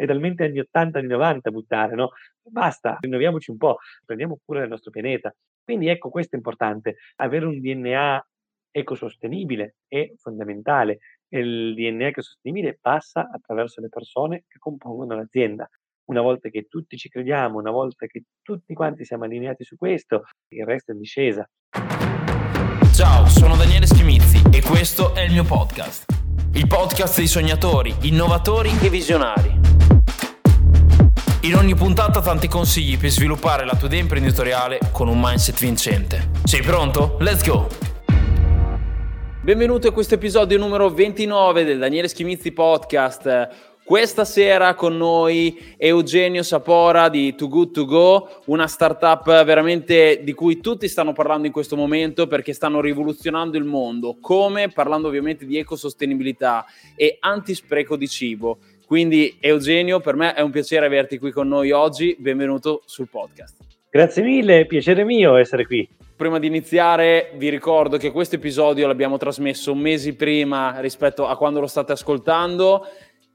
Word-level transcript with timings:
è 0.00 0.06
talmente 0.06 0.44
anni 0.44 0.60
80, 0.60 0.98
anni 0.98 1.08
90 1.08 1.50
buttare, 1.50 1.94
no? 1.94 2.10
Basta, 2.42 2.96
rinnoviamoci 3.00 3.50
un 3.50 3.58
po', 3.58 3.78
prendiamo 4.04 4.38
cura 4.44 4.60
del 4.60 4.70
nostro 4.70 4.90
pianeta. 4.90 5.34
Quindi 5.62 5.88
ecco, 5.88 6.08
questo 6.08 6.34
è 6.34 6.38
importante, 6.38 6.96
avere 7.16 7.44
un 7.44 7.60
DNA 7.60 8.26
ecosostenibile 8.72 9.76
è 9.88 10.12
fondamentale 10.16 11.00
il 11.30 11.74
DNA 11.74 12.08
ecosostenibile 12.08 12.78
passa 12.80 13.28
attraverso 13.30 13.80
le 13.80 13.88
persone 13.88 14.44
che 14.48 14.58
compongono 14.58 15.14
l'azienda. 15.14 15.68
Una 16.06 16.22
volta 16.22 16.48
che 16.48 16.66
tutti 16.66 16.96
ci 16.96 17.08
crediamo, 17.08 17.58
una 17.58 17.70
volta 17.70 18.06
che 18.06 18.24
tutti 18.42 18.74
quanti 18.74 19.04
siamo 19.04 19.24
allineati 19.24 19.62
su 19.62 19.76
questo, 19.76 20.24
il 20.48 20.64
resto 20.64 20.90
è 20.90 20.94
in 20.94 21.00
discesa. 21.00 21.48
Ciao, 22.92 23.26
sono 23.26 23.54
Daniele 23.54 23.86
Schimizzi 23.86 24.42
e 24.52 24.60
questo 24.60 25.14
è 25.14 25.20
il 25.20 25.32
mio 25.32 25.44
podcast. 25.44 26.06
Il 26.54 26.66
podcast 26.66 27.18
dei 27.18 27.28
sognatori, 27.28 27.94
innovatori 28.02 28.70
e 28.82 28.90
visionari. 28.90 29.59
In 31.42 31.54
ogni 31.54 31.74
puntata 31.74 32.20
tanti 32.20 32.48
consigli 32.48 32.98
per 32.98 33.08
sviluppare 33.08 33.64
la 33.64 33.74
tua 33.74 33.86
idea 33.86 34.00
imprenditoriale 34.00 34.78
con 34.92 35.08
un 35.08 35.18
mindset 35.18 35.58
vincente. 35.58 36.28
Sei 36.44 36.60
pronto? 36.60 37.16
Let's 37.20 37.42
go! 37.48 37.66
Benvenuto 39.40 39.88
a 39.88 39.92
questo 39.92 40.16
episodio 40.16 40.58
numero 40.58 40.90
29 40.90 41.64
del 41.64 41.78
Daniele 41.78 42.08
Schimizzi 42.08 42.52
Podcast. 42.52 43.48
Questa 43.82 44.26
sera 44.26 44.74
con 44.74 44.98
noi 44.98 45.74
Eugenio 45.78 46.42
Sapora 46.42 47.08
di 47.08 47.34
Too 47.34 47.48
Good 47.48 47.70
To 47.72 47.84
Go, 47.86 48.42
una 48.46 48.68
startup 48.68 49.24
veramente 49.42 50.20
di 50.22 50.34
cui 50.34 50.60
tutti 50.60 50.86
stanno 50.88 51.12
parlando 51.12 51.46
in 51.46 51.52
questo 51.52 51.74
momento 51.74 52.26
perché 52.26 52.52
stanno 52.52 52.82
rivoluzionando 52.82 53.56
il 53.56 53.64
mondo, 53.64 54.18
come 54.20 54.68
parlando 54.68 55.08
ovviamente 55.08 55.46
di 55.46 55.56
ecosostenibilità 55.56 56.66
e 56.94 57.16
antispreco 57.18 57.96
di 57.96 58.06
cibo. 58.06 58.58
Quindi 58.90 59.36
Eugenio, 59.38 60.00
per 60.00 60.16
me 60.16 60.34
è 60.34 60.40
un 60.40 60.50
piacere 60.50 60.84
averti 60.84 61.16
qui 61.16 61.30
con 61.30 61.46
noi 61.46 61.70
oggi, 61.70 62.16
benvenuto 62.18 62.82
sul 62.86 63.08
podcast. 63.08 63.58
Grazie 63.88 64.24
mille, 64.24 64.66
piacere 64.66 65.04
mio 65.04 65.36
essere 65.36 65.64
qui. 65.64 65.88
Prima 66.16 66.40
di 66.40 66.48
iniziare 66.48 67.30
vi 67.36 67.50
ricordo 67.50 67.98
che 67.98 68.10
questo 68.10 68.34
episodio 68.34 68.88
l'abbiamo 68.88 69.16
trasmesso 69.16 69.76
mesi 69.76 70.16
prima 70.16 70.80
rispetto 70.80 71.28
a 71.28 71.36
quando 71.36 71.60
lo 71.60 71.68
state 71.68 71.92
ascoltando 71.92 72.84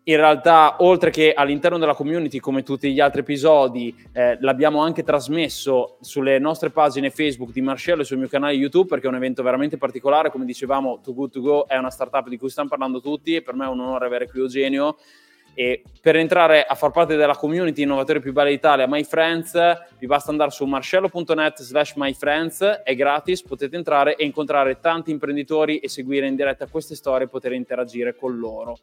in 0.08 0.18
realtà, 0.18 0.76
oltre 0.80 1.10
che 1.10 1.34
all'interno 1.34 1.78
della 1.78 1.96
community, 1.96 2.40
come 2.40 2.62
tutti 2.62 2.92
gli 2.92 3.00
altri 3.00 3.22
episodi, 3.22 3.96
eh, 4.12 4.38
l'abbiamo 4.42 4.82
anche 4.82 5.04
trasmesso 5.04 5.98
sulle 6.02 6.38
nostre 6.38 6.70
pagine 6.70 7.10
Facebook 7.10 7.52
di 7.52 7.62
Marcello 7.62 8.02
e 8.02 8.06
sul 8.06 8.18
mio 8.18 8.28
canale 8.28 8.54
YouTube 8.54 8.90
perché 8.90 9.06
è 9.06 9.10
un 9.10 9.16
evento 9.16 9.42
veramente 9.42 9.78
particolare. 9.78 10.30
Come 10.30 10.44
dicevamo, 10.44 11.00
Too 11.02 11.14
Good 11.14 11.32
To 11.32 11.42
Go 11.42 11.66
è 11.66 11.78
una 11.78 11.90
startup 11.90 12.28
di 12.28 12.38
cui 12.38 12.50
stanno 12.50 12.68
parlando 12.68 13.00
tutti 13.00 13.36
e 13.36 13.42
per 13.42 13.56
me 13.56 13.66
è 13.66 13.70
un 13.70 13.80
onore 13.80 14.06
avere 14.06 14.30
qui 14.30 14.42
Eugenio 14.42 14.98
e 15.56 15.84
per 16.02 16.18
entrare 16.18 16.66
a 16.66 16.76
far 16.76 16.92
parte 16.92 17.16
della 17.16 17.36
community 17.36 17.82
innovatori 17.82 18.20
più 18.20 18.34
bella 18.34 18.50
d'Italia, 18.50 18.88
My 18.88 19.04
Friends, 19.04 19.54
vi 19.98 20.06
basta 20.06 20.30
andare 20.30 20.52
su 20.52 20.66
marcello.net 20.66 21.62
slash 21.62 21.94
myfriends, 21.96 22.62
è 22.84 22.94
gratis, 22.94 23.42
potete 23.42 23.76
entrare 23.76 24.16
e 24.16 24.26
incontrare 24.26 24.80
tanti 24.80 25.12
imprenditori 25.12 25.80
e 25.80 25.88
seguire 25.88 26.28
in 26.28 26.36
diretta 26.36 26.68
queste 26.68 26.94
storie 26.94 27.26
e 27.26 27.30
poter 27.30 27.54
interagire 27.54 28.16
con 28.16 28.38
loro. 28.38 28.80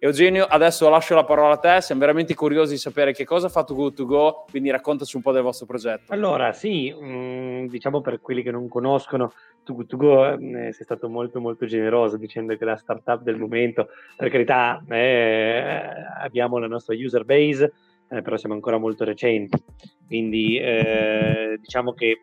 Eugenio, 0.00 0.44
adesso 0.44 0.88
lascio 0.88 1.16
la 1.16 1.24
parola 1.24 1.54
a 1.54 1.56
te, 1.56 1.80
siamo 1.80 2.02
veramente 2.02 2.32
curiosi 2.36 2.74
di 2.74 2.78
sapere 2.78 3.12
che 3.12 3.24
cosa 3.24 3.48
ha 3.48 3.50
fatto 3.50 3.74
Good 3.74 3.94
to 3.94 4.06
Go, 4.06 4.44
quindi 4.48 4.70
raccontaci 4.70 5.16
un 5.16 5.22
po' 5.22 5.32
del 5.32 5.42
vostro 5.42 5.66
progetto. 5.66 6.12
Allora, 6.12 6.52
sì, 6.52 6.94
mm, 6.96 7.66
diciamo 7.66 8.00
per 8.00 8.20
quelli 8.20 8.44
che 8.44 8.52
non 8.52 8.68
conoscono, 8.68 9.32
Too 9.64 9.74
Good 9.74 9.86
To 9.88 9.96
Go 9.96 10.32
eh, 10.34 10.72
sei 10.72 10.84
stato 10.84 11.08
molto 11.08 11.40
molto 11.40 11.66
generoso 11.66 12.16
dicendo 12.16 12.56
che 12.56 12.62
è 12.62 12.64
la 12.64 12.76
startup 12.76 13.22
del 13.22 13.38
momento, 13.38 13.88
per 14.16 14.30
carità 14.30 14.80
eh, 14.88 15.82
abbiamo 16.22 16.58
la 16.58 16.68
nostra 16.68 16.94
user 16.94 17.24
base, 17.24 17.72
eh, 18.08 18.22
però 18.22 18.36
siamo 18.36 18.54
ancora 18.54 18.78
molto 18.78 19.02
recenti, 19.02 19.60
quindi 20.06 20.58
eh, 20.58 21.58
diciamo 21.60 21.92
che 21.92 22.22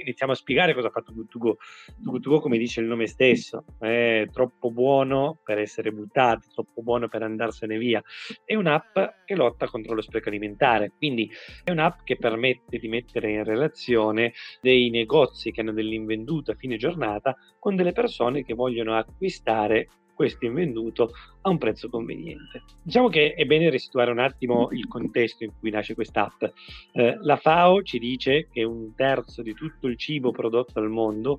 iniziamo 0.00 0.32
a 0.32 0.36
spiegare 0.36 0.74
cosa 0.74 0.88
ha 0.88 0.90
fatto 0.90 1.12
Good 1.12 1.28
to 1.28 1.38
Go. 1.38 1.56
Good 1.96 2.22
to 2.22 2.30
Go, 2.30 2.40
come 2.40 2.58
dice 2.58 2.80
il 2.80 2.86
nome 2.86 3.06
stesso, 3.06 3.64
è 3.78 4.26
troppo 4.32 4.70
buono 4.70 5.38
per 5.42 5.58
essere 5.58 5.92
buttato, 5.92 6.46
troppo 6.52 6.82
buono 6.82 7.08
per 7.08 7.22
andarsene 7.22 7.78
via. 7.78 8.02
È 8.44 8.54
un'app 8.54 8.98
che 9.24 9.34
lotta 9.34 9.66
contro 9.66 9.94
lo 9.94 10.02
spreco 10.02 10.28
alimentare, 10.28 10.92
quindi 10.96 11.30
è 11.64 11.70
un'app 11.70 12.00
che 12.04 12.16
permette 12.16 12.78
di 12.78 12.88
mettere 12.88 13.30
in 13.30 13.44
relazione 13.44 14.32
dei 14.60 14.90
negozi 14.90 15.50
che 15.50 15.60
hanno 15.60 15.72
dell'invenduto 15.72 16.50
a 16.50 16.54
fine 16.54 16.76
giornata 16.76 17.36
con 17.58 17.76
delle 17.76 17.92
persone 17.92 18.44
che 18.44 18.54
vogliono 18.54 18.96
acquistare 18.96 19.88
questo 20.18 20.46
invenduto 20.46 21.12
a 21.42 21.48
un 21.48 21.58
prezzo 21.58 21.88
conveniente. 21.88 22.64
Diciamo 22.82 23.08
che 23.08 23.34
è 23.34 23.44
bene 23.44 23.70
restituire 23.70 24.10
un 24.10 24.18
attimo 24.18 24.68
il 24.72 24.88
contesto 24.88 25.44
in 25.44 25.52
cui 25.56 25.70
nasce 25.70 25.94
quest'app. 25.94 26.42
Eh, 26.90 27.18
la 27.20 27.36
FAO 27.36 27.84
ci 27.84 28.00
dice 28.00 28.48
che 28.50 28.64
un 28.64 28.96
terzo 28.96 29.42
di 29.42 29.54
tutto 29.54 29.86
il 29.86 29.96
cibo 29.96 30.32
prodotto 30.32 30.80
al 30.80 30.90
mondo, 30.90 31.38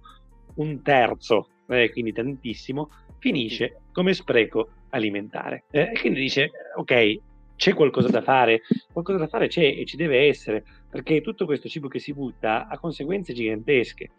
un 0.56 0.82
terzo, 0.82 1.50
eh, 1.68 1.92
quindi 1.92 2.14
tantissimo, 2.14 2.90
finisce 3.18 3.82
come 3.92 4.14
spreco 4.14 4.70
alimentare. 4.92 5.66
Eh, 5.72 5.92
e 5.94 6.00
quindi 6.00 6.22
dice, 6.22 6.50
ok, 6.78 7.20
c'è 7.58 7.74
qualcosa 7.74 8.08
da 8.08 8.22
fare, 8.22 8.62
qualcosa 8.94 9.20
da 9.20 9.28
fare 9.28 9.50
c'è 9.50 9.66
e 9.66 9.84
ci 9.84 9.98
deve 9.98 10.28
essere, 10.28 10.64
perché 10.90 11.20
tutto 11.20 11.44
questo 11.44 11.68
cibo 11.68 11.90
che 11.90 12.00
si 12.00 12.14
butta 12.14 12.70
ha 12.70 12.80
conseguenze 12.80 13.34
gigantesche. 13.34 14.12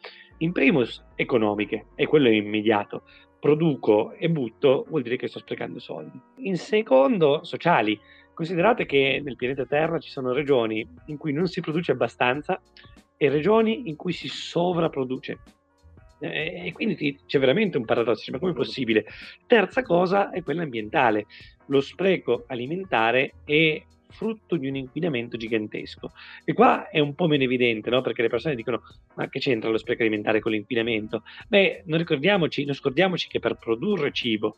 In 0.42 0.52
primus 0.52 1.02
economiche, 1.16 1.86
e 1.94 2.06
quello 2.06 2.28
è 2.28 2.32
immediato, 2.32 3.04
produco 3.40 4.12
e 4.12 4.28
butto, 4.28 4.84
vuol 4.88 5.02
dire 5.02 5.16
che 5.16 5.26
sto 5.26 5.38
sprecando 5.38 5.80
soldi. 5.80 6.20
In 6.36 6.56
secondo, 6.56 7.42
sociali. 7.42 7.98
Considerate 8.34 8.86
che 8.86 9.20
nel 9.24 9.36
pianeta 9.36 9.66
Terra 9.66 9.98
ci 9.98 10.10
sono 10.10 10.32
regioni 10.32 10.86
in 11.06 11.16
cui 11.16 11.32
non 11.32 11.46
si 11.46 11.60
produce 11.60 11.92
abbastanza 11.92 12.60
e 13.16 13.28
regioni 13.28 13.88
in 13.88 13.96
cui 13.96 14.12
si 14.12 14.28
sovrapproduce. 14.28 15.38
E 16.20 16.70
quindi 16.74 17.18
c'è 17.26 17.38
veramente 17.38 17.78
un 17.78 17.86
paradosso, 17.86 18.30
ma 18.30 18.38
come 18.38 18.52
è 18.52 18.54
possibile? 18.54 19.06
Terza 19.46 19.82
cosa 19.82 20.30
è 20.30 20.42
quella 20.42 20.62
ambientale. 20.62 21.26
Lo 21.66 21.80
spreco 21.80 22.44
alimentare 22.46 23.34
è 23.44 23.82
frutto 24.10 24.56
di 24.56 24.68
un 24.68 24.76
inquinamento 24.76 25.36
gigantesco. 25.36 26.12
E 26.44 26.52
qua 26.52 26.88
è 26.88 26.98
un 26.98 27.14
po' 27.14 27.26
meno 27.26 27.44
evidente, 27.44 27.90
no? 27.90 28.00
perché 28.00 28.22
le 28.22 28.28
persone 28.28 28.54
dicono: 28.54 28.82
ma 29.14 29.28
che 29.28 29.38
c'entra 29.38 29.70
lo 29.70 29.78
spreco 29.78 30.02
alimentare 30.02 30.40
con 30.40 30.52
l'inquinamento? 30.52 31.22
Beh, 31.48 31.84
non 31.86 31.98
non 32.64 32.74
scordiamoci 32.74 33.28
che 33.28 33.38
per 33.38 33.56
produrre 33.56 34.12
cibo 34.12 34.56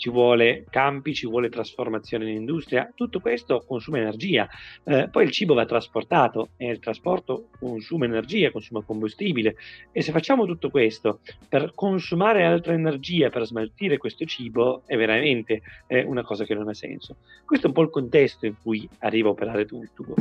ci 0.00 0.08
vuole 0.08 0.64
campi, 0.70 1.12
ci 1.12 1.26
vuole 1.26 1.50
trasformazione 1.50 2.30
in 2.30 2.36
industria, 2.36 2.90
tutto 2.94 3.20
questo 3.20 3.62
consuma 3.66 3.98
energia. 3.98 4.48
Eh, 4.82 5.10
poi 5.10 5.24
il 5.24 5.30
cibo 5.30 5.52
va 5.52 5.66
trasportato 5.66 6.52
e 6.56 6.70
il 6.70 6.78
trasporto 6.78 7.48
consuma 7.58 8.06
energia, 8.06 8.50
consuma 8.50 8.82
combustibile 8.82 9.56
e 9.92 10.00
se 10.00 10.10
facciamo 10.10 10.46
tutto 10.46 10.70
questo 10.70 11.20
per 11.46 11.72
consumare 11.74 12.46
altra 12.46 12.72
energia, 12.72 13.28
per 13.28 13.44
smaltire 13.44 13.98
questo 13.98 14.24
cibo, 14.24 14.84
è 14.86 14.96
veramente 14.96 15.60
eh, 15.86 16.02
una 16.04 16.22
cosa 16.22 16.46
che 16.46 16.54
non 16.54 16.68
ha 16.68 16.74
senso. 16.74 17.16
Questo 17.44 17.66
è 17.66 17.68
un 17.68 17.74
po' 17.74 17.82
il 17.82 17.90
contesto 17.90 18.46
in 18.46 18.54
cui 18.62 18.88
arriva 19.00 19.28
a 19.28 19.32
operare 19.32 19.66
Tultugo. 19.66 20.14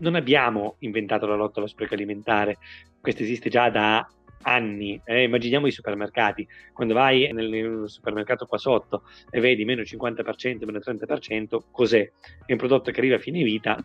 Non 0.00 0.16
abbiamo 0.16 0.76
inventato 0.80 1.26
la 1.26 1.34
lotta 1.34 1.60
allo 1.60 1.68
spreco 1.68 1.94
alimentare, 1.94 2.58
questo 3.00 3.22
esiste 3.22 3.48
già 3.48 3.70
da 3.70 4.06
anni. 4.44 5.00
Eh, 5.04 5.24
immaginiamo 5.24 5.66
i 5.66 5.70
supermercati, 5.70 6.46
quando 6.72 6.94
vai 6.94 7.30
nel, 7.32 7.48
nel, 7.48 7.88
supermercato 7.88 8.46
qua 8.46 8.58
sotto 8.58 9.02
e 9.30 9.40
vedi 9.40 9.64
meno 9.64 9.82
50%, 9.82 10.64
meno 10.64 10.78
30%, 10.78 11.58
cos'è? 11.70 12.10
È 12.46 12.52
un 12.52 12.58
prodotto 12.58 12.90
che 12.90 12.98
arriva 13.00 13.16
a 13.16 13.20
fine 13.20 13.42
vita, 13.42 13.82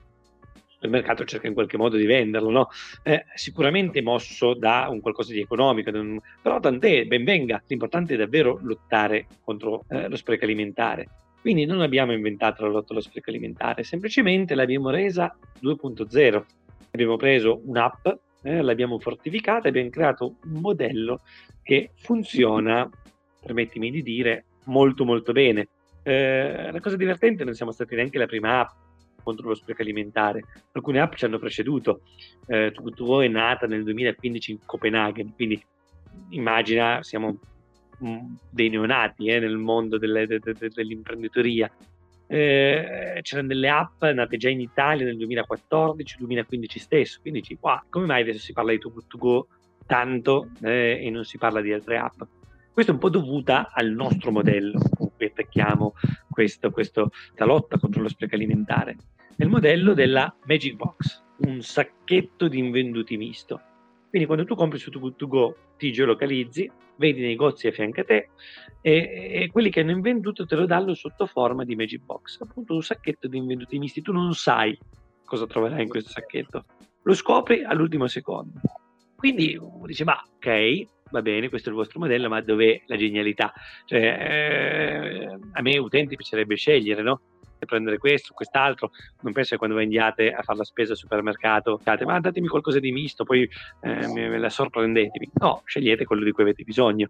il 0.81 0.89
mercato 0.89 1.25
cerca 1.25 1.47
in 1.47 1.53
qualche 1.53 1.77
modo 1.77 1.97
di 1.97 2.05
venderlo, 2.05 2.49
no? 2.49 2.69
eh, 3.03 3.25
sicuramente 3.33 4.01
mosso 4.01 4.53
da 4.53 4.87
un 4.89 5.01
qualcosa 5.01 5.33
di 5.33 5.41
economico, 5.41 5.89
un... 5.89 6.19
però 6.41 6.59
tant'è, 6.59 7.05
ben 7.05 7.23
venga, 7.23 7.61
l'importante 7.67 8.13
è 8.13 8.17
davvero 8.17 8.59
lottare 8.61 9.27
contro 9.43 9.83
eh, 9.89 10.07
lo 10.07 10.15
spreco 10.15 10.45
alimentare. 10.45 11.07
Quindi 11.41 11.65
non 11.65 11.81
abbiamo 11.81 12.11
inventato 12.11 12.63
la 12.63 12.69
lotta 12.69 12.91
allo 12.93 13.01
spreco 13.01 13.29
alimentare, 13.29 13.83
semplicemente 13.83 14.55
l'abbiamo 14.55 14.89
resa 14.89 15.35
2.0. 15.61 16.43
Abbiamo 16.91 17.17
preso 17.17 17.61
un'app 17.65 18.07
eh, 18.41 18.61
l'abbiamo 18.61 18.99
fortificata 18.99 19.65
e 19.65 19.69
abbiamo 19.69 19.89
creato 19.89 20.35
un 20.43 20.59
modello 20.61 21.21
che 21.61 21.91
funziona, 21.95 22.89
permettimi 23.41 23.91
di 23.91 24.01
dire, 24.01 24.45
molto 24.65 25.05
molto 25.05 25.31
bene. 25.31 25.67
Eh, 26.03 26.71
la 26.71 26.79
cosa 26.79 26.95
divertente, 26.95 27.43
non 27.43 27.53
siamo 27.53 27.71
stati 27.71 27.95
neanche 27.95 28.17
la 28.17 28.25
prima 28.25 28.61
app 28.61 28.69
contro 29.21 29.49
lo 29.49 29.55
spreco 29.55 29.81
alimentare. 29.81 30.43
Alcune 30.71 30.99
app 30.99 31.13
ci 31.13 31.25
hanno 31.25 31.39
preceduto. 31.39 32.01
Eh, 32.47 32.71
Tukutuo 32.73 33.21
è 33.21 33.27
nata 33.27 33.67
nel 33.67 33.83
2015 33.83 34.51
in 34.51 34.57
Copenaghen, 34.65 35.33
quindi 35.35 35.61
immagina, 36.29 37.03
siamo 37.03 37.37
dei 38.49 38.69
neonati 38.69 39.27
eh, 39.27 39.39
nel 39.39 39.57
mondo 39.57 39.97
delle, 39.97 40.25
de, 40.25 40.39
de, 40.39 40.53
de, 40.53 40.69
dell'imprenditoria 40.69 41.69
eh, 42.31 43.19
c'erano 43.23 43.47
delle 43.47 43.69
app 43.69 44.03
nate 44.03 44.37
già 44.37 44.49
in 44.49 44.61
Italia 44.61 45.03
nel 45.03 45.17
2014-2015 45.17 46.77
stesso, 46.77 47.19
quindi 47.21 47.41
qua 47.59 47.83
come 47.89 48.05
mai 48.05 48.21
adesso 48.21 48.39
si 48.39 48.53
parla 48.53 48.71
di 48.71 48.77
Too 48.77 48.91
Good 48.91 49.07
To 49.07 49.17
Go 49.17 49.47
tanto 49.87 50.49
eh, 50.61 50.99
e 51.03 51.09
non 51.09 51.25
si 51.25 51.39
parla 51.39 51.59
di 51.59 51.73
altre 51.73 51.97
app? 51.97 52.21
Questo 52.71 52.91
è 52.91 52.93
un 52.93 52.99
po' 52.99 53.09
dovuta 53.09 53.71
al 53.73 53.89
nostro 53.89 54.31
modello 54.31 54.79
con 54.95 55.11
cui 55.15 55.25
attacchiamo 55.25 55.95
questa 56.29 56.69
lotta 57.45 57.79
contro 57.79 58.03
lo 58.03 58.07
spreco 58.07 58.35
alimentare. 58.35 58.95
È 59.35 59.43
il 59.43 59.49
modello 59.49 59.93
della 59.93 60.33
Magic 60.45 60.75
Box, 60.75 61.23
un 61.39 61.61
sacchetto 61.61 62.47
di 62.47 62.59
invenduti 62.59 63.17
misto. 63.17 63.61
Quindi 64.09 64.27
quando 64.27 64.45
tu 64.45 64.55
compri 64.55 64.79
su 64.79 64.89
To 64.89 65.55
ti 65.77 65.91
geolocalizzi, 65.91 66.69
vedi 66.95 67.21
negozi 67.21 67.67
a 67.67 67.71
fianco 67.71 68.01
a 68.01 68.03
te 68.03 68.29
e, 68.81 69.31
e, 69.33 69.49
quelli 69.51 69.69
che 69.69 69.81
hanno 69.81 69.91
invenduto 69.91 70.45
te 70.45 70.55
lo 70.55 70.65
danno 70.65 70.93
sotto 70.95 71.25
forma 71.27 71.63
di 71.63 71.75
Magic 71.75 72.03
Box, 72.03 72.41
appunto 72.41 72.73
un 72.73 72.81
sacchetto 72.81 73.27
di 73.27 73.37
invenduti 73.37 73.77
misti. 73.77 74.01
Tu 74.01 74.11
non 74.11 74.33
sai 74.33 74.77
cosa 75.23 75.45
troverai 75.45 75.83
in 75.83 75.89
questo 75.89 76.09
sacchetto, 76.09 76.65
lo 77.03 77.13
scopri 77.13 77.63
all'ultimo 77.63 78.07
secondo. 78.07 78.59
Quindi 79.15 79.55
uno 79.55 79.85
dice, 79.85 80.03
ma 80.03 80.19
ok, 80.35 80.87
va 81.11 81.21
bene, 81.21 81.49
questo 81.49 81.69
è 81.69 81.71
il 81.71 81.77
vostro 81.77 81.99
modello, 81.99 82.29
ma 82.29 82.41
dov'è 82.41 82.81
la 82.87 82.97
genialità? 82.97 83.53
Cioè, 83.85 83.99
eh, 83.99 85.39
a 85.51 85.61
me 85.61 85.77
utenti 85.77 86.15
piacerebbe 86.15 86.55
scegliere, 86.55 87.01
no? 87.01 87.21
Prendere 87.65 87.97
questo, 87.97 88.33
quest'altro, 88.33 88.91
non 89.21 89.33
penso 89.33 89.51
che 89.51 89.57
quando 89.57 89.77
andiate 89.77 90.31
a 90.31 90.41
fare 90.41 90.57
la 90.57 90.63
spesa 90.63 90.91
al 90.91 90.97
supermercato 90.97 91.79
dite 91.83 92.05
ma 92.05 92.19
datemi 92.19 92.47
qualcosa 92.47 92.79
di 92.79 92.91
misto, 92.91 93.23
poi 93.23 93.49
eh, 93.81 94.07
me 94.07 94.37
la 94.37 94.49
sorprendetemi. 94.49 95.29
No, 95.33 95.61
scegliete 95.65 96.05
quello 96.05 96.23
di 96.23 96.31
cui 96.31 96.43
avete 96.43 96.63
bisogno. 96.63 97.09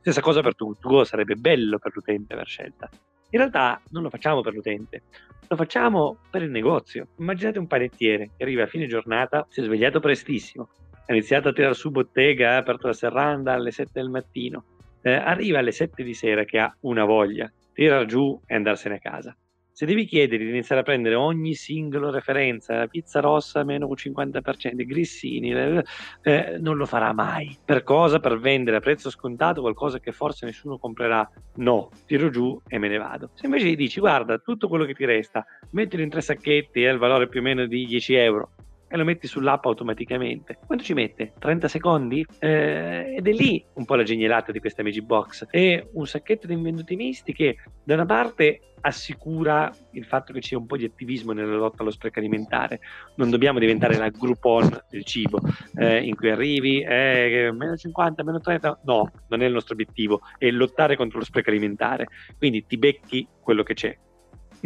Stessa 0.00 0.20
cosa 0.20 0.40
per 0.40 0.54
tu, 0.54 0.74
sarebbe 1.04 1.34
bello 1.34 1.78
per 1.78 1.92
l'utente 1.94 2.34
aver 2.34 2.46
scelta. 2.46 2.88
In 3.30 3.38
realtà 3.40 3.80
non 3.90 4.04
lo 4.04 4.10
facciamo 4.10 4.40
per 4.40 4.54
l'utente, 4.54 5.02
lo 5.48 5.56
facciamo 5.56 6.18
per 6.30 6.42
il 6.42 6.50
negozio. 6.50 7.08
Immaginate 7.18 7.58
un 7.58 7.66
panettiere 7.66 8.30
che 8.36 8.44
arriva 8.44 8.62
a 8.62 8.66
fine 8.66 8.86
giornata, 8.86 9.46
si 9.48 9.60
è 9.60 9.64
svegliato 9.64 9.98
prestissimo, 9.98 10.68
ha 11.06 11.12
iniziato 11.12 11.48
a 11.48 11.52
tirare 11.52 11.74
su 11.74 11.90
bottega, 11.90 12.54
ha 12.54 12.56
aperto 12.58 12.86
la 12.86 12.92
serranda 12.92 13.52
alle 13.54 13.72
7 13.72 13.90
del 13.94 14.08
mattino, 14.08 14.64
eh, 15.02 15.12
arriva 15.12 15.58
alle 15.58 15.72
7 15.72 16.02
di 16.02 16.14
sera 16.14 16.44
che 16.44 16.58
ha 16.58 16.74
una 16.80 17.04
voglia, 17.04 17.50
tira 17.72 18.04
giù 18.06 18.40
e 18.46 18.54
andarsene 18.54 18.96
a 18.96 18.98
casa. 18.98 19.36
Se 19.78 19.84
devi 19.84 20.06
chiedere 20.06 20.42
di 20.42 20.48
iniziare 20.48 20.80
a 20.80 20.84
prendere 20.84 21.16
ogni 21.16 21.52
singolo 21.52 22.10
referenza, 22.10 22.78
la 22.78 22.86
pizza 22.86 23.20
rossa 23.20 23.62
meno 23.62 23.86
50%, 23.86 24.80
i 24.80 24.86
grissini, 24.86 25.52
eh, 26.22 26.56
non 26.58 26.78
lo 26.78 26.86
farà 26.86 27.12
mai. 27.12 27.58
Per 27.62 27.82
cosa? 27.82 28.18
Per 28.18 28.38
vendere 28.38 28.78
a 28.78 28.80
prezzo 28.80 29.10
scontato 29.10 29.60
qualcosa 29.60 30.00
che 30.00 30.12
forse 30.12 30.46
nessuno 30.46 30.78
comprerà? 30.78 31.30
No, 31.56 31.90
tiro 32.06 32.30
giù 32.30 32.58
e 32.66 32.78
me 32.78 32.88
ne 32.88 32.96
vado. 32.96 33.28
Se 33.34 33.44
invece 33.44 33.66
gli 33.66 33.76
dici, 33.76 34.00
guarda, 34.00 34.38
tutto 34.38 34.66
quello 34.66 34.86
che 34.86 34.94
ti 34.94 35.04
resta, 35.04 35.44
mettilo 35.72 36.02
in 36.02 36.08
tre 36.08 36.22
sacchetti 36.22 36.80
e 36.80 36.84
eh, 36.84 36.92
il 36.92 36.98
valore 36.98 37.28
più 37.28 37.40
o 37.40 37.42
meno 37.42 37.66
di 37.66 37.84
10 37.84 38.14
euro, 38.14 38.52
e 38.88 38.96
lo 38.96 39.04
metti 39.04 39.26
sull'app 39.26 39.64
automaticamente. 39.64 40.58
Quanto 40.64 40.84
ci 40.84 40.94
mette? 40.94 41.32
30 41.38 41.68
secondi? 41.68 42.24
Eh, 42.38 43.14
ed 43.16 43.26
è 43.26 43.32
lì 43.32 43.64
un 43.74 43.84
po' 43.84 43.94
la 43.94 44.02
genialata 44.02 44.52
di 44.52 44.60
questa 44.60 44.82
Magic 44.82 45.04
Box. 45.04 45.46
È 45.48 45.86
un 45.92 46.06
sacchetto 46.06 46.46
di 46.46 46.52
invenduti 46.52 46.96
misti 46.96 47.32
che 47.32 47.56
da 47.82 47.94
una 47.94 48.06
parte 48.06 48.60
assicura 48.80 49.74
il 49.92 50.04
fatto 50.04 50.32
che 50.32 50.40
c'è 50.40 50.54
un 50.54 50.66
po' 50.66 50.76
di 50.76 50.84
attivismo 50.84 51.32
nella 51.32 51.56
lotta 51.56 51.82
allo 51.82 51.90
spreco 51.90 52.18
alimentare. 52.18 52.80
Non 53.16 53.30
dobbiamo 53.30 53.58
diventare 53.58 53.96
la 53.96 54.08
Groupon 54.08 54.84
del 54.88 55.04
cibo, 55.04 55.40
eh, 55.74 56.04
in 56.04 56.14
cui 56.14 56.30
arrivi, 56.30 56.82
eh, 56.82 57.50
meno 57.52 57.76
50, 57.76 58.22
meno 58.22 58.40
30. 58.40 58.80
No, 58.84 59.10
non 59.28 59.42
è 59.42 59.46
il 59.46 59.52
nostro 59.52 59.74
obiettivo, 59.74 60.20
è 60.38 60.48
lottare 60.50 60.96
contro 60.96 61.18
lo 61.18 61.24
spreco 61.24 61.50
alimentare. 61.50 62.06
Quindi 62.38 62.64
ti 62.66 62.78
becchi 62.78 63.26
quello 63.40 63.62
che 63.62 63.74
c'è. 63.74 63.96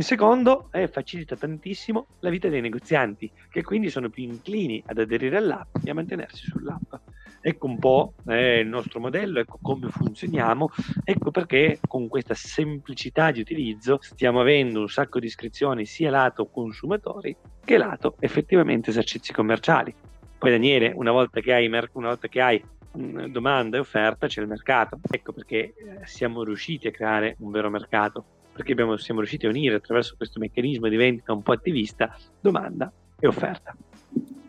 Il 0.00 0.06
secondo 0.06 0.68
è 0.70 0.88
facilita 0.88 1.36
tantissimo 1.36 2.06
la 2.20 2.30
vita 2.30 2.48
dei 2.48 2.62
negozianti, 2.62 3.30
che 3.50 3.62
quindi 3.62 3.90
sono 3.90 4.08
più 4.08 4.22
inclini 4.22 4.82
ad 4.86 4.96
aderire 4.96 5.36
all'app 5.36 5.76
e 5.84 5.90
a 5.90 5.94
mantenersi 5.94 6.46
sull'app. 6.46 6.94
Ecco 7.42 7.66
un 7.66 7.78
po' 7.78 8.14
eh, 8.26 8.60
il 8.60 8.66
nostro 8.66 8.98
modello, 8.98 9.40
ecco 9.40 9.58
come 9.60 9.90
funzioniamo, 9.90 10.70
ecco 11.04 11.30
perché 11.30 11.80
con 11.86 12.08
questa 12.08 12.32
semplicità 12.32 13.30
di 13.30 13.40
utilizzo 13.40 13.98
stiamo 14.00 14.40
avendo 14.40 14.80
un 14.80 14.88
sacco 14.88 15.20
di 15.20 15.26
iscrizioni 15.26 15.84
sia 15.84 16.08
lato 16.08 16.46
consumatori 16.46 17.36
che 17.62 17.76
lato 17.76 18.16
effettivamente 18.20 18.88
esercizi 18.88 19.34
commerciali. 19.34 19.94
Poi 20.38 20.50
Daniele, 20.50 20.92
una 20.94 21.10
volta 21.10 21.40
che 21.40 21.52
hai, 21.52 21.66
una 21.66 22.08
volta 22.08 22.26
che 22.26 22.40
hai 22.40 22.64
domanda 22.90 23.76
e 23.76 23.80
offerta 23.80 24.28
c'è 24.28 24.40
il 24.40 24.48
mercato. 24.48 24.98
Ecco 25.10 25.34
perché 25.34 25.58
eh, 25.58 25.74
siamo 26.04 26.42
riusciti 26.42 26.86
a 26.88 26.90
creare 26.90 27.36
un 27.40 27.50
vero 27.50 27.68
mercato 27.68 28.38
perché 28.60 28.72
abbiamo, 28.72 28.98
siamo 28.98 29.20
riusciti 29.20 29.46
a 29.46 29.48
unire 29.48 29.76
attraverso 29.76 30.16
questo 30.18 30.38
meccanismo 30.38 30.86
di 30.88 30.96
vendita 30.96 31.32
un 31.32 31.42
po' 31.42 31.52
attivista 31.52 32.14
domanda 32.40 32.92
e 33.18 33.26
offerta. 33.26 33.74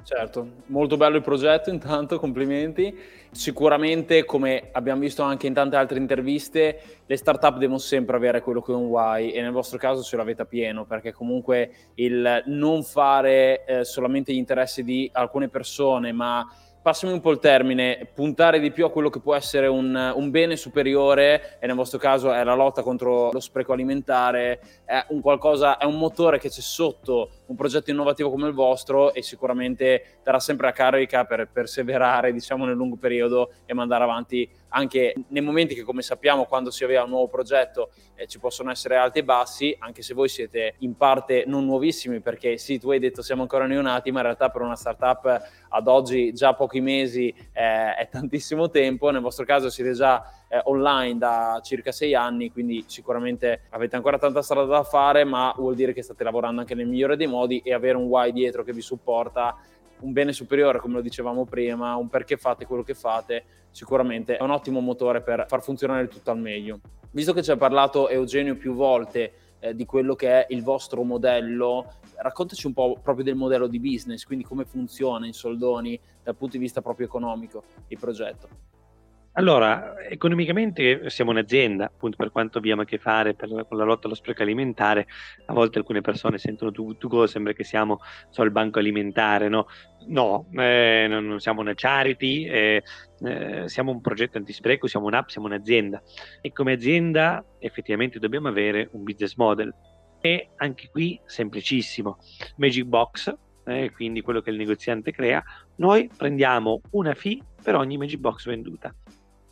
Certo, 0.03 0.47
molto 0.65 0.97
bello 0.97 1.15
il 1.15 1.21
progetto 1.21 1.69
intanto, 1.69 2.19
complimenti. 2.19 2.93
Sicuramente, 3.31 4.25
come 4.25 4.67
abbiamo 4.73 4.99
visto 4.99 5.23
anche 5.23 5.47
in 5.47 5.53
tante 5.53 5.77
altre 5.77 5.97
interviste, 5.97 6.81
le 7.05 7.15
startup 7.15 7.57
devono 7.57 7.77
sempre 7.77 8.17
avere 8.17 8.41
quello 8.41 8.61
che 8.61 8.73
è 8.73 8.75
un 8.75 8.87
why 8.87 9.29
e 9.29 9.41
nel 9.41 9.51
vostro 9.51 9.77
caso 9.77 10.03
ce 10.03 10.17
l'avete 10.17 10.41
a 10.41 10.45
pieno, 10.45 10.83
perché 10.83 11.13
comunque 11.13 11.71
il 11.95 12.43
non 12.47 12.83
fare 12.83 13.63
eh, 13.63 13.85
solamente 13.85 14.33
gli 14.33 14.37
interessi 14.37 14.83
di 14.83 15.09
alcune 15.13 15.47
persone, 15.47 16.11
ma 16.11 16.45
passami 16.81 17.13
un 17.13 17.19
po' 17.19 17.31
il 17.31 17.39
termine, 17.39 18.07
puntare 18.13 18.59
di 18.59 18.71
più 18.71 18.85
a 18.85 18.91
quello 18.91 19.09
che 19.09 19.19
può 19.19 19.35
essere 19.35 19.67
un, 19.67 20.13
un, 20.15 20.29
bene 20.31 20.55
superiore, 20.55 21.57
e 21.59 21.67
nel 21.67 21.75
vostro 21.75 21.99
caso 21.99 22.33
è 22.33 22.43
la 22.43 22.55
lotta 22.55 22.81
contro 22.81 23.31
lo 23.31 23.39
spreco 23.39 23.73
alimentare, 23.73 24.59
è 24.85 25.05
un, 25.09 25.21
qualcosa, 25.21 25.77
è 25.77 25.85
un 25.85 25.97
motore 25.97 26.39
che 26.39 26.49
c'è 26.49 26.61
sotto 26.61 27.29
un 27.51 27.57
progetto 27.57 27.91
innovativo 27.91 28.29
come 28.29 28.47
il 28.47 28.53
vostro 28.53 29.13
e 29.13 29.21
sicuramente 29.21 30.19
darà 30.23 30.39
sempre 30.39 30.67
la 30.67 30.71
carica 30.71 31.25
per 31.25 31.49
perseverare 31.51 32.31
diciamo, 32.31 32.65
nel 32.65 32.75
lungo 32.75 32.95
periodo 32.95 33.51
e 33.65 33.73
mandare 33.73 34.03
avanti 34.05 34.49
anche 34.69 35.13
nei 35.27 35.41
momenti 35.41 35.75
che 35.75 35.83
come 35.83 36.01
sappiamo 36.01 36.45
quando 36.45 36.71
si 36.71 36.85
avvia 36.85 37.03
un 37.03 37.09
nuovo 37.09 37.27
progetto 37.27 37.91
eh, 38.15 38.25
ci 38.25 38.39
possono 38.39 38.71
essere 38.71 38.95
alti 38.95 39.19
e 39.19 39.23
bassi, 39.23 39.75
anche 39.79 40.01
se 40.01 40.13
voi 40.13 40.29
siete 40.29 40.75
in 40.79 40.95
parte 40.95 41.43
non 41.45 41.65
nuovissimi 41.65 42.21
perché 42.21 42.57
sì, 42.57 42.79
tu 42.79 42.91
hai 42.91 42.99
detto 42.99 43.21
siamo 43.21 43.41
ancora 43.41 43.65
neonati, 43.65 44.11
ma 44.11 44.19
in 44.19 44.25
realtà 44.25 44.49
per 44.49 44.61
una 44.61 44.75
startup 44.75 45.41
ad 45.69 45.87
oggi 45.87 46.33
già 46.33 46.53
pochi 46.53 46.79
mesi 46.79 47.33
eh, 47.51 47.95
è 47.95 48.07
tantissimo 48.09 48.69
tempo, 48.69 49.09
nel 49.09 49.21
vostro 49.21 49.43
caso 49.43 49.69
siete 49.69 49.91
già 49.91 50.23
eh, 50.47 50.61
online 50.65 51.17
da 51.17 51.59
circa 51.63 51.91
sei 51.91 52.13
anni, 52.13 52.51
quindi 52.51 52.83
sicuramente 52.87 53.63
avete 53.69 53.95
ancora 53.95 54.17
tanta 54.17 54.41
strada 54.41 54.67
da 54.67 54.83
fare, 54.83 55.23
ma 55.23 55.53
vuol 55.57 55.75
dire 55.75 55.93
che 55.93 56.01
state 56.01 56.23
lavorando 56.23 56.61
anche 56.61 56.75
nel 56.75 56.87
migliore 56.87 57.15
dei 57.15 57.27
modi 57.27 57.40
e 57.47 57.73
avere 57.73 57.97
un 57.97 58.05
why 58.05 58.31
dietro 58.31 58.63
che 58.63 58.73
vi 58.73 58.81
supporta 58.81 59.57
un 60.01 60.13
bene 60.13 60.33
superiore, 60.33 60.79
come 60.79 60.95
lo 60.95 61.01
dicevamo 61.01 61.45
prima, 61.45 61.95
un 61.95 62.09
perché 62.09 62.37
fate 62.37 62.65
quello 62.65 62.83
che 62.83 62.93
fate, 62.93 63.43
sicuramente 63.71 64.37
è 64.37 64.41
un 64.41 64.51
ottimo 64.51 64.79
motore 64.79 65.21
per 65.21 65.45
far 65.47 65.61
funzionare 65.61 66.07
tutto 66.07 66.31
al 66.31 66.39
meglio. 66.39 66.79
Visto 67.11 67.33
che 67.33 67.43
ci 67.43 67.51
ha 67.51 67.57
parlato 67.57 68.09
Eugenio 68.09 68.55
più 68.55 68.73
volte 68.73 69.33
eh, 69.59 69.75
di 69.75 69.85
quello 69.85 70.15
che 70.15 70.29
è 70.29 70.45
il 70.49 70.63
vostro 70.63 71.03
modello, 71.03 71.93
raccontaci 72.17 72.67
un 72.67 72.73
po' 72.73 72.97
proprio 73.01 73.23
del 73.23 73.35
modello 73.35 73.67
di 73.67 73.79
business, 73.79 74.23
quindi 74.23 74.43
come 74.43 74.65
funziona 74.65 75.25
in 75.25 75.33
soldoni 75.33 75.99
dal 76.23 76.35
punto 76.35 76.57
di 76.57 76.63
vista 76.63 76.81
proprio 76.81 77.05
economico 77.05 77.63
il 77.87 77.99
progetto. 77.99 78.47
Allora, 79.33 79.97
economicamente 80.09 81.09
siamo 81.09 81.31
un'azienda, 81.31 81.85
appunto 81.85 82.17
per 82.17 82.33
quanto 82.33 82.57
abbiamo 82.57 82.81
a 82.81 82.85
che 82.85 82.97
fare 82.97 83.33
per, 83.33 83.65
con 83.65 83.77
la 83.77 83.85
lotta 83.85 84.07
allo 84.07 84.15
spreco 84.15 84.41
alimentare, 84.41 85.07
a 85.45 85.53
volte 85.53 85.77
alcune 85.77 86.01
persone 86.01 86.37
sentono 86.37 86.69
tu, 86.71 86.97
tu 86.97 87.07
go, 87.07 87.25
sembra 87.27 87.53
che 87.53 87.63
siamo 87.63 87.99
so, 88.29 88.43
il 88.43 88.51
banco 88.51 88.79
alimentare, 88.79 89.47
no? 89.47 89.67
No, 90.07 90.49
eh, 90.57 91.05
non, 91.07 91.25
non, 91.27 91.39
siamo 91.39 91.61
una 91.61 91.71
charity, 91.73 92.45
eh, 92.45 92.83
eh, 93.21 93.69
siamo 93.69 93.91
un 93.91 94.01
progetto 94.01 94.37
antispreco, 94.37 94.87
siamo 94.87 95.05
un'app, 95.05 95.29
siamo 95.29 95.47
un'azienda 95.47 96.01
e 96.41 96.51
come 96.51 96.73
azienda 96.73 97.41
effettivamente 97.59 98.19
dobbiamo 98.19 98.49
avere 98.49 98.89
un 98.91 99.03
business 99.03 99.35
model 99.35 99.73
e 100.19 100.49
anche 100.57 100.89
qui 100.91 101.17
semplicissimo, 101.23 102.17
Magic 102.57 102.83
Box, 102.83 103.33
eh, 103.63 103.91
quindi 103.91 104.21
quello 104.21 104.41
che 104.41 104.49
il 104.49 104.57
negoziante 104.57 105.13
crea, 105.13 105.41
noi 105.77 106.09
prendiamo 106.15 106.81
una 106.91 107.13
fee 107.13 107.39
per 107.63 107.75
ogni 107.75 107.95
Magic 107.97 108.19
Box 108.19 108.45
venduta. 108.45 108.93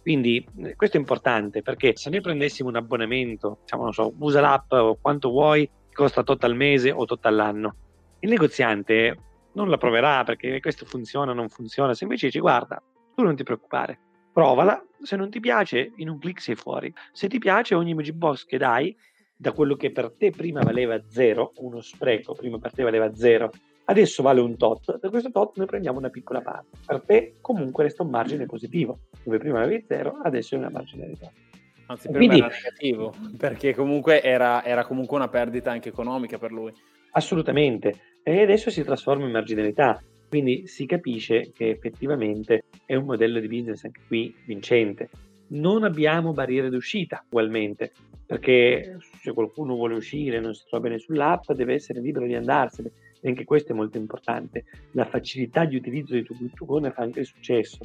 Quindi 0.01 0.45
eh, 0.63 0.75
questo 0.75 0.97
è 0.97 0.99
importante 0.99 1.61
perché 1.61 1.95
se 1.95 2.09
noi 2.09 2.21
prendessimo 2.21 2.69
un 2.69 2.75
abbonamento, 2.75 3.59
diciamo, 3.61 3.83
non 3.83 3.93
so, 3.93 4.13
usa 4.19 4.41
l'app 4.41 4.71
o 4.71 4.97
quanto 4.99 5.29
vuoi, 5.29 5.69
costa 5.91 6.23
tot 6.23 6.43
al 6.43 6.55
mese 6.55 6.91
o 6.91 7.05
tot 7.05 7.25
all'anno. 7.25 7.75
Il 8.19 8.29
negoziante 8.29 9.17
non 9.53 9.69
la 9.69 9.77
proverà 9.77 10.23
perché 10.23 10.59
questo 10.59 10.85
funziona 10.85 11.31
o 11.31 11.33
non 11.33 11.49
funziona. 11.49 11.93
Se 11.93 12.03
invece 12.03 12.27
dici 12.27 12.39
guarda, 12.39 12.81
tu 13.15 13.23
non 13.23 13.35
ti 13.35 13.43
preoccupare, 13.43 13.99
provala, 14.31 14.83
se 15.01 15.15
non 15.15 15.29
ti 15.29 15.39
piace 15.39 15.91
in 15.97 16.09
un 16.09 16.19
clic 16.19 16.41
sei 16.41 16.55
fuori. 16.55 16.93
Se 17.11 17.27
ti 17.27 17.39
piace 17.39 17.75
ogni 17.75 17.93
Magic 17.93 18.15
Box 18.15 18.45
che 18.45 18.57
dai, 18.57 18.95
da 19.35 19.53
quello 19.53 19.75
che 19.75 19.91
per 19.91 20.13
te 20.17 20.31
prima 20.31 20.61
valeva 20.61 21.01
zero, 21.07 21.53
uno 21.57 21.81
spreco 21.81 22.33
prima 22.33 22.57
per 22.59 22.73
te 22.73 22.83
valeva 22.83 23.13
zero, 23.13 23.51
adesso 23.89 24.21
vale 24.21 24.39
un 24.39 24.55
tot, 24.55 24.99
da 24.99 25.09
questo 25.09 25.31
tot 25.31 25.57
noi 25.57 25.65
prendiamo 25.65 25.97
una 25.97 26.09
piccola 26.09 26.41
parte. 26.41 26.77
Per 26.85 27.01
te 27.01 27.33
comunque 27.41 27.83
resta 27.83 28.03
un 28.03 28.11
margine 28.11 28.45
positivo, 28.45 28.99
dove 29.23 29.39
prima 29.39 29.61
avevi 29.61 29.83
zero, 29.87 30.19
adesso 30.23 30.55
è 30.55 30.59
una 30.59 30.69
marginalità. 30.69 31.31
Anzi, 31.87 32.07
per 32.07 32.17
Quindi, 32.17 32.39
me 32.39 32.45
era 32.45 32.55
negativo, 32.55 33.15
perché 33.35 33.73
comunque 33.73 34.21
era, 34.21 34.63
era 34.63 34.85
comunque 34.85 35.17
una 35.17 35.27
perdita 35.27 35.71
anche 35.71 35.89
economica 35.89 36.37
per 36.37 36.51
lui. 36.51 36.71
Assolutamente, 37.11 37.95
e 38.21 38.43
adesso 38.43 38.69
si 38.69 38.83
trasforma 38.83 39.25
in 39.25 39.31
marginalità, 39.31 39.99
quindi 40.27 40.67
si 40.67 40.85
capisce 40.85 41.51
che 41.51 41.69
effettivamente 41.69 42.65
è 42.85 42.93
un 42.93 43.05
modello 43.05 43.39
di 43.39 43.47
business 43.47 43.83
anche 43.85 44.01
qui 44.05 44.35
vincente. 44.45 45.09
Non 45.47 45.83
abbiamo 45.83 46.31
barriere 46.31 46.69
d'uscita 46.69 47.25
ugualmente, 47.27 47.91
perché 48.23 48.99
se 49.19 49.33
qualcuno 49.33 49.73
vuole 49.73 49.95
uscire 49.95 50.37
e 50.37 50.39
non 50.39 50.53
si 50.53 50.63
trova 50.69 50.83
bene 50.83 50.99
sull'app 50.99 51.51
deve 51.53 51.73
essere 51.73 51.99
libero 51.99 52.27
di 52.27 52.35
andarsene. 52.35 52.91
E 53.21 53.29
anche 53.29 53.43
questo 53.43 53.73
è 53.73 53.75
molto 53.75 53.97
importante. 53.97 54.65
La 54.91 55.05
facilità 55.05 55.65
di 55.65 55.75
utilizzo 55.75 56.13
di 56.13 56.51
TuGo 56.53 56.79
ne 56.79 56.91
fa 56.91 57.03
anche 57.03 57.21
il 57.21 57.25
successo. 57.25 57.79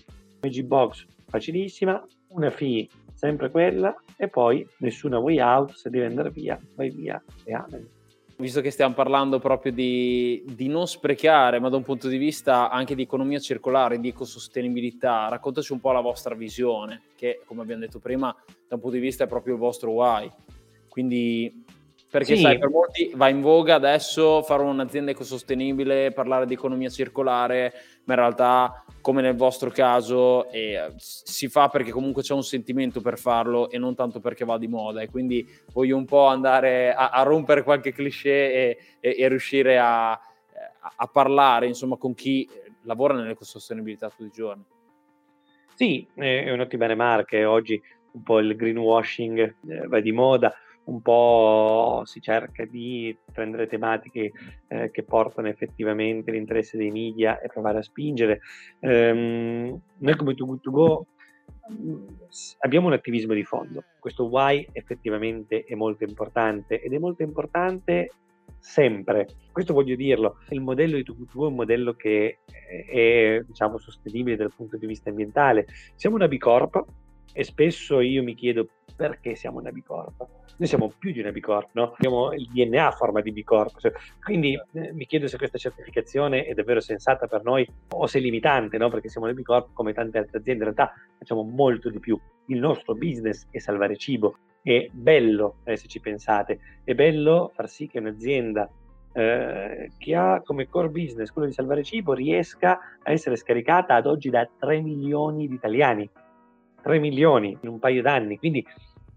Box 0.64 1.06
facilissima, 1.26 2.06
una 2.28 2.50
fee 2.50 2.86
sempre 3.14 3.50
quella 3.50 3.94
e 4.16 4.28
poi 4.28 4.66
nessuna 4.78 5.18
way 5.18 5.40
out, 5.40 5.72
se 5.72 5.88
devi 5.88 6.04
andare 6.04 6.30
via, 6.30 6.60
vai 6.74 6.90
via 6.90 7.22
e 7.44 7.54
amen. 7.54 7.88
Visto 8.36 8.60
che 8.60 8.70
stiamo 8.70 8.94
parlando 8.94 9.38
proprio 9.38 9.72
di, 9.72 10.44
di, 10.44 10.66
non 10.66 10.88
sprecare, 10.88 11.60
ma 11.60 11.68
da 11.68 11.76
un 11.76 11.84
punto 11.84 12.08
di 12.08 12.18
vista 12.18 12.68
anche 12.68 12.96
di 12.96 13.02
economia 13.02 13.38
circolare, 13.38 14.00
di 14.00 14.08
ecosostenibilità, 14.08 15.28
raccontaci 15.28 15.72
un 15.72 15.80
po' 15.80 15.92
la 15.92 16.00
vostra 16.00 16.34
visione, 16.34 17.02
che 17.16 17.42
come 17.46 17.62
abbiamo 17.62 17.82
detto 17.82 18.00
prima, 18.00 18.34
da 18.68 18.74
un 18.74 18.80
punto 18.80 18.96
di 18.96 19.02
vista 19.02 19.24
è 19.24 19.28
proprio 19.28 19.54
il 19.54 19.60
vostro 19.60 19.92
why. 19.92 20.28
Quindi 20.88 21.63
perché 22.14 22.36
sì. 22.36 22.42
sai, 22.42 22.58
per 22.60 22.70
molti 22.70 23.10
va 23.16 23.28
in 23.28 23.40
voga 23.40 23.74
adesso 23.74 24.40
fare 24.42 24.62
un'azienda 24.62 25.10
ecosostenibile, 25.10 26.12
parlare 26.12 26.46
di 26.46 26.54
economia 26.54 26.88
circolare, 26.88 27.72
ma 28.04 28.14
in 28.14 28.20
realtà, 28.20 28.84
come 29.00 29.20
nel 29.20 29.34
vostro 29.34 29.68
caso, 29.70 30.48
eh, 30.52 30.92
si 30.96 31.48
fa 31.48 31.66
perché 31.66 31.90
comunque 31.90 32.22
c'è 32.22 32.32
un 32.32 32.44
sentimento 32.44 33.00
per 33.00 33.18
farlo 33.18 33.68
e 33.68 33.78
non 33.78 33.96
tanto 33.96 34.20
perché 34.20 34.44
va 34.44 34.58
di 34.58 34.68
moda. 34.68 35.00
E 35.00 35.10
quindi 35.10 35.44
voglio 35.72 35.96
un 35.96 36.04
po' 36.04 36.26
andare 36.26 36.94
a, 36.94 37.08
a 37.08 37.24
rompere 37.24 37.64
qualche 37.64 37.92
cliché 37.92 38.30
e, 38.30 38.78
e, 39.00 39.16
e 39.18 39.28
riuscire 39.28 39.76
a, 39.76 40.12
a, 40.12 41.06
parlare 41.12 41.66
insomma, 41.66 41.96
con 41.96 42.14
chi 42.14 42.48
lavora 42.82 43.14
nell'ecosostenibilità 43.14 44.08
tutti 44.10 44.26
i 44.26 44.30
giorni. 44.30 44.62
Sì, 45.74 46.06
è 46.14 46.52
un'ottima 46.52 46.86
remarca. 46.86 47.50
Oggi 47.50 47.82
un 48.12 48.22
po' 48.22 48.38
il 48.38 48.54
greenwashing 48.54 49.56
eh, 49.68 49.88
va 49.88 49.98
di 49.98 50.12
moda 50.12 50.54
un 50.84 51.00
po' 51.00 52.02
si 52.04 52.20
cerca 52.20 52.64
di 52.64 53.16
prendere 53.32 53.66
tematiche 53.66 54.32
eh, 54.68 54.90
che 54.90 55.02
portano 55.02 55.48
effettivamente 55.48 56.30
l'interesse 56.30 56.76
dei 56.76 56.90
media 56.90 57.40
e 57.40 57.48
provare 57.48 57.78
a 57.78 57.82
spingere. 57.82 58.40
Um, 58.80 59.80
noi 59.98 60.16
come 60.16 60.34
Too 60.34 60.46
Good 60.46 60.60
To 60.60 60.70
Go 60.70 61.06
mm, 61.72 62.06
abbiamo 62.60 62.88
un 62.88 62.92
attivismo 62.92 63.32
di 63.34 63.44
fondo, 63.44 63.84
questo 63.98 64.24
why 64.24 64.66
effettivamente 64.72 65.64
è 65.64 65.74
molto 65.74 66.04
importante 66.04 66.80
ed 66.80 66.92
è 66.92 66.98
molto 66.98 67.22
importante 67.22 68.10
sempre. 68.58 69.28
Questo 69.52 69.74
voglio 69.74 69.94
dirlo, 69.94 70.38
il 70.50 70.60
modello 70.60 70.96
di 70.96 71.04
Go 71.04 71.44
è 71.44 71.48
un 71.48 71.54
modello 71.54 71.94
che 71.94 72.40
è 72.90 73.42
diciamo, 73.46 73.78
sostenibile 73.78 74.36
dal 74.36 74.52
punto 74.54 74.76
di 74.76 74.86
vista 74.86 75.10
ambientale. 75.10 75.66
Siamo 75.94 76.16
una 76.16 76.28
B 76.28 76.38
Corp 76.38 76.84
e 77.34 77.44
spesso 77.44 78.00
io 78.00 78.22
mi 78.22 78.34
chiedo 78.34 78.66
perché 78.96 79.34
siamo 79.34 79.58
una 79.58 79.70
B 79.70 79.82
Corp 79.82 80.26
noi 80.56 80.68
siamo 80.68 80.92
più 80.96 81.10
di 81.10 81.20
una 81.20 81.32
B 81.32 81.40
Corp, 81.40 81.70
no? 81.72 81.94
Abbiamo 81.94 82.32
il 82.32 82.48
DNA 82.52 82.86
a 82.86 82.90
forma 82.92 83.20
di 83.20 83.32
B 83.32 83.42
Corp. 83.42 83.78
Cioè, 83.80 83.92
quindi 84.22 84.54
eh, 84.72 84.92
mi 84.92 85.04
chiedo 85.06 85.26
se 85.26 85.36
questa 85.36 85.58
certificazione 85.58 86.44
è 86.44 86.54
davvero 86.54 86.80
sensata 86.80 87.26
per 87.26 87.42
noi 87.42 87.68
o 87.90 88.06
se 88.06 88.18
è 88.18 88.22
limitante, 88.22 88.78
no? 88.78 88.88
Perché 88.88 89.08
siamo 89.08 89.26
una 89.26 89.34
B 89.34 89.42
Corp 89.42 89.72
come 89.72 89.92
tante 89.92 90.18
altre 90.18 90.38
aziende, 90.38 90.64
in 90.64 90.72
realtà 90.72 90.94
facciamo 91.18 91.42
molto 91.42 91.90
di 91.90 91.98
più. 91.98 92.18
Il 92.46 92.58
nostro 92.58 92.94
business 92.94 93.46
è 93.50 93.58
salvare 93.58 93.96
cibo. 93.96 94.36
È 94.62 94.88
bello, 94.92 95.56
eh, 95.64 95.76
se 95.76 95.88
ci 95.88 96.00
pensate, 96.00 96.58
è 96.84 96.94
bello 96.94 97.50
far 97.54 97.68
sì 97.68 97.86
che 97.86 97.98
un'azienda 97.98 98.70
eh, 99.12 99.90
che 99.98 100.14
ha 100.14 100.40
come 100.42 100.68
core 100.68 100.88
business 100.88 101.30
quello 101.30 101.46
di 101.46 101.52
salvare 101.52 101.84
cibo 101.84 102.14
riesca 102.14 102.78
a 103.02 103.12
essere 103.12 103.36
scaricata 103.36 103.94
ad 103.94 104.06
oggi 104.06 104.30
da 104.30 104.48
3 104.58 104.80
milioni 104.80 105.48
di 105.48 105.54
italiani. 105.54 106.08
3 106.84 106.98
milioni 106.98 107.56
in 107.62 107.68
un 107.68 107.78
paio 107.78 108.02
d'anni. 108.02 108.38
Quindi 108.38 108.64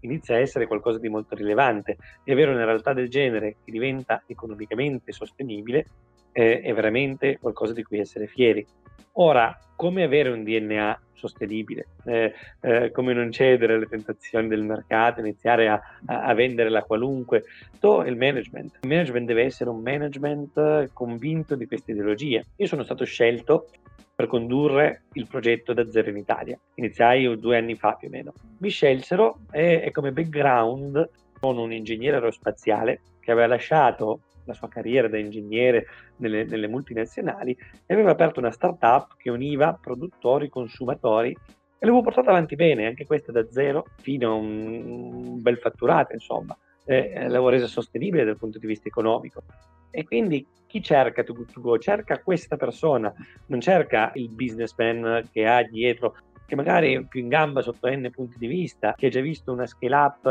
inizia 0.00 0.36
a 0.36 0.40
essere 0.40 0.66
qualcosa 0.66 0.98
di 0.98 1.08
molto 1.08 1.34
rilevante 1.34 1.98
e 2.24 2.32
avere 2.32 2.52
una 2.52 2.64
realtà 2.64 2.94
del 2.94 3.10
genere 3.10 3.56
che 3.62 3.70
diventa 3.70 4.22
economicamente 4.26 5.12
sostenibile 5.12 5.86
eh, 6.32 6.60
è 6.60 6.72
veramente 6.72 7.38
qualcosa 7.38 7.74
di 7.74 7.82
cui 7.82 7.98
essere 7.98 8.26
fieri. 8.26 8.66
Ora, 9.12 9.56
come 9.74 10.02
avere 10.02 10.30
un 10.30 10.42
DNA 10.42 11.00
sostenibile, 11.12 11.86
eh, 12.04 12.32
eh, 12.60 12.90
come 12.92 13.12
non 13.12 13.32
cedere 13.32 13.74
alle 13.74 13.86
tentazioni 13.86 14.48
del 14.48 14.62
mercato, 14.62 15.20
iniziare 15.20 15.68
a, 15.68 15.80
a, 16.06 16.22
a 16.22 16.34
vendere 16.34 16.68
la 16.68 16.82
qualunque, 16.82 17.44
to 17.80 18.02
il 18.02 18.16
management. 18.16 18.78
Il 18.82 18.88
management 18.88 19.26
deve 19.26 19.44
essere 19.44 19.70
un 19.70 19.80
management 19.80 20.92
convinto 20.92 21.56
di 21.56 21.66
queste 21.66 21.92
ideologie. 21.92 22.44
Io 22.56 22.66
sono 22.66 22.84
stato 22.84 23.04
scelto 23.04 23.68
per 24.14 24.26
condurre 24.26 25.02
il 25.12 25.26
progetto 25.28 25.72
da 25.72 25.88
zero 25.88 26.10
in 26.10 26.16
Italia. 26.16 26.58
Iniziai 26.74 27.38
due 27.38 27.56
anni 27.56 27.76
fa 27.76 27.92
più 27.92 28.08
o 28.08 28.10
meno. 28.10 28.32
Mi 28.58 28.68
scelsero 28.68 29.42
e, 29.52 29.82
e 29.84 29.90
come 29.92 30.12
background 30.12 31.08
sono 31.40 31.62
un 31.62 31.72
ingegnere 31.72 32.16
aerospaziale 32.16 33.00
che 33.20 33.30
aveva 33.30 33.46
lasciato 33.46 34.22
la 34.48 34.54
sua 34.54 34.68
carriera 34.68 35.08
da 35.08 35.18
ingegnere 35.18 35.86
nelle, 36.16 36.44
nelle, 36.44 36.66
multinazionali 36.66 37.56
e 37.86 37.94
aveva 37.94 38.10
aperto 38.10 38.40
una 38.40 38.50
startup 38.50 39.14
che 39.16 39.30
univa 39.30 39.78
produttori, 39.80 40.48
consumatori 40.48 41.30
e 41.30 41.86
l'avevo 41.86 42.02
portata 42.02 42.30
avanti 42.30 42.56
bene, 42.56 42.86
anche 42.86 43.06
questa 43.06 43.30
da 43.30 43.46
zero 43.50 43.86
fino 44.00 44.32
a 44.32 44.34
un, 44.34 45.40
bel 45.40 45.58
fatturato, 45.58 46.12
insomma. 46.12 46.56
Eh, 46.84 47.12
l'avevo 47.28 47.50
resa 47.50 47.66
sostenibile 47.66 48.24
dal 48.24 48.38
punto 48.38 48.58
di 48.58 48.66
vista 48.66 48.88
economico. 48.88 49.42
E 49.90 50.04
quindi 50.04 50.44
chi 50.66 50.82
cerca 50.82 51.22
To 51.22 51.32
To 51.32 51.60
Go? 51.60 51.78
Cerca 51.78 52.20
questa 52.20 52.56
persona, 52.56 53.12
non 53.46 53.60
cerca 53.60 54.10
il 54.14 54.28
businessman 54.30 55.28
che 55.30 55.46
ha 55.46 55.62
dietro, 55.62 56.16
che 56.48 56.56
magari 56.56 56.94
è 56.94 57.02
più 57.04 57.20
in 57.20 57.28
gamba 57.28 57.60
sotto 57.60 57.90
n 57.90 58.08
punti 58.10 58.38
di 58.38 58.46
vista, 58.46 58.94
che 58.96 59.08
ha 59.08 59.10
già 59.10 59.20
visto 59.20 59.52
una 59.52 59.66
scale 59.66 59.94
up, 59.94 60.24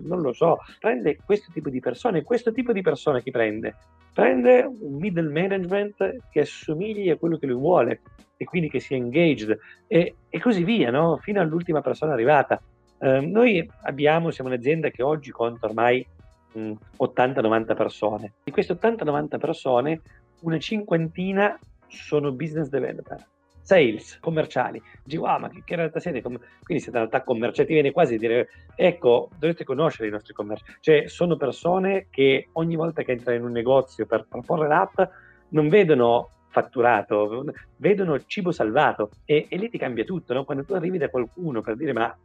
non 0.00 0.22
lo 0.22 0.32
so, 0.32 0.56
prende 0.80 1.18
questo 1.22 1.52
tipo 1.52 1.68
di 1.68 1.78
persone. 1.78 2.22
Questo 2.22 2.52
tipo 2.52 2.72
di 2.72 2.80
persone 2.80 3.22
chi 3.22 3.30
prende? 3.30 3.76
Prende 4.14 4.62
un 4.62 4.96
middle 4.96 5.30
management 5.30 6.28
che 6.30 6.40
assomigli 6.40 7.10
a 7.10 7.16
quello 7.16 7.36
che 7.36 7.44
lui 7.44 7.60
vuole 7.60 8.00
e 8.38 8.46
quindi 8.46 8.70
che 8.70 8.80
sia 8.80 8.96
engaged 8.96 9.58
e, 9.86 10.14
e 10.26 10.40
così 10.40 10.64
via, 10.64 10.90
no? 10.90 11.18
fino 11.18 11.38
all'ultima 11.42 11.82
persona 11.82 12.14
arrivata. 12.14 12.58
Eh, 12.98 13.20
noi 13.20 13.70
abbiamo, 13.82 14.30
siamo 14.30 14.48
un'azienda 14.48 14.88
che 14.88 15.02
oggi 15.02 15.30
conta 15.30 15.66
ormai 15.66 16.04
80-90 16.54 17.76
persone. 17.76 18.32
Di 18.42 18.50
queste 18.52 18.72
80-90 18.72 19.38
persone, 19.38 20.00
una 20.40 20.58
cinquantina 20.58 21.58
sono 21.88 22.32
business 22.32 22.68
developer, 22.70 23.22
sales, 23.68 24.18
commerciali. 24.18 24.80
Dici, 25.04 25.18
wow, 25.18 25.38
ma 25.38 25.50
che, 25.50 25.60
che 25.62 25.76
realtà 25.76 26.00
siete? 26.00 26.22
Quindi 26.22 26.40
siete 26.64 26.88
in 26.88 27.04
realtà 27.04 27.22
commerciali, 27.22 27.68
ti 27.68 27.74
viene 27.74 27.92
quasi 27.92 28.14
a 28.14 28.18
dire, 28.18 28.48
ecco, 28.74 29.28
dovete 29.38 29.62
conoscere 29.64 30.08
i 30.08 30.10
nostri 30.10 30.32
commerciali. 30.32 30.78
Cioè, 30.80 31.06
sono 31.06 31.36
persone 31.36 32.06
che 32.08 32.48
ogni 32.52 32.76
volta 32.76 33.02
che 33.02 33.12
entrano 33.12 33.36
in 33.36 33.44
un 33.44 33.52
negozio 33.52 34.06
per 34.06 34.24
proporre 34.26 34.68
l'app, 34.68 34.98
non 35.50 35.68
vedono 35.68 36.30
fatturato, 36.48 37.44
vedono 37.76 38.18
cibo 38.24 38.52
salvato 38.52 39.10
e, 39.26 39.44
e 39.50 39.56
lì 39.58 39.68
ti 39.68 39.76
cambia 39.76 40.04
tutto, 40.04 40.32
no? 40.32 40.44
Quando 40.44 40.64
tu 40.64 40.72
arrivi 40.72 40.96
da 40.96 41.10
qualcuno 41.10 41.60
per 41.60 41.76
dire 41.76 41.92
ma 41.92 42.16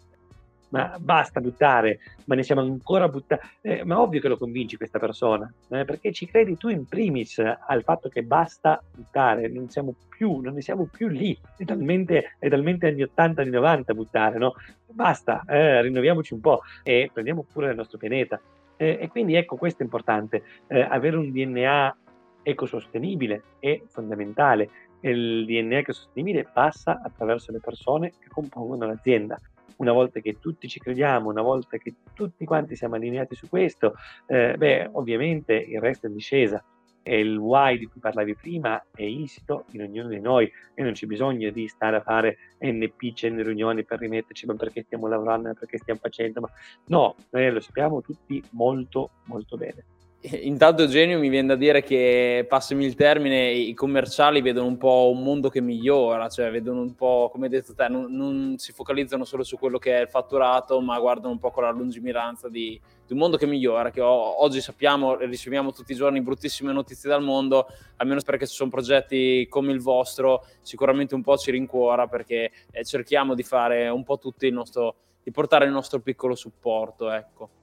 ma 0.73 0.97
basta 0.99 1.39
buttare, 1.39 1.99
ma 2.25 2.33
ne 2.33 2.41
siamo 2.41 2.61
ancora 2.61 3.07
buttati. 3.07 3.47
Eh, 3.61 3.85
ma 3.85 4.01
ovvio 4.01 4.19
che 4.19 4.27
lo 4.27 4.37
convinci 4.37 4.75
questa 4.75 4.97
persona, 4.97 5.51
eh, 5.69 5.85
perché 5.85 6.11
ci 6.11 6.25
credi 6.25 6.57
tu 6.57 6.67
in 6.67 6.85
primis 6.85 7.37
al 7.39 7.83
fatto 7.83 8.09
che 8.09 8.23
basta 8.23 8.83
buttare, 8.93 9.47
non 9.47 9.69
siamo 9.69 9.93
più, 10.09 10.39
non 10.39 10.55
ne 10.55 10.61
siamo 10.61 10.87
più 10.91 11.07
lì, 11.07 11.37
è 11.57 11.63
talmente, 11.63 12.35
è 12.39 12.49
talmente 12.49 12.87
anni 12.87 13.03
80, 13.03 13.41
anni 13.41 13.51
90 13.51 13.93
buttare, 13.93 14.37
no? 14.39 14.55
Basta, 14.87 15.43
eh, 15.47 15.81
rinnoviamoci 15.83 16.33
un 16.33 16.39
po' 16.39 16.61
e 16.81 17.09
prendiamo 17.13 17.45
cura 17.53 17.67
del 17.67 17.75
nostro 17.75 17.99
pianeta. 17.99 18.41
Eh, 18.75 18.97
e 18.99 19.07
quindi 19.09 19.35
ecco, 19.35 19.55
questo 19.55 19.81
è 19.81 19.85
importante, 19.85 20.43
eh, 20.67 20.81
avere 20.81 21.17
un 21.17 21.31
DNA 21.31 21.97
ecosostenibile 22.41 23.43
è 23.59 23.79
fondamentale. 23.89 24.69
Il 25.01 25.45
DNA 25.45 25.77
ecosostenibile 25.77 26.47
passa 26.51 26.99
attraverso 27.03 27.51
le 27.51 27.59
persone 27.59 28.11
che 28.19 28.27
compongono 28.29 28.87
l'azienda 28.87 29.37
una 29.77 29.91
volta 29.91 30.19
che 30.19 30.39
tutti 30.39 30.67
ci 30.67 30.79
crediamo, 30.79 31.29
una 31.29 31.41
volta 31.41 31.77
che 31.77 31.93
tutti 32.13 32.45
quanti 32.45 32.75
siamo 32.75 32.95
allineati 32.95 33.35
su 33.35 33.47
questo, 33.47 33.95
eh, 34.27 34.55
beh, 34.57 34.89
ovviamente 34.93 35.53
il 35.53 35.79
resto 35.79 36.05
è 36.05 36.09
in 36.09 36.15
discesa. 36.15 36.63
E 37.05 37.19
il 37.19 37.35
why 37.35 37.77
di 37.77 37.85
cui 37.85 37.99
parlavi 37.99 38.33
prima 38.33 38.81
è 38.95 39.03
insito 39.03 39.65
in 39.71 39.81
ognuno 39.81 40.07
di 40.07 40.21
noi 40.21 40.49
e 40.73 40.83
non 40.83 40.93
c'è 40.93 41.05
bisogno 41.05 41.51
di 41.51 41.67
stare 41.67 41.97
a 41.97 42.01
fare 42.01 42.37
NP, 42.59 43.23
N 43.23 43.43
riunioni 43.43 43.83
per 43.83 43.99
rimetterci, 43.99 44.45
ma 44.45 44.55
perché 44.55 44.83
stiamo 44.83 45.07
lavorando, 45.07 45.53
perché 45.53 45.77
stiamo 45.79 45.99
facendo, 46.01 46.39
ma 46.39 46.49
no, 46.85 47.15
noi 47.31 47.51
lo 47.51 47.59
sappiamo 47.59 47.99
tutti 47.99 48.41
molto 48.51 49.09
molto 49.25 49.57
bene. 49.57 49.83
Intanto 50.43 50.83
Eugenio 50.83 51.19
mi 51.19 51.27
viene 51.27 51.49
da 51.49 51.55
dire 51.55 51.83
che, 51.83 52.45
passami 52.47 52.85
il 52.85 52.95
termine, 52.95 53.51
i 53.51 53.73
commerciali 53.73 54.41
vedono 54.41 54.67
un 54.67 54.77
po' 54.77 55.11
un 55.13 55.21
mondo 55.21 55.49
che 55.49 55.59
migliora, 55.59 56.29
cioè 56.29 56.49
vedono 56.49 56.81
un 56.81 56.95
po', 56.95 57.29
come 57.29 57.45
hai 57.45 57.51
detto 57.51 57.73
te, 57.73 57.89
non, 57.89 58.09
non 58.09 58.55
si 58.57 58.71
focalizzano 58.71 59.25
solo 59.25 59.43
su 59.43 59.57
quello 59.57 59.77
che 59.77 59.97
è 59.97 60.01
il 60.01 60.07
fatturato, 60.07 60.79
ma 60.79 60.97
guardano 60.97 61.33
un 61.33 61.39
po' 61.39 61.51
con 61.51 61.63
la 61.63 61.71
lungimiranza 61.71 62.47
di, 62.47 62.79
di 63.05 63.11
un 63.11 63.19
mondo 63.19 63.35
che 63.35 63.45
migliora, 63.45 63.91
che 63.91 63.99
o, 63.99 64.41
oggi 64.41 64.61
sappiamo 64.61 65.19
e 65.19 65.25
riceviamo 65.25 65.73
tutti 65.73 65.91
i 65.91 65.95
giorni 65.95 66.21
bruttissime 66.21 66.71
notizie 66.71 67.09
dal 67.09 67.21
mondo, 67.21 67.67
almeno 67.97 68.21
perché 68.21 68.47
ci 68.47 68.55
sono 68.55 68.69
progetti 68.69 69.45
come 69.49 69.73
il 69.73 69.81
vostro, 69.81 70.45
sicuramente 70.61 71.15
un 71.15 71.21
po' 71.21 71.35
ci 71.35 71.51
rincuora 71.51 72.07
perché 72.07 72.51
eh, 72.71 72.85
cerchiamo 72.85 73.35
di 73.35 73.43
fare 73.43 73.89
un 73.89 74.03
po' 74.03 74.17
tutti 74.17 74.47
il 74.47 74.53
nostro 74.53 74.95
di 75.21 75.31
portare 75.31 75.65
il 75.65 75.71
nostro 75.71 75.99
piccolo 75.99 76.35
supporto, 76.35 77.09
ecco. 77.09 77.62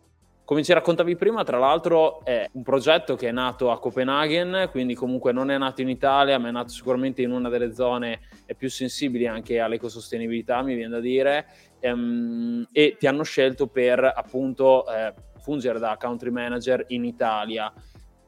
Come 0.51 0.65
ci 0.65 0.73
raccontavi 0.73 1.15
prima, 1.15 1.45
tra 1.45 1.59
l'altro 1.59 2.25
è 2.25 2.49
un 2.55 2.65
progetto 2.65 3.15
che 3.15 3.29
è 3.29 3.31
nato 3.31 3.71
a 3.71 3.79
Copenaghen, 3.79 4.67
quindi 4.73 4.97
comunque 4.97 5.31
non 5.31 5.49
è 5.49 5.57
nato 5.57 5.81
in 5.81 5.89
Italia, 5.89 6.41
ma 6.41 6.49
è 6.49 6.51
nato 6.51 6.71
sicuramente 6.71 7.23
in 7.23 7.31
una 7.31 7.49
delle 7.49 7.73
zone 7.73 8.19
più 8.57 8.69
sensibili 8.69 9.29
anche 9.29 9.61
all'ecosostenibilità, 9.61 10.61
mi 10.63 10.75
viene 10.75 10.91
da 10.91 10.99
dire, 10.99 11.47
ehm, 11.79 12.67
e 12.73 12.97
ti 12.99 13.07
hanno 13.07 13.23
scelto 13.23 13.69
per 13.69 14.03
appunto 14.03 14.93
eh, 14.93 15.15
fungere 15.39 15.79
da 15.79 15.97
country 15.97 16.31
manager 16.31 16.85
in 16.89 17.05
Italia. 17.05 17.73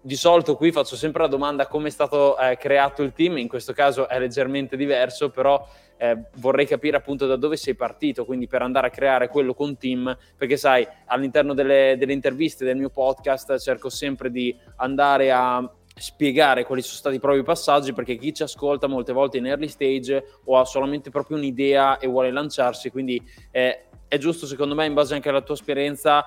Di 0.00 0.14
solito 0.14 0.54
qui 0.54 0.70
faccio 0.70 0.94
sempre 0.94 1.22
la 1.22 1.28
domanda 1.28 1.66
come 1.66 1.88
è 1.88 1.90
stato 1.90 2.38
eh, 2.38 2.56
creato 2.56 3.02
il 3.02 3.12
team, 3.12 3.38
in 3.38 3.48
questo 3.48 3.72
caso 3.72 4.08
è 4.08 4.20
leggermente 4.20 4.76
diverso, 4.76 5.30
però 5.30 5.66
eh, 6.02 6.20
vorrei 6.38 6.66
capire 6.66 6.96
appunto 6.96 7.28
da 7.28 7.36
dove 7.36 7.56
sei 7.56 7.76
partito, 7.76 8.24
quindi 8.24 8.48
per 8.48 8.60
andare 8.60 8.88
a 8.88 8.90
creare 8.90 9.28
quello 9.28 9.54
con 9.54 9.76
team, 9.76 10.16
perché 10.36 10.56
sai, 10.56 10.84
all'interno 11.06 11.54
delle, 11.54 11.94
delle 11.96 12.12
interviste 12.12 12.64
del 12.64 12.76
mio 12.76 12.90
podcast 12.90 13.56
cerco 13.58 13.88
sempre 13.88 14.28
di 14.32 14.52
andare 14.78 15.30
a 15.30 15.72
spiegare 15.94 16.64
quali 16.64 16.82
sono 16.82 16.96
stati 16.96 17.16
i 17.16 17.20
propri 17.20 17.44
passaggi 17.44 17.92
perché 17.92 18.16
chi 18.16 18.34
ci 18.34 18.42
ascolta 18.42 18.88
molte 18.88 19.12
volte 19.12 19.36
in 19.36 19.46
early 19.46 19.68
stage 19.68 20.24
o 20.44 20.58
ha 20.58 20.64
solamente 20.64 21.10
proprio 21.10 21.36
un'idea 21.36 21.98
e 21.98 22.06
vuole 22.06 22.30
lanciarsi 22.30 22.90
quindi 22.90 23.22
eh, 23.50 23.84
è 24.08 24.16
giusto 24.16 24.46
secondo 24.46 24.74
me 24.74 24.86
in 24.86 24.94
base 24.94 25.14
anche 25.14 25.28
alla 25.28 25.42
tua 25.42 25.54
esperienza 25.54 26.24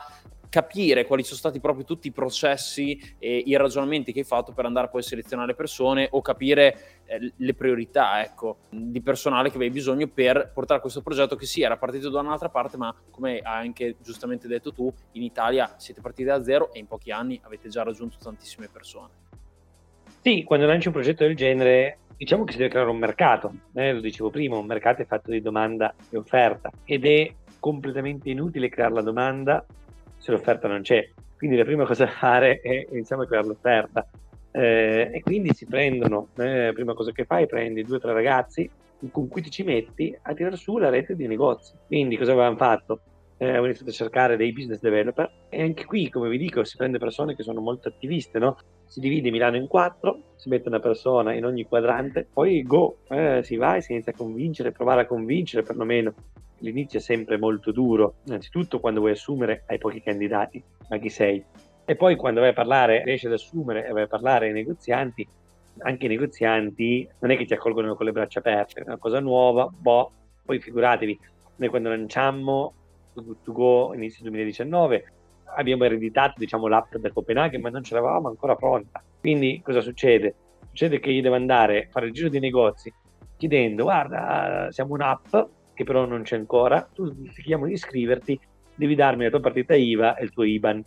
capire 0.56 1.06
quali 1.06 1.24
sono 1.24 1.36
stati 1.36 1.60
proprio 1.60 1.84
tutti 1.84 2.08
i 2.08 2.12
processi 2.12 2.98
e 3.20 3.44
i 3.46 3.58
ragionamenti 3.58 4.14
che 4.14 4.20
hai 4.20 4.26
fatto 4.26 4.54
per 4.54 4.64
andare 4.64 4.88
poi 4.88 5.02
a 5.02 5.04
selezionare 5.04 5.54
persone 5.54 6.08
o 6.12 6.22
capire 6.22 7.02
eh, 7.08 7.34
le 7.36 7.54
priorità 7.54 8.24
ecco, 8.24 8.60
di 8.70 9.02
personale 9.02 9.50
che 9.50 9.58
avevi 9.58 9.74
bisogno 9.74 10.08
per 10.08 10.52
portare 10.54 10.80
questo 10.80 11.02
progetto 11.02 11.36
che 11.36 11.46
sì 11.46 11.62
era 11.62 11.76
partito 11.76 12.10
da 12.10 12.22
un'altra 12.22 12.48
parte 12.48 12.78
ma 12.78 12.96
come 13.12 13.40
hai 13.40 13.66
anche 13.66 13.98
giustamente 14.02 14.48
detto 14.48 14.72
tu 14.72 14.90
in 15.12 15.24
Italia 15.24 15.74
siete 15.76 16.00
partiti 16.00 16.30
da 16.30 16.42
zero 16.42 16.72
e 16.72 16.80
in 16.80 16.88
pochi 16.88 17.12
anni 17.12 17.38
avete 17.44 17.68
già 17.68 17.84
raggiunto 17.84 18.16
tantissime 18.18 18.70
persone. 18.72 19.10
Sì, 20.22 20.44
quando 20.46 20.66
lanci 20.68 20.88
un 20.88 20.94
progetto 20.94 21.26
del 21.26 21.36
genere 21.36 21.98
diciamo 22.16 22.46
che 22.46 22.54
si 22.54 22.60
deve 22.60 22.70
creare 22.70 22.90
un 22.90 22.98
mercato, 22.98 23.54
eh, 23.74 23.92
lo 23.92 24.00
dicevo 24.00 24.30
prima, 24.30 24.58
un 24.58 24.66
mercato 24.66 25.02
è 25.02 25.06
fatto 25.06 25.32
di 25.32 25.42
domanda 25.42 25.94
e 26.10 26.16
offerta 26.16 26.72
ed 26.86 27.06
è 27.06 27.30
completamente 27.60 28.30
inutile 28.30 28.70
creare 28.70 28.94
la 28.94 29.02
domanda 29.02 29.66
se 30.18 30.32
l'offerta 30.32 30.68
non 30.68 30.82
c'è. 30.82 31.10
Quindi 31.38 31.58
la 31.58 31.66
prima 31.66 31.86
cosa 31.86 32.06
da 32.06 32.12
fare 32.12 32.62
è 32.62 32.88
iniziare 32.92 33.24
a 33.24 33.26
creare 33.28 33.48
l'offerta. 33.48 34.08
Eh, 34.52 35.10
e 35.12 35.22
quindi 35.22 35.54
si 35.54 35.66
prendono, 35.66 36.30
eh, 36.38 36.72
prima 36.74 36.94
cosa 36.94 37.12
che 37.12 37.26
fai, 37.26 37.46
prendi 37.46 37.84
due 37.84 37.98
o 37.98 38.00
tre 38.00 38.14
ragazzi 38.14 38.70
con 39.12 39.28
cui 39.28 39.42
ti 39.42 39.52
ci 39.52 39.64
metti 39.64 40.18
a 40.22 40.34
tirare 40.34 40.56
su 40.56 40.78
la 40.78 40.90
rete 40.90 41.16
di 41.16 41.28
negozi. 41.28 41.74
Quindi 41.86 42.18
cosa 42.18 42.32
avevamo 42.32 42.56
fatto? 42.56 43.02
Eh, 43.38 43.48
abbiamo 43.48 43.66
iniziato 43.66 43.92
a 43.92 43.94
cercare 43.94 44.38
dei 44.38 44.54
business 44.54 44.80
developer 44.80 45.30
e 45.50 45.62
anche 45.62 45.84
qui, 45.84 46.10
come 46.10 46.30
vi 46.30 46.38
dico, 46.38 46.64
si 46.64 46.78
prende 46.78 47.00
persone 47.00 47.36
che 47.36 47.44
sono 47.44 47.60
molto 47.60 47.90
attiviste, 47.90 48.40
no? 48.40 48.58
Si 48.86 49.02
divide 49.02 49.30
Milano 49.30 49.58
in 49.58 49.68
quattro, 49.68 50.20
si 50.36 50.48
mette 50.48 50.70
una 50.70 50.80
persona 50.80 51.34
in 51.34 51.44
ogni 51.44 51.66
quadrante, 51.66 52.26
poi 52.32 52.64
go, 52.64 53.00
eh, 53.10 53.42
si 53.44 53.58
va 53.58 53.76
e 53.76 53.82
si 53.82 53.92
inizia 53.92 54.14
a 54.14 54.16
convincere, 54.16 54.72
provare 54.72 55.02
a 55.02 55.06
convincere 55.06 55.64
perlomeno 55.64 56.14
l'inizio 56.66 57.00
è 57.00 57.02
sempre 57.02 57.38
molto 57.38 57.72
duro, 57.72 58.16
innanzitutto 58.26 58.80
quando 58.80 59.00
vuoi 59.00 59.12
assumere 59.12 59.64
hai 59.68 59.78
pochi 59.78 60.02
candidati, 60.02 60.62
ma 60.90 60.98
chi 60.98 61.10
sei? 61.10 61.44
E 61.86 61.96
poi 61.96 62.16
quando 62.16 62.42
vai 62.42 62.50
a 62.50 62.54
parlare, 62.54 63.04
riesci 63.04 63.28
ad 63.28 63.34
assumere 63.34 63.86
e 63.86 63.92
vai 63.92 64.04
a 64.04 64.08
parlare 64.08 64.48
ai 64.48 64.54
negozianti, 64.54 65.28
anche 65.80 66.06
i 66.06 66.10
negozianti 66.10 67.08
non 67.20 67.32
è 67.32 67.38
che 67.38 67.46
ti 67.46 67.54
accolgono 67.54 67.96
con 67.96 68.06
le 68.06 68.12
braccia 68.12 68.40
aperte, 68.40 68.82
è 68.82 68.84
una 68.86 68.98
cosa 68.98 69.20
nuova, 69.20 69.68
boh, 69.68 70.12
poi 70.44 70.60
figuratevi, 70.60 71.20
noi 71.58 71.70
quando 71.70 71.90
lanciammo 71.90 72.74
To 73.14 73.52
Go 73.54 73.94
inizio 73.94 74.24
2019 74.24 75.12
abbiamo 75.56 75.86
ereditato 75.86 76.34
diciamo, 76.38 76.68
l'app 76.68 76.96
da 76.96 77.12
Copenaghen 77.12 77.62
ma 77.62 77.70
non 77.70 77.84
ce 77.84 77.94
l'avevamo 77.94 78.28
ancora 78.28 78.56
pronta. 78.56 79.02
Quindi 79.20 79.62
cosa 79.64 79.80
succede? 79.80 80.36
Succede 80.68 81.00
che 81.00 81.12
io 81.12 81.22
devo 81.22 81.36
andare 81.36 81.84
a 81.84 81.88
fare 81.90 82.08
il 82.08 82.12
giro 82.12 82.28
dei 82.28 82.42
negozi 82.42 82.94
chiedendo 83.38 83.84
guarda 83.84 84.68
siamo 84.72 84.94
un'app 84.94 85.36
che 85.76 85.84
però 85.84 86.06
non 86.06 86.24
c'è 86.24 86.38
ancora, 86.38 86.82
tu 86.82 87.14
ti 87.32 87.44
chiamo 87.44 87.68
di 87.68 87.74
iscriverti, 87.74 88.40
devi 88.74 88.96
darmi 88.96 89.26
la 89.26 89.30
tua 89.30 89.42
partita 89.42 89.76
IVA 89.76 90.16
e 90.16 90.24
il 90.24 90.32
tuo 90.32 90.44
IBAN. 90.44 90.84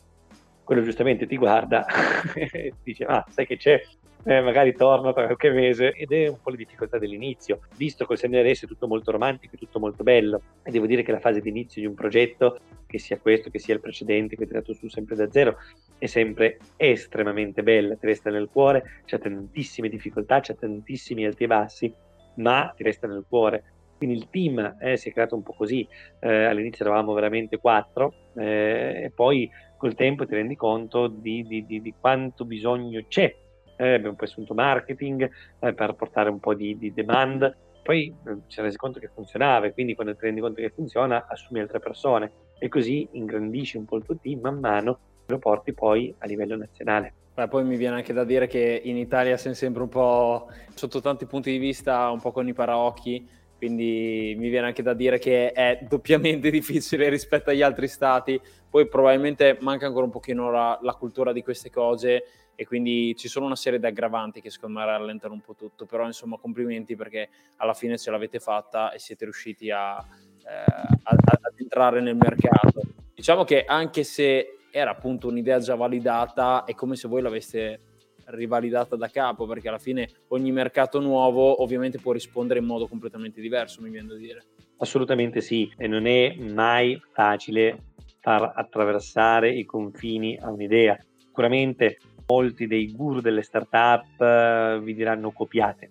Quello 0.64 0.82
giustamente 0.82 1.26
ti 1.26 1.36
guarda 1.36 1.86
e 2.34 2.72
dice, 2.82 3.04
ah, 3.04 3.24
sai 3.28 3.46
che 3.46 3.56
c'è, 3.56 3.80
eh, 4.24 4.40
magari 4.40 4.74
torno 4.74 5.12
tra 5.12 5.24
qualche 5.24 5.50
mese 5.50 5.92
ed 5.92 6.12
è 6.12 6.28
un 6.28 6.38
po' 6.42 6.50
le 6.50 6.56
difficoltà 6.56 6.98
dell'inizio. 6.98 7.60
Visto 7.76 8.04
col 8.04 8.18
adesso 8.22 8.64
è 8.64 8.68
tutto 8.68 8.86
molto 8.86 9.10
romantico, 9.10 9.54
è 9.54 9.58
tutto 9.58 9.78
molto 9.78 10.02
bello 10.02 10.42
e 10.62 10.70
devo 10.70 10.86
dire 10.86 11.02
che 11.02 11.12
la 11.12 11.20
fase 11.20 11.40
di 11.40 11.48
inizio 11.48 11.80
di 11.80 11.86
un 11.86 11.94
progetto, 11.94 12.60
che 12.86 12.98
sia 12.98 13.18
questo, 13.18 13.50
che 13.50 13.58
sia 13.58 13.74
il 13.74 13.80
precedente, 13.80 14.36
che 14.36 14.44
ho 14.44 14.46
tirato 14.46 14.72
su 14.74 14.88
sempre 14.88 15.16
da 15.16 15.30
zero, 15.30 15.56
è 15.98 16.06
sempre 16.06 16.58
estremamente 16.76 17.62
bella, 17.62 17.96
ti 17.96 18.06
resta 18.06 18.30
nel 18.30 18.48
cuore, 18.50 19.02
c'è 19.04 19.18
tantissime 19.18 19.88
difficoltà, 19.88 20.40
c'è 20.40 20.56
tantissimi 20.56 21.24
alti 21.24 21.44
e 21.44 21.46
bassi, 21.46 21.94
ma 22.34 22.72
ti 22.76 22.82
resta 22.82 23.06
nel 23.06 23.24
cuore 23.28 23.64
quindi 23.98 24.16
il 24.16 24.28
team 24.30 24.76
eh, 24.80 24.96
si 24.96 25.10
è 25.10 25.12
creato 25.12 25.34
un 25.34 25.42
po' 25.42 25.52
così, 25.52 25.86
eh, 26.20 26.44
all'inizio 26.44 26.86
eravamo 26.86 27.12
veramente 27.12 27.58
quattro 27.58 28.14
eh, 28.36 29.02
e 29.04 29.12
poi 29.14 29.50
col 29.76 29.94
tempo 29.94 30.24
ti 30.24 30.34
rendi 30.34 30.56
conto 30.56 31.08
di, 31.08 31.42
di, 31.42 31.66
di, 31.66 31.82
di 31.82 31.94
quanto 32.00 32.44
bisogno 32.46 33.04
c'è. 33.06 33.34
Eh, 33.76 33.94
abbiamo 33.94 34.16
poi 34.16 34.26
assunto 34.26 34.54
marketing 34.54 35.30
eh, 35.60 35.74
per 35.74 35.94
portare 35.94 36.30
un 36.30 36.40
po' 36.40 36.54
di, 36.54 36.92
demand, 36.94 37.56
poi 37.82 38.14
ci 38.24 38.42
siamo 38.48 38.68
resi 38.68 38.76
conto 38.76 38.98
che 38.98 39.08
funzionava 39.14 39.70
quindi 39.70 39.94
quando 39.94 40.14
ti 40.14 40.24
rendi 40.24 40.40
conto 40.40 40.60
che 40.60 40.70
funziona 40.70 41.26
assumi 41.28 41.60
altre 41.60 41.78
persone 41.78 42.32
e 42.58 42.68
così 42.68 43.08
ingrandisci 43.12 43.76
un 43.76 43.84
po' 43.84 43.96
il 43.96 44.04
tuo 44.04 44.18
team 44.20 44.40
man 44.40 44.58
mano 44.58 44.98
lo 45.26 45.38
porti 45.38 45.72
poi 45.72 46.14
a 46.18 46.26
livello 46.26 46.56
nazionale. 46.56 47.14
Beh, 47.34 47.46
poi 47.46 47.64
mi 47.64 47.76
viene 47.76 47.94
anche 47.94 48.12
da 48.12 48.24
dire 48.24 48.48
che 48.48 48.80
in 48.84 48.96
Italia 48.96 49.36
siamo 49.36 49.54
sempre 49.54 49.82
un 49.82 49.88
po' 49.88 50.48
sotto 50.74 51.00
tanti 51.00 51.24
punti 51.26 51.52
di 51.52 51.58
vista 51.58 52.10
un 52.10 52.20
po' 52.20 52.32
con 52.32 52.48
i 52.48 52.52
paraocchi 52.52 53.28
quindi 53.58 54.36
mi 54.38 54.48
viene 54.48 54.68
anche 54.68 54.82
da 54.82 54.94
dire 54.94 55.18
che 55.18 55.50
è 55.50 55.80
doppiamente 55.82 56.48
difficile 56.50 57.08
rispetto 57.08 57.50
agli 57.50 57.60
altri 57.60 57.88
stati, 57.88 58.40
poi 58.70 58.86
probabilmente 58.86 59.58
manca 59.60 59.86
ancora 59.86 60.04
un 60.04 60.12
pochino 60.12 60.50
la, 60.50 60.78
la, 60.80 60.94
cultura 60.94 61.32
di 61.32 61.42
queste 61.42 61.68
cose 61.68 62.24
e 62.54 62.64
quindi 62.64 63.16
ci 63.16 63.26
sono 63.26 63.46
una 63.46 63.56
serie 63.56 63.80
di 63.80 63.86
aggravanti 63.86 64.40
che 64.40 64.50
secondo 64.50 64.78
me 64.78 64.86
rallentano 64.86 65.34
un 65.34 65.40
po' 65.40 65.54
tutto, 65.54 65.86
però 65.86 66.06
insomma 66.06 66.38
complimenti 66.38 66.94
perché 66.94 67.28
alla 67.56 67.74
fine 67.74 67.98
ce 67.98 68.12
l'avete 68.12 68.38
fatta 68.38 68.92
e 68.92 69.00
siete 69.00 69.24
riusciti 69.24 69.70
a, 69.70 69.98
eh, 69.98 70.98
ad 71.02 71.18
entrare 71.56 72.00
nel 72.00 72.16
mercato. 72.16 72.82
Diciamo 73.12 73.42
che 73.42 73.64
anche 73.64 74.04
se 74.04 74.58
era 74.70 74.90
appunto 74.90 75.26
un'idea 75.26 75.58
già 75.58 75.74
validata, 75.74 76.64
è 76.64 76.74
come 76.74 76.94
se 76.94 77.08
voi 77.08 77.22
l'aveste 77.22 77.80
rivalidata 78.28 78.96
da 78.96 79.08
capo, 79.08 79.46
perché 79.46 79.68
alla 79.68 79.78
fine 79.78 80.08
ogni 80.28 80.52
mercato 80.52 81.00
nuovo 81.00 81.62
ovviamente 81.62 81.98
può 81.98 82.12
rispondere 82.12 82.60
in 82.60 82.66
modo 82.66 82.86
completamente 82.86 83.40
diverso, 83.40 83.82
mi 83.82 83.90
viene 83.90 84.08
da 84.08 84.16
dire. 84.16 84.42
Assolutamente 84.78 85.40
sì, 85.40 85.70
e 85.76 85.86
non 85.86 86.06
è 86.06 86.34
mai 86.36 87.00
facile 87.12 87.82
far 88.20 88.52
attraversare 88.54 89.52
i 89.52 89.64
confini 89.64 90.36
a 90.36 90.50
un'idea. 90.50 90.98
Sicuramente 91.16 91.98
molti 92.26 92.66
dei 92.66 92.92
guru 92.92 93.20
delle 93.20 93.42
startup 93.42 94.04
uh, 94.18 94.82
vi 94.82 94.94
diranno 94.94 95.30
copiate, 95.30 95.90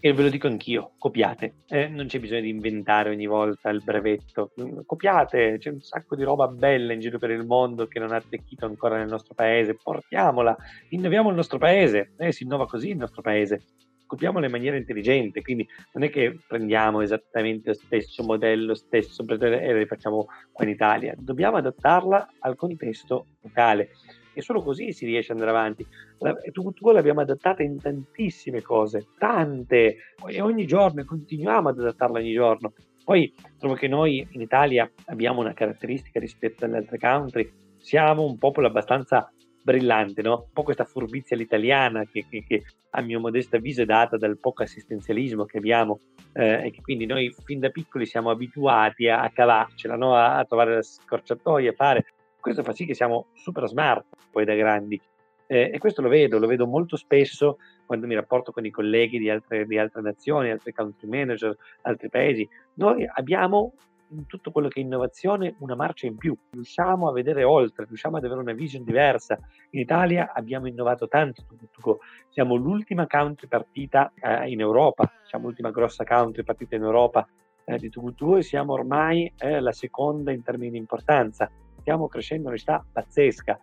e 0.00 0.12
ve 0.12 0.22
lo 0.22 0.28
dico 0.28 0.46
anch'io, 0.46 0.92
copiate, 0.96 1.54
eh, 1.66 1.88
non 1.88 2.06
c'è 2.06 2.20
bisogno 2.20 2.42
di 2.42 2.50
inventare 2.50 3.10
ogni 3.10 3.26
volta 3.26 3.68
il 3.70 3.82
brevetto, 3.82 4.52
copiate, 4.86 5.58
c'è 5.58 5.70
un 5.70 5.80
sacco 5.80 6.14
di 6.14 6.22
roba 6.22 6.46
bella 6.46 6.92
in 6.92 7.00
giro 7.00 7.18
per 7.18 7.30
il 7.30 7.44
mondo 7.44 7.88
che 7.88 7.98
non 7.98 8.12
ha 8.12 8.16
attecchito 8.16 8.64
ancora 8.64 8.96
nel 8.96 9.08
nostro 9.08 9.34
paese, 9.34 9.74
portiamola, 9.74 10.56
innoviamo 10.90 11.30
il 11.30 11.34
nostro 11.34 11.58
paese, 11.58 12.12
eh, 12.16 12.30
si 12.30 12.44
innova 12.44 12.68
così 12.68 12.90
il 12.90 12.96
nostro 12.96 13.22
paese, 13.22 13.62
copiamolo 14.06 14.44
in 14.44 14.52
maniera 14.52 14.76
intelligente, 14.76 15.42
quindi 15.42 15.66
non 15.92 16.04
è 16.04 16.10
che 16.10 16.38
prendiamo 16.46 17.00
esattamente 17.00 17.70
lo 17.70 17.74
stesso 17.74 18.22
modello, 18.22 18.74
stesso 18.74 19.24
e 19.26 19.72
lo 19.72 19.78
rifacciamo 19.78 20.26
qua 20.52 20.64
in 20.64 20.70
Italia, 20.70 21.14
dobbiamo 21.18 21.56
adattarla 21.56 22.34
al 22.38 22.54
contesto 22.54 23.26
locale 23.42 23.90
e 24.38 24.42
solo 24.42 24.62
così 24.62 24.92
si 24.92 25.04
riesce 25.04 25.32
ad 25.32 25.40
andare 25.40 25.56
avanti. 25.56 25.84
La, 26.18 26.32
Tugu 26.52 26.72
l'abbiamo 26.92 27.22
adattata 27.22 27.64
in 27.64 27.80
tantissime 27.80 28.62
cose, 28.62 29.08
tante, 29.18 29.96
e 30.28 30.40
ogni 30.40 30.64
giorno, 30.64 31.00
e 31.00 31.04
continuiamo 31.04 31.70
ad 31.70 31.80
adattarla 31.80 32.20
ogni 32.20 32.32
giorno. 32.32 32.72
Poi 33.04 33.34
trovo 33.58 33.74
che 33.74 33.88
noi 33.88 34.24
in 34.30 34.40
Italia 34.40 34.88
abbiamo 35.06 35.40
una 35.40 35.54
caratteristica 35.54 36.20
rispetto 36.20 36.64
alle 36.64 36.76
altre 36.76 36.98
country, 36.98 37.50
siamo 37.78 38.22
un 38.24 38.38
popolo 38.38 38.68
abbastanza 38.68 39.28
brillante, 39.60 40.22
no? 40.22 40.44
un 40.46 40.52
po' 40.52 40.62
questa 40.62 40.84
furbizia 40.84 41.34
all'italiana 41.34 42.04
che, 42.04 42.24
che, 42.30 42.44
che, 42.46 42.62
a 42.90 43.02
mio 43.02 43.18
modesto 43.18 43.56
avviso 43.56 43.82
è 43.82 43.86
data 43.86 44.16
dal 44.16 44.38
poco 44.38 44.62
assistenzialismo 44.62 45.46
che 45.46 45.58
abbiamo 45.58 45.98
eh, 46.32 46.66
e 46.66 46.70
che 46.70 46.80
quindi 46.80 47.06
noi 47.06 47.34
fin 47.44 47.58
da 47.58 47.70
piccoli 47.70 48.06
siamo 48.06 48.30
abituati 48.30 49.08
a, 49.08 49.20
a 49.20 49.30
cavarcela, 49.30 49.96
no? 49.96 50.14
a, 50.14 50.38
a, 50.38 50.44
trovare 50.44 50.76
la 50.76 50.82
scorciatoia, 50.82 51.72
a 51.72 51.74
fare 51.74 52.04
questo 52.40 52.62
fa 52.62 52.72
sì 52.72 52.86
che 52.86 52.94
siamo 52.94 53.26
super 53.34 53.66
smart 53.66 54.06
poi 54.30 54.44
da 54.44 54.54
grandi. 54.54 55.00
Eh, 55.46 55.70
e 55.72 55.78
questo 55.78 56.02
lo 56.02 56.08
vedo, 56.08 56.38
lo 56.38 56.46
vedo 56.46 56.66
molto 56.66 56.96
spesso 56.96 57.58
quando 57.86 58.06
mi 58.06 58.14
rapporto 58.14 58.52
con 58.52 58.66
i 58.66 58.70
colleghi 58.70 59.18
di 59.18 59.30
altre, 59.30 59.64
di 59.64 59.78
altre 59.78 60.02
nazioni, 60.02 60.50
altri 60.50 60.72
country 60.72 61.08
manager, 61.08 61.56
altri 61.82 62.10
paesi. 62.10 62.46
Noi 62.74 63.08
abbiamo 63.10 63.72
in 64.10 64.26
tutto 64.26 64.50
quello 64.50 64.68
che 64.68 64.80
è 64.80 64.82
innovazione 64.82 65.54
una 65.58 65.74
marcia 65.74 66.06
in 66.06 66.16
più, 66.16 66.36
riusciamo 66.50 67.08
a 67.08 67.12
vedere 67.12 67.44
oltre, 67.44 67.84
riusciamo 67.86 68.16
ad 68.16 68.24
avere 68.24 68.40
una 68.40 68.52
vision 68.52 68.84
diversa. 68.84 69.38
In 69.70 69.80
Italia 69.80 70.32
abbiamo 70.32 70.66
innovato 70.66 71.08
tanto, 71.08 71.44
siamo 72.28 72.54
l'ultima 72.54 73.06
country 73.06 73.48
partita 73.48 74.12
eh, 74.14 74.50
in 74.50 74.60
Europa, 74.60 75.10
siamo 75.24 75.46
l'ultima 75.46 75.70
grossa 75.70 76.04
country 76.04 76.42
partita 76.42 76.76
in 76.76 76.82
Europa 76.82 77.26
eh, 77.64 77.76
di 77.78 77.88
Tugutugo 77.88 78.36
e 78.36 78.42
siamo 78.42 78.72
ormai 78.72 79.32
eh, 79.38 79.60
la 79.60 79.72
seconda 79.72 80.32
in 80.32 80.42
termini 80.42 80.72
di 80.72 80.78
importanza. 80.78 81.50
Stiamo 81.80 82.08
crescendo 82.08 82.48
una 82.48 82.56
città 82.56 82.84
pazzesca. 82.90 83.58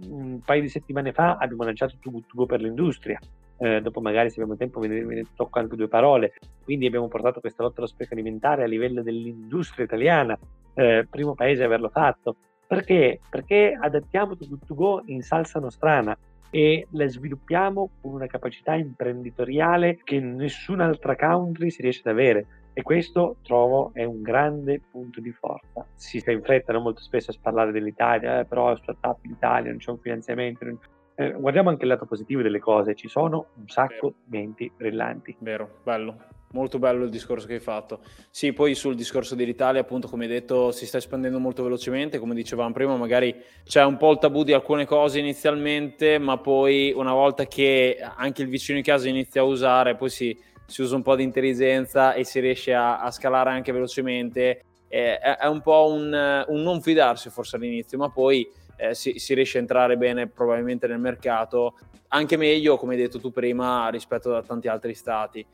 Un 0.00 0.40
paio 0.44 0.62
di 0.62 0.68
settimane 0.68 1.12
fa 1.12 1.36
abbiamo 1.36 1.64
lanciato 1.64 1.96
Tugutugo 2.00 2.46
per 2.46 2.60
l'industria. 2.60 3.18
Eh, 3.58 3.80
dopo 3.80 4.00
magari 4.00 4.28
se 4.30 4.40
abbiamo 4.40 4.56
tempo 4.56 4.80
ve 4.80 4.88
ne, 4.88 5.02
ne 5.02 5.24
tocco 5.34 5.58
anche 5.58 5.76
due 5.76 5.88
parole. 5.88 6.32
Quindi 6.64 6.86
abbiamo 6.86 7.08
portato 7.08 7.40
questa 7.40 7.62
lotta 7.62 7.78
allo 7.78 7.86
spreco 7.86 8.14
alimentare 8.14 8.64
a 8.64 8.66
livello 8.66 9.02
dell'industria 9.02 9.84
italiana, 9.84 10.38
eh, 10.74 11.06
primo 11.08 11.34
paese 11.34 11.62
a 11.62 11.66
averlo 11.66 11.88
fatto. 11.88 12.36
Perché? 12.66 13.20
Perché 13.28 13.76
adattiamo 13.78 14.36
Tugutugo 14.36 15.02
in 15.06 15.22
salsa 15.22 15.60
nostrana 15.60 16.16
e 16.50 16.86
la 16.90 17.06
sviluppiamo 17.06 17.90
con 18.00 18.12
una 18.12 18.26
capacità 18.26 18.74
imprenditoriale 18.74 19.98
che 20.04 20.20
nessun'altra 20.20 21.16
country 21.16 21.70
si 21.70 21.82
riesce 21.82 22.00
ad 22.04 22.12
avere 22.12 22.46
e 22.74 22.82
questo 22.82 23.36
trovo 23.42 23.90
è 23.92 24.04
un 24.04 24.22
grande 24.22 24.80
punto 24.90 25.20
di 25.20 25.30
forza. 25.32 25.86
Si 25.94 26.18
sta 26.20 26.30
in 26.30 26.42
fretta 26.42 26.76
molto 26.78 27.00
spesso 27.00 27.30
a 27.30 27.34
parlare 27.40 27.72
dell'Italia, 27.72 28.40
eh, 28.40 28.44
però 28.44 28.72
è 28.72 28.76
startup 28.76 29.18
l'Italia, 29.22 29.70
non 29.70 29.78
c'è 29.78 29.90
un 29.90 29.98
finanziamento. 29.98 30.64
Non... 30.64 30.78
Eh, 31.14 31.32
guardiamo 31.32 31.68
anche 31.68 31.82
il 31.82 31.88
lato 31.88 32.06
positivo 32.06 32.40
delle 32.40 32.60
cose, 32.60 32.94
ci 32.94 33.08
sono 33.08 33.46
un 33.58 33.68
sacco 33.68 34.14
di 34.24 34.38
menti 34.38 34.72
brillanti. 34.74 35.36
Vero, 35.40 35.80
bello, 35.82 36.16
molto 36.52 36.78
bello 36.78 37.04
il 37.04 37.10
discorso 37.10 37.46
che 37.46 37.54
hai 37.54 37.60
fatto. 37.60 38.00
Sì, 38.30 38.54
poi 38.54 38.74
sul 38.74 38.94
discorso 38.94 39.34
dell'Italia, 39.34 39.82
appunto, 39.82 40.08
come 40.08 40.24
hai 40.24 40.30
detto, 40.30 40.70
si 40.70 40.86
sta 40.86 40.96
espandendo 40.96 41.38
molto 41.38 41.62
velocemente, 41.62 42.18
come 42.18 42.34
dicevamo 42.34 42.72
prima, 42.72 42.96
magari 42.96 43.36
c'è 43.64 43.84
un 43.84 43.98
po' 43.98 44.12
il 44.12 44.18
tabù 44.18 44.44
di 44.44 44.54
alcune 44.54 44.86
cose 44.86 45.18
inizialmente, 45.18 46.18
ma 46.18 46.38
poi 46.38 46.92
una 46.96 47.12
volta 47.12 47.44
che 47.44 47.98
anche 48.00 48.40
il 48.40 48.48
vicino 48.48 48.78
di 48.78 48.84
casa 48.84 49.08
inizia 49.08 49.42
a 49.42 49.44
usare, 49.44 49.94
poi 49.94 50.08
si 50.08 50.50
si 50.66 50.82
usa 50.82 50.96
un 50.96 51.02
po' 51.02 51.16
di 51.16 51.22
intelligenza 51.22 52.14
e 52.14 52.24
si 52.24 52.40
riesce 52.40 52.74
a, 52.74 53.00
a 53.00 53.10
scalare 53.10 53.50
anche 53.50 53.72
velocemente. 53.72 54.62
Eh, 54.88 55.18
è, 55.18 55.46
un 55.46 55.60
po' 55.62 55.90
un, 55.90 56.44
un, 56.48 56.62
non 56.62 56.82
fidarsi 56.82 57.30
forse 57.30 57.56
all'inizio, 57.56 57.98
ma 57.98 58.10
poi 58.10 58.46
eh, 58.76 58.94
si, 58.94 59.18
si, 59.18 59.34
riesce 59.34 59.58
a 59.58 59.60
entrare 59.60 59.96
bene 59.96 60.28
probabilmente 60.28 60.86
nel 60.86 60.98
mercato, 60.98 61.74
anche 62.08 62.36
meglio, 62.36 62.76
come 62.76 62.94
hai 62.94 63.00
detto 63.00 63.18
tu 63.18 63.32
prima, 63.32 63.88
rispetto 63.88 64.34
a 64.34 64.42
tanti 64.42 64.68
altri 64.68 64.94
stati. 64.94 65.46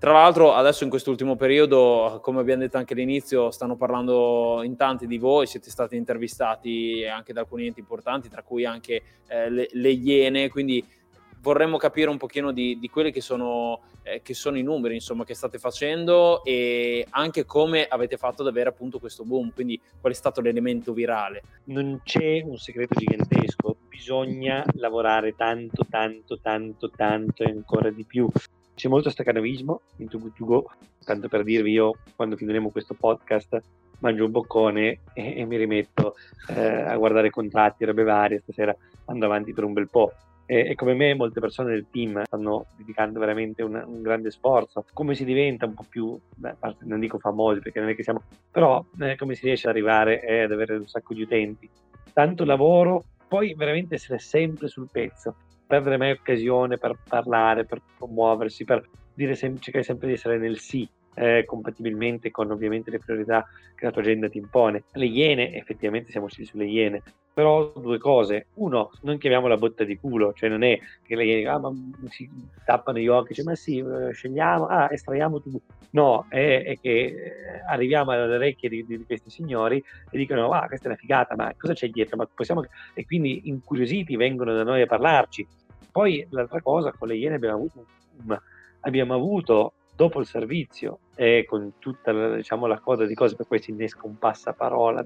Tra 0.00 0.12
l'altro, 0.12 0.54
adesso 0.54 0.84
in 0.84 0.88
quest'ultimo 0.88 1.36
periodo, 1.36 2.20
come 2.22 2.40
abbiamo 2.40 2.62
detto 2.62 2.78
anche 2.78 2.94
all'inizio, 2.94 3.50
stanno 3.50 3.76
parlando 3.76 4.62
in 4.64 4.74
tanti 4.74 5.06
di 5.06 5.18
voi, 5.18 5.46
siete 5.46 5.68
stati 5.68 5.94
intervistati 5.94 7.04
anche 7.04 7.34
da 7.34 7.40
alcuni 7.40 7.66
enti 7.66 7.80
importanti, 7.80 8.30
tra 8.30 8.42
cui 8.42 8.64
anche 8.64 9.02
eh, 9.28 9.50
le, 9.50 9.68
le 9.70 9.90
Iene, 9.90 10.48
quindi 10.48 10.82
vorremmo 11.40 11.76
capire 11.76 12.10
un 12.10 12.16
pochino 12.16 12.52
di, 12.52 12.78
di 12.78 12.88
quelli 12.88 13.10
che 13.10 13.20
sono, 13.20 13.80
eh, 14.02 14.20
che 14.22 14.34
sono, 14.34 14.58
i 14.58 14.62
numeri 14.62 14.94
insomma, 14.94 15.24
che 15.24 15.34
state 15.34 15.58
facendo 15.58 16.44
e 16.44 17.06
anche 17.10 17.44
come 17.44 17.86
avete 17.86 18.16
fatto 18.16 18.42
ad 18.42 18.48
avere 18.48 18.68
appunto 18.68 18.98
questo 18.98 19.24
boom, 19.24 19.52
quindi 19.52 19.80
qual 20.00 20.12
è 20.12 20.16
stato 20.16 20.40
l'elemento 20.40 20.92
virale. 20.92 21.42
Non 21.64 22.00
c'è 22.04 22.42
un 22.44 22.56
segreto 22.56 22.94
gigantesco, 22.98 23.76
bisogna 23.88 24.64
lavorare 24.74 25.34
tanto, 25.34 25.86
tanto, 25.88 26.38
tanto, 26.40 26.90
tanto 26.90 27.42
e 27.42 27.50
ancora 27.50 27.90
di 27.90 28.04
più. 28.04 28.28
C'è 28.74 28.88
molto 28.88 29.10
stacanovismo 29.10 29.80
in 29.96 30.08
To 30.08 30.18
Go, 30.38 30.70
tanto 31.04 31.28
per 31.28 31.42
dirvi 31.42 31.72
io 31.72 31.96
quando 32.16 32.36
finiremo 32.36 32.70
questo 32.70 32.94
podcast 32.94 33.60
mangio 33.98 34.24
un 34.24 34.30
boccone 34.30 35.00
e, 35.12 35.36
e 35.36 35.44
mi 35.44 35.58
rimetto 35.58 36.16
eh, 36.48 36.64
a 36.64 36.96
guardare 36.96 37.28
contratti, 37.28 37.84
robe 37.84 38.02
varie, 38.02 38.40
stasera 38.40 38.74
ando 39.06 39.26
avanti 39.26 39.52
per 39.52 39.64
un 39.64 39.74
bel 39.74 39.90
po' 39.90 40.14
e, 40.50 40.70
e, 40.70 40.74
come 40.74 40.94
me 40.94 41.14
molte 41.14 41.38
persone 41.38 41.70
del 41.70 41.86
team 41.92 42.24
stanno 42.24 42.66
dedicando 42.76 43.20
veramente 43.20 43.62
un, 43.62 43.80
un 43.86 44.02
grande 44.02 44.32
sforzo. 44.32 44.84
Come 44.92 45.14
si 45.14 45.24
diventa 45.24 45.64
un 45.64 45.74
po' 45.74 45.84
più, 45.88 46.18
beh, 46.34 46.56
non 46.80 46.98
dico 46.98 47.20
famosi 47.20 47.60
perché 47.60 47.78
non 47.78 47.90
è 47.90 47.94
che 47.94 48.02
siamo, 48.02 48.20
però 48.50 48.84
eh, 48.98 49.14
come 49.14 49.36
si 49.36 49.46
riesce 49.46 49.68
ad 49.68 49.74
arrivare 49.74 50.20
e 50.20 50.42
ad 50.42 50.50
avere 50.50 50.74
un 50.74 50.88
sacco 50.88 51.14
di 51.14 51.22
utenti. 51.22 51.70
Tanto 52.12 52.44
lavoro, 52.44 53.04
poi 53.28 53.54
veramente 53.54 53.94
essere 53.94 54.18
sempre 54.18 54.66
sul 54.66 54.88
pezzo, 54.90 55.36
perdere 55.68 55.96
mai 55.96 56.10
occasione 56.10 56.78
per 56.78 56.98
parlare, 57.06 57.64
per 57.64 57.80
promuoversi, 57.96 58.64
per 58.64 58.84
dire 59.14 59.36
sem- 59.36 59.60
cercare 59.60 59.84
sempre 59.84 60.08
di 60.08 60.14
essere 60.14 60.36
nel 60.36 60.58
sì 60.58 60.88
eh, 61.20 61.44
compatibilmente 61.44 62.30
con 62.30 62.50
ovviamente 62.50 62.90
le 62.90 62.98
priorità 62.98 63.46
che 63.74 63.84
la 63.84 63.90
tua 63.90 64.00
agenda 64.00 64.30
ti 64.30 64.38
impone. 64.38 64.84
Le 64.92 65.04
iene, 65.04 65.54
effettivamente 65.54 66.10
siamo 66.10 66.26
usciti 66.26 66.46
sulle 66.46 66.64
iene, 66.64 67.02
però 67.34 67.70
due 67.76 67.98
cose. 67.98 68.46
Uno, 68.54 68.90
non 69.02 69.18
chiamiamo 69.18 69.46
la 69.46 69.58
botta 69.58 69.84
di 69.84 69.98
culo, 69.98 70.32
cioè 70.32 70.48
non 70.48 70.62
è 70.62 70.78
che 71.06 71.16
le 71.16 71.24
iene 71.26 71.46
ah, 71.46 71.58
ma 71.58 71.70
si 72.08 72.28
tappano 72.64 72.98
gli 72.98 73.08
occhi, 73.08 73.34
cioè, 73.34 73.44
ma 73.44 73.54
sì, 73.54 73.78
eh, 73.78 74.12
scegliamo, 74.12 74.66
ah, 74.66 74.88
estraiamo 74.90 75.42
tu. 75.42 75.60
No, 75.90 76.24
è, 76.30 76.62
è 76.64 76.78
che 76.80 76.90
eh, 76.90 77.14
arriviamo 77.68 78.12
alle 78.12 78.36
orecchie 78.36 78.70
di, 78.70 78.86
di, 78.86 79.04
questi 79.04 79.28
signori 79.28 79.82
e 80.10 80.16
dicono, 80.16 80.50
ah, 80.52 80.66
questa 80.68 80.86
è 80.86 80.88
una 80.88 80.98
figata, 80.98 81.36
ma 81.36 81.52
cosa 81.58 81.74
c'è 81.74 81.90
dietro? 81.90 82.16
Ma 82.16 82.26
possiamo... 82.32 82.64
E 82.94 83.04
quindi 83.04 83.42
incuriositi 83.44 84.16
vengono 84.16 84.54
da 84.54 84.64
noi 84.64 84.80
a 84.80 84.86
parlarci. 84.86 85.46
Poi 85.92 86.26
l'altra 86.30 86.62
cosa, 86.62 86.92
con 86.92 87.08
le 87.08 87.16
iene 87.16 87.34
abbiamo 87.34 87.56
avuto, 87.56 87.84
abbiamo 88.80 89.12
avuto 89.12 89.74
dopo 90.00 90.18
il 90.18 90.26
servizio 90.26 91.00
e 91.14 91.44
con 91.46 91.74
tutta 91.78 92.10
la, 92.10 92.34
diciamo, 92.36 92.64
la 92.64 92.78
coda 92.78 93.04
di 93.04 93.12
cose 93.14 93.36
per 93.36 93.46
cui 93.46 93.60
si 93.60 93.70
innesca 93.70 94.06
un 94.06 94.16
passaparola, 94.16 95.04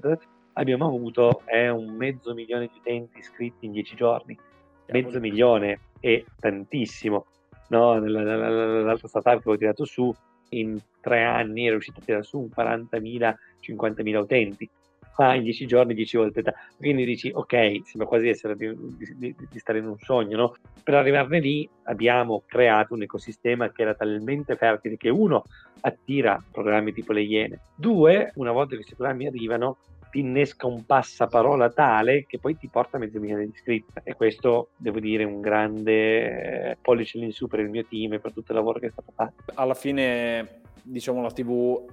abbiamo 0.53 0.85
avuto 0.85 1.41
eh, 1.47 1.67
un 1.67 1.93
mezzo 1.97 2.33
milione 2.33 2.69
di 2.71 2.77
utenti 2.77 3.17
iscritti 3.17 3.65
in 3.65 3.73
dieci 3.73 3.93
giorni. 3.97 4.39
Mezzo 4.87 5.19
milione 5.19 5.79
è 5.99 6.23
tantissimo. 6.39 7.25
No? 7.69 7.99
Nell'altra 7.99 9.09
startup 9.09 9.41
che 9.41 9.49
ho 9.49 9.57
tirato 9.57 9.83
su, 9.83 10.15
in 10.51 10.79
tre 11.01 11.25
anni 11.25 11.63
era 11.63 11.71
riuscito 11.71 11.99
a 11.99 12.03
tirare 12.03 12.23
su 12.23 12.39
un 12.39 12.47
40.000, 12.55 13.35
50.000 13.59 14.15
utenti 14.15 14.69
fa 15.15 15.33
in 15.33 15.43
dieci 15.43 15.65
giorni 15.65 15.93
dieci 15.93 16.17
volte 16.17 16.43
ta- 16.43 16.53
quindi 16.77 17.05
dici 17.05 17.31
ok 17.33 17.81
sembra 17.83 18.07
quasi 18.07 18.27
essere 18.27 18.55
di, 18.55 18.75
di, 19.17 19.35
di, 19.49 19.59
stare 19.59 19.79
in 19.79 19.87
un 19.87 19.97
sogno 19.97 20.37
no? 20.37 20.55
per 20.83 20.95
arrivarne 20.95 21.39
lì 21.39 21.67
abbiamo 21.83 22.43
creato 22.45 22.93
un 22.93 23.03
ecosistema 23.03 23.71
che 23.71 23.81
era 23.81 23.95
talmente 23.95 24.55
fertile 24.55 24.97
che 24.97 25.09
uno 25.09 25.43
attira 25.85 26.43
programmi 26.51 26.93
tipo 26.93 27.13
le 27.13 27.21
Iene. 27.21 27.59
Due 27.75 28.31
una 28.35 28.51
volta 28.51 28.71
che 28.71 28.77
questi 28.77 28.95
programmi 28.95 29.27
arrivano 29.27 29.77
ti 30.09 30.19
innesca 30.19 30.65
un 30.65 30.85
passaparola 30.85 31.69
tale 31.69 32.25
che 32.25 32.39
poi 32.39 32.57
ti 32.57 32.69
porta 32.69 32.97
a 32.97 32.99
mezzo 32.99 33.19
milione 33.19 33.45
di 33.45 33.51
iscritti. 33.53 33.99
E 34.03 34.15
questo 34.15 34.69
devo 34.77 34.99
dire 34.99 35.23
un 35.23 35.41
grande 35.41 36.71
eh, 36.71 36.77
pollice 36.81 37.17
in 37.17 37.31
su 37.31 37.47
per 37.47 37.59
il 37.59 37.69
mio 37.69 37.85
team 37.85 38.13
e 38.13 38.19
per 38.19 38.31
tutto 38.31 38.51
il 38.51 38.57
lavoro 38.57 38.79
che 38.79 38.87
è 38.87 38.91
stato 38.91 39.11
fatto. 39.13 39.43
Alla 39.55 39.73
fine 39.73 40.61
diciamo 40.81 41.21
la 41.21 41.31
tv 41.31 41.85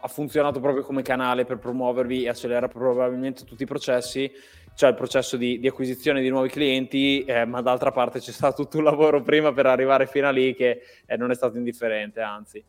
ha, 0.00 0.08
funzionato 0.08 0.60
proprio 0.60 0.82
come 0.82 1.02
canale 1.02 1.44
per 1.44 1.58
promuovervi 1.58 2.24
e 2.24 2.28
accelera 2.28 2.68
probabilmente 2.68 3.44
tutti 3.44 3.62
i 3.62 3.66
processi, 3.66 4.30
cioè 4.74 4.90
il 4.90 4.96
processo 4.96 5.36
di, 5.36 5.58
di 5.58 5.68
acquisizione 5.68 6.20
di 6.20 6.28
nuovi 6.28 6.48
clienti, 6.48 7.24
eh, 7.24 7.44
ma 7.44 7.60
d'altra 7.60 7.90
parte 7.90 8.20
c'è 8.20 8.32
stato 8.32 8.62
tutto 8.62 8.78
un 8.78 8.84
lavoro 8.84 9.22
prima 9.22 9.52
per 9.52 9.66
arrivare 9.66 10.06
fino 10.06 10.28
a 10.28 10.30
lì 10.30 10.54
che 10.54 10.80
eh, 11.06 11.16
non 11.16 11.30
è 11.30 11.34
stato 11.34 11.56
indifferente, 11.56 12.20
anzi. 12.20 12.62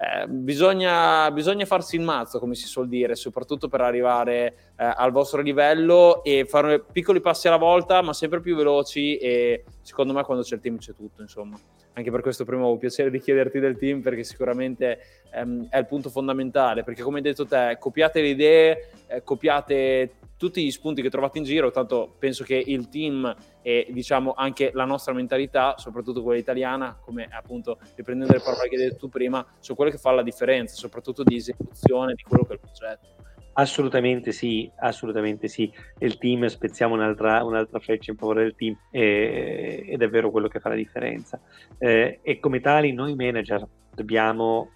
Eh, 0.00 0.28
bisogna, 0.28 1.28
bisogna, 1.32 1.64
farsi 1.64 1.96
il 1.96 2.02
mazzo, 2.02 2.38
come 2.38 2.54
si 2.54 2.66
suol 2.66 2.88
dire, 2.88 3.16
soprattutto 3.16 3.68
per 3.68 3.80
arrivare 3.80 4.72
eh, 4.76 4.92
al 4.96 5.10
vostro 5.10 5.42
livello 5.42 6.22
e 6.22 6.44
fare 6.46 6.80
piccoli 6.80 7.20
passi 7.20 7.48
alla 7.48 7.56
volta, 7.56 8.00
ma 8.02 8.12
sempre 8.12 8.40
più 8.40 8.54
veloci 8.54 9.16
e 9.16 9.64
secondo 9.82 10.12
me 10.12 10.22
quando 10.22 10.44
c'è 10.44 10.54
il 10.54 10.60
team 10.60 10.78
c'è 10.78 10.94
tutto, 10.94 11.22
insomma 11.22 11.58
anche 11.94 12.10
per 12.10 12.20
questo 12.20 12.44
prima 12.44 12.64
ho 12.64 12.76
piacere 12.76 13.10
di 13.10 13.20
chiederti 13.20 13.58
del 13.58 13.76
team 13.76 14.00
perché 14.00 14.22
sicuramente 14.22 15.00
ehm, 15.32 15.68
è 15.68 15.78
il 15.78 15.86
punto 15.86 16.10
fondamentale, 16.10 16.84
perché 16.84 17.02
come 17.02 17.16
hai 17.16 17.22
detto 17.22 17.44
te, 17.44 17.76
copiate 17.78 18.20
le 18.20 18.28
idee, 18.28 18.90
eh, 19.08 19.22
copiate 19.22 20.12
tutti 20.38 20.64
gli 20.64 20.70
spunti 20.70 21.02
che 21.02 21.10
trovate 21.10 21.38
in 21.38 21.44
giro, 21.44 21.72
tanto 21.72 22.14
penso 22.16 22.44
che 22.44 22.62
il 22.64 22.88
team 22.88 23.34
e 23.60 23.88
diciamo 23.90 24.34
anche 24.34 24.70
la 24.72 24.84
nostra 24.84 25.12
mentalità, 25.12 25.74
soprattutto 25.76 26.22
quella 26.22 26.38
italiana, 26.38 26.96
come 27.00 27.28
appunto 27.30 27.78
riprendendo 27.96 28.32
le 28.32 28.40
parole 28.40 28.68
che 28.68 28.76
hai 28.76 28.82
detto 28.82 28.96
tu 28.98 29.08
prima, 29.08 29.44
sono 29.58 29.76
quelle 29.76 29.90
che 29.90 29.98
fanno 29.98 30.16
la 30.16 30.22
differenza, 30.22 30.76
soprattutto 30.76 31.24
di 31.24 31.34
esecuzione 31.34 32.14
di 32.14 32.22
quello 32.22 32.44
che 32.44 32.52
è 32.52 32.54
il 32.54 32.60
progetto. 32.60 33.17
Assolutamente 33.58 34.30
sì, 34.30 34.70
assolutamente 34.76 35.48
sì. 35.48 35.70
Il 35.98 36.16
team, 36.18 36.46
spezziamo 36.46 36.94
un'altra, 36.94 37.42
un'altra 37.42 37.80
freccia 37.80 38.12
in 38.12 38.16
favore 38.16 38.42
del 38.42 38.54
team 38.54 38.76
e, 38.88 39.84
ed 39.84 40.00
è 40.00 40.08
vero 40.08 40.30
quello 40.30 40.46
che 40.46 40.60
fa 40.60 40.68
la 40.68 40.76
differenza. 40.76 41.40
Eh, 41.76 42.20
e 42.22 42.38
come 42.38 42.60
tali 42.60 42.92
noi 42.92 43.16
manager 43.16 43.66
dobbiamo 43.92 44.70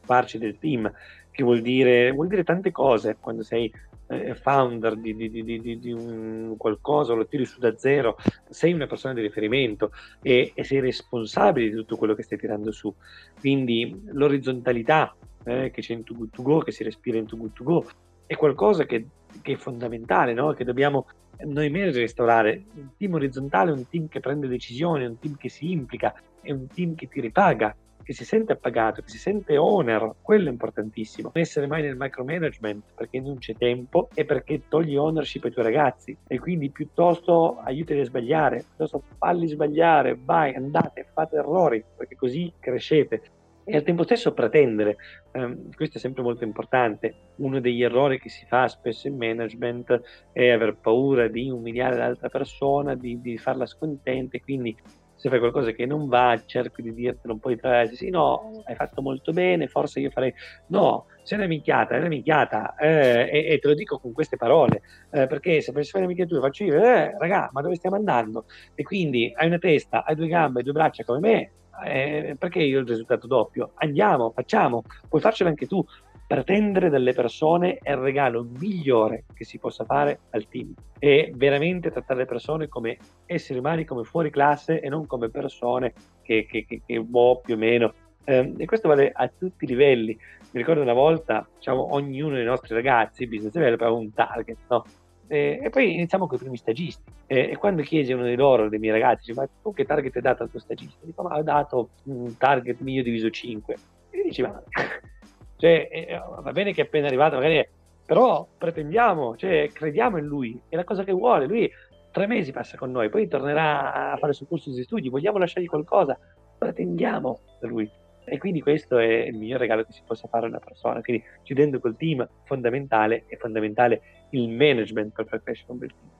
farci 0.00 0.38
del 0.38 0.58
team, 0.58 0.92
che 1.30 1.44
vuol 1.44 1.60
dire, 1.60 2.10
vuol 2.10 2.26
dire 2.26 2.42
tante 2.42 2.72
cose 2.72 3.18
quando 3.20 3.44
sei 3.44 3.72
eh, 4.08 4.34
founder 4.34 4.96
di, 4.96 5.14
di, 5.14 5.30
di, 5.30 5.78
di, 5.78 5.92
un 5.92 6.56
qualcosa, 6.58 7.14
lo 7.14 7.28
tiri 7.28 7.46
su 7.46 7.60
da 7.60 7.76
zero, 7.76 8.16
sei 8.50 8.72
una 8.72 8.88
persona 8.88 9.14
di 9.14 9.20
riferimento 9.20 9.92
e, 10.20 10.50
e 10.56 10.64
sei 10.64 10.80
responsabile 10.80 11.68
di 11.68 11.76
tutto 11.76 11.96
quello 11.96 12.14
che 12.14 12.24
stai 12.24 12.38
tirando 12.38 12.72
su. 12.72 12.92
Quindi 13.38 14.02
l'orizzontalità 14.06 15.14
eh, 15.44 15.70
che 15.70 15.80
c'è 15.80 15.92
in 15.94 16.04
Too 16.04 16.16
Good 16.16 16.30
To 16.30 16.42
Go, 16.42 16.58
che 16.60 16.72
si 16.72 16.82
respira 16.82 17.18
in 17.18 17.26
Too 17.26 17.38
Good 17.38 17.52
To 17.52 17.64
Go, 17.64 17.86
è 18.26 18.36
qualcosa 18.36 18.84
che, 18.84 19.06
che 19.42 19.52
è 19.52 19.56
fondamentale, 19.56 20.32
no? 20.32 20.52
che 20.52 20.64
dobbiamo 20.64 21.06
noi 21.44 21.70
manager 21.70 22.00
restaurare. 22.00 22.64
Un 22.74 22.90
team 22.96 23.14
orizzontale 23.14 23.70
è 23.70 23.74
un 23.74 23.88
team 23.88 24.08
che 24.08 24.20
prende 24.20 24.48
decisioni, 24.48 25.04
è 25.04 25.08
un 25.08 25.18
team 25.18 25.36
che 25.36 25.48
si 25.48 25.70
implica, 25.70 26.14
è 26.40 26.52
un 26.52 26.66
team 26.66 26.94
che 26.94 27.08
ti 27.08 27.20
ripaga, 27.20 27.76
che 28.02 28.12
si 28.12 28.24
sente 28.24 28.52
appagato, 28.52 29.02
che 29.02 29.08
si 29.08 29.18
sente 29.18 29.56
owner, 29.56 30.16
quello 30.22 30.48
è 30.48 30.50
importantissimo. 30.50 31.30
Non 31.32 31.42
essere 31.42 31.66
mai 31.66 31.82
nel 31.82 31.96
micromanagement 31.96 32.84
perché 32.94 33.20
non 33.20 33.38
c'è 33.38 33.54
tempo 33.54 34.08
e 34.14 34.24
perché 34.24 34.62
togli 34.68 34.96
ownership 34.96 35.44
ai 35.44 35.52
tuoi 35.52 35.64
ragazzi 35.64 36.16
e 36.26 36.38
quindi 36.38 36.70
piuttosto 36.70 37.58
aiutali 37.58 38.00
a 38.00 38.04
sbagliare, 38.04 38.64
piuttosto 38.68 39.02
falli 39.18 39.46
sbagliare, 39.46 40.18
vai, 40.20 40.54
andate, 40.54 41.06
fate 41.12 41.36
errori 41.36 41.84
perché 41.96 42.16
così 42.16 42.52
crescete 42.58 43.22
e 43.64 43.76
al 43.76 43.82
tempo 43.82 44.02
stesso 44.02 44.32
pretendere. 44.32 44.96
Um, 45.32 45.72
questo 45.74 45.98
è 45.98 46.00
sempre 46.00 46.22
molto 46.22 46.44
importante. 46.44 47.14
Uno 47.36 47.60
degli 47.60 47.82
errori 47.82 48.18
che 48.18 48.28
si 48.28 48.44
fa 48.46 48.68
spesso 48.68 49.08
in 49.08 49.16
management 49.16 50.00
è 50.32 50.48
aver 50.48 50.76
paura 50.76 51.28
di 51.28 51.48
umiliare 51.50 51.96
l'altra 51.96 52.28
persona, 52.28 52.94
di, 52.94 53.20
di 53.20 53.38
farla 53.38 53.66
scontenta 53.66 54.36
e 54.36 54.40
quindi 54.42 54.76
se 55.22 55.28
fai 55.28 55.38
qualcosa 55.38 55.70
che 55.70 55.86
non 55.86 56.08
va, 56.08 56.42
cerco 56.44 56.82
di 56.82 56.92
dirtelo 56.92 57.34
un 57.34 57.38
po' 57.38 57.50
di 57.50 57.58
volte, 57.62 57.94
sì, 57.94 58.10
no, 58.10 58.60
hai 58.64 58.74
fatto 58.74 59.02
molto 59.02 59.30
bene, 59.30 59.68
forse 59.68 60.00
io 60.00 60.10
farei... 60.10 60.34
No, 60.66 61.06
sei 61.22 61.38
una 61.38 61.46
minchiata, 61.46 61.94
è 61.94 61.98
una 61.98 62.08
minchiata, 62.08 62.74
eh, 62.74 63.28
e, 63.30 63.52
e, 63.52 63.58
te 63.60 63.68
lo 63.68 63.74
dico 63.74 64.00
con 64.00 64.10
queste 64.10 64.36
parole, 64.36 64.82
eh, 65.12 65.28
perché 65.28 65.60
se 65.60 65.70
pensi 65.70 65.90
fare 65.90 66.02
una 66.04 66.12
minchiata 66.12 66.34
tu, 66.34 66.40
faccio 66.40 66.64
io, 66.64 66.74
eh, 66.82 67.16
raga, 67.16 67.50
ma 67.52 67.62
dove 67.62 67.76
stiamo 67.76 67.94
andando? 67.94 68.46
E 68.74 68.82
quindi 68.82 69.32
hai 69.36 69.46
una 69.46 69.58
testa, 69.58 70.04
hai 70.04 70.16
due 70.16 70.26
gambe, 70.26 70.64
due 70.64 70.72
braccia 70.72 71.04
come 71.04 71.20
me, 71.20 71.52
eh, 71.84 72.36
perché 72.38 72.60
io 72.60 72.80
il 72.80 72.86
risultato 72.86 73.26
doppio? 73.26 73.72
Andiamo, 73.76 74.30
facciamo, 74.30 74.82
puoi 75.08 75.20
farcelo 75.20 75.48
anche 75.48 75.66
tu. 75.66 75.84
Pretendere 76.26 76.88
dalle 76.88 77.12
persone 77.12 77.76
è 77.82 77.90
il 77.90 77.98
regalo 77.98 78.46
migliore 78.58 79.24
che 79.34 79.44
si 79.44 79.58
possa 79.58 79.84
fare 79.84 80.20
al 80.30 80.48
team. 80.48 80.72
E 80.98 81.30
veramente 81.34 81.90
trattare 81.90 82.20
le 82.20 82.26
persone 82.26 82.68
come 82.68 82.96
esseri 83.26 83.58
umani, 83.58 83.84
come 83.84 84.04
fuori 84.04 84.30
classe 84.30 84.80
e 84.80 84.88
non 84.88 85.06
come 85.06 85.28
persone 85.28 85.92
che, 86.22 86.46
che, 86.46 86.64
che, 86.64 86.80
che 86.86 87.00
boh, 87.00 87.40
più 87.40 87.54
o 87.54 87.58
meno. 87.58 87.92
Eh, 88.24 88.54
e 88.56 88.64
questo 88.64 88.88
vale 88.88 89.10
a 89.12 89.28
tutti 89.28 89.64
i 89.64 89.66
livelli. 89.68 90.16
Mi 90.52 90.60
ricordo 90.60 90.80
una 90.80 90.92
volta, 90.94 91.46
diciamo, 91.56 91.92
ognuno 91.92 92.36
dei 92.36 92.44
nostri 92.44 92.74
ragazzi, 92.74 93.26
business 93.26 93.52
developer, 93.52 93.86
aveva 93.86 94.00
un 94.00 94.12
target, 94.12 94.58
no? 94.68 94.84
E, 95.26 95.60
e, 95.62 95.70
poi 95.70 95.94
iniziamo 95.94 96.26
con 96.26 96.36
i 96.36 96.40
primi 96.40 96.56
stagisti. 96.56 97.10
E, 97.26 97.50
e, 97.50 97.56
quando 97.56 97.82
chiesi 97.82 98.12
a 98.12 98.16
uno 98.16 98.26
di 98.26 98.34
loro, 98.34 98.68
dei 98.68 98.78
miei 98.78 98.92
ragazzi, 98.92 99.28
dice, 99.28 99.40
ma 99.40 99.48
tu 99.62 99.72
che 99.72 99.84
target 99.84 100.16
hai 100.16 100.22
dato 100.22 100.42
al 100.42 100.50
tuo 100.50 100.60
stagista? 100.60 101.04
Dico, 101.04 101.22
ma 101.22 101.36
ho 101.36 101.42
dato 101.42 101.90
un 102.04 102.36
target 102.36 102.80
mio 102.80 103.02
diviso 103.02 103.30
5. 103.30 103.76
E 104.10 104.18
gli 104.18 104.22
dici, 104.24 104.42
ma 104.42 104.62
cioè, 105.56 105.88
eh, 105.90 106.20
va 106.40 106.52
bene 106.52 106.72
che 106.72 106.82
è 106.82 106.84
appena 106.84 107.06
arrivato, 107.06 107.36
magari, 107.36 107.66
però 108.04 108.46
pretendiamo, 108.58 109.36
cioè, 109.36 109.70
crediamo 109.72 110.18
in 110.18 110.24
lui, 110.26 110.60
è 110.68 110.76
la 110.76 110.84
cosa 110.84 111.04
che 111.04 111.12
vuole. 111.12 111.46
Lui 111.46 111.70
tre 112.10 112.26
mesi 112.26 112.52
passa 112.52 112.76
con 112.76 112.90
noi, 112.90 113.08
poi 113.08 113.26
tornerà 113.26 114.12
a 114.12 114.16
fare 114.16 114.32
il 114.32 114.36
suo 114.36 114.46
corso 114.46 114.70
di 114.70 114.82
studi, 114.82 115.08
vogliamo 115.08 115.38
lasciargli 115.38 115.66
qualcosa, 115.66 116.18
pretendiamo 116.58 117.40
da 117.58 117.66
lui. 117.66 117.90
E 118.32 118.38
quindi 118.38 118.62
questo 118.62 118.96
è 118.96 119.26
il 119.26 119.36
miglior 119.36 119.60
regalo 119.60 119.84
che 119.84 119.92
si 119.92 120.00
possa 120.06 120.26
fare 120.26 120.46
a 120.46 120.48
una 120.48 120.58
persona. 120.58 121.02
Quindi 121.02 121.22
chiudendo 121.42 121.78
col 121.80 121.98
team, 121.98 122.26
fondamentale, 122.44 123.24
è 123.26 123.36
fondamentale 123.36 124.00
il 124.30 124.48
management 124.48 125.12
per 125.12 125.26
far 125.26 125.42
crescere 125.42 125.72
un 125.72 125.78
bel 125.78 125.90
team. 125.90 126.10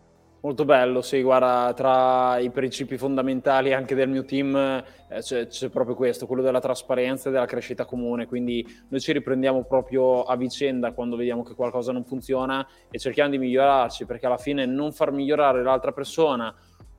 Molto 0.40 0.66
bello, 0.66 1.00
sì, 1.00 1.22
guarda, 1.22 1.72
tra 1.74 2.36
i 2.38 2.50
principi 2.50 2.98
fondamentali 2.98 3.72
anche 3.72 3.94
del 3.94 4.10
mio 4.10 4.26
team 4.26 4.54
eh, 4.54 4.84
c'è, 5.20 5.46
c'è, 5.46 5.70
proprio 5.70 5.94
questo, 5.94 6.26
quello 6.26 6.42
della 6.42 6.60
trasparenza 6.60 7.30
e 7.30 7.32
della 7.32 7.46
crescita 7.46 7.86
comune, 7.86 8.26
quindi 8.26 8.62
noi 8.88 9.00
ci 9.00 9.12
riprendiamo 9.12 9.64
proprio 9.64 10.24
a 10.24 10.36
vicenda 10.36 10.92
quando 10.92 11.16
vediamo 11.16 11.42
che 11.42 11.54
qualcosa 11.54 11.92
non 11.92 12.04
funziona 12.04 12.66
e 12.90 12.98
cerchiamo 12.98 13.30
di 13.30 13.38
migliorarci, 13.38 14.04
perché 14.04 14.26
alla 14.26 14.36
fine 14.36 14.66
non 14.66 14.92
far 14.92 15.12
migliorare 15.12 15.62
l'altra 15.62 15.92
persona 15.92 16.54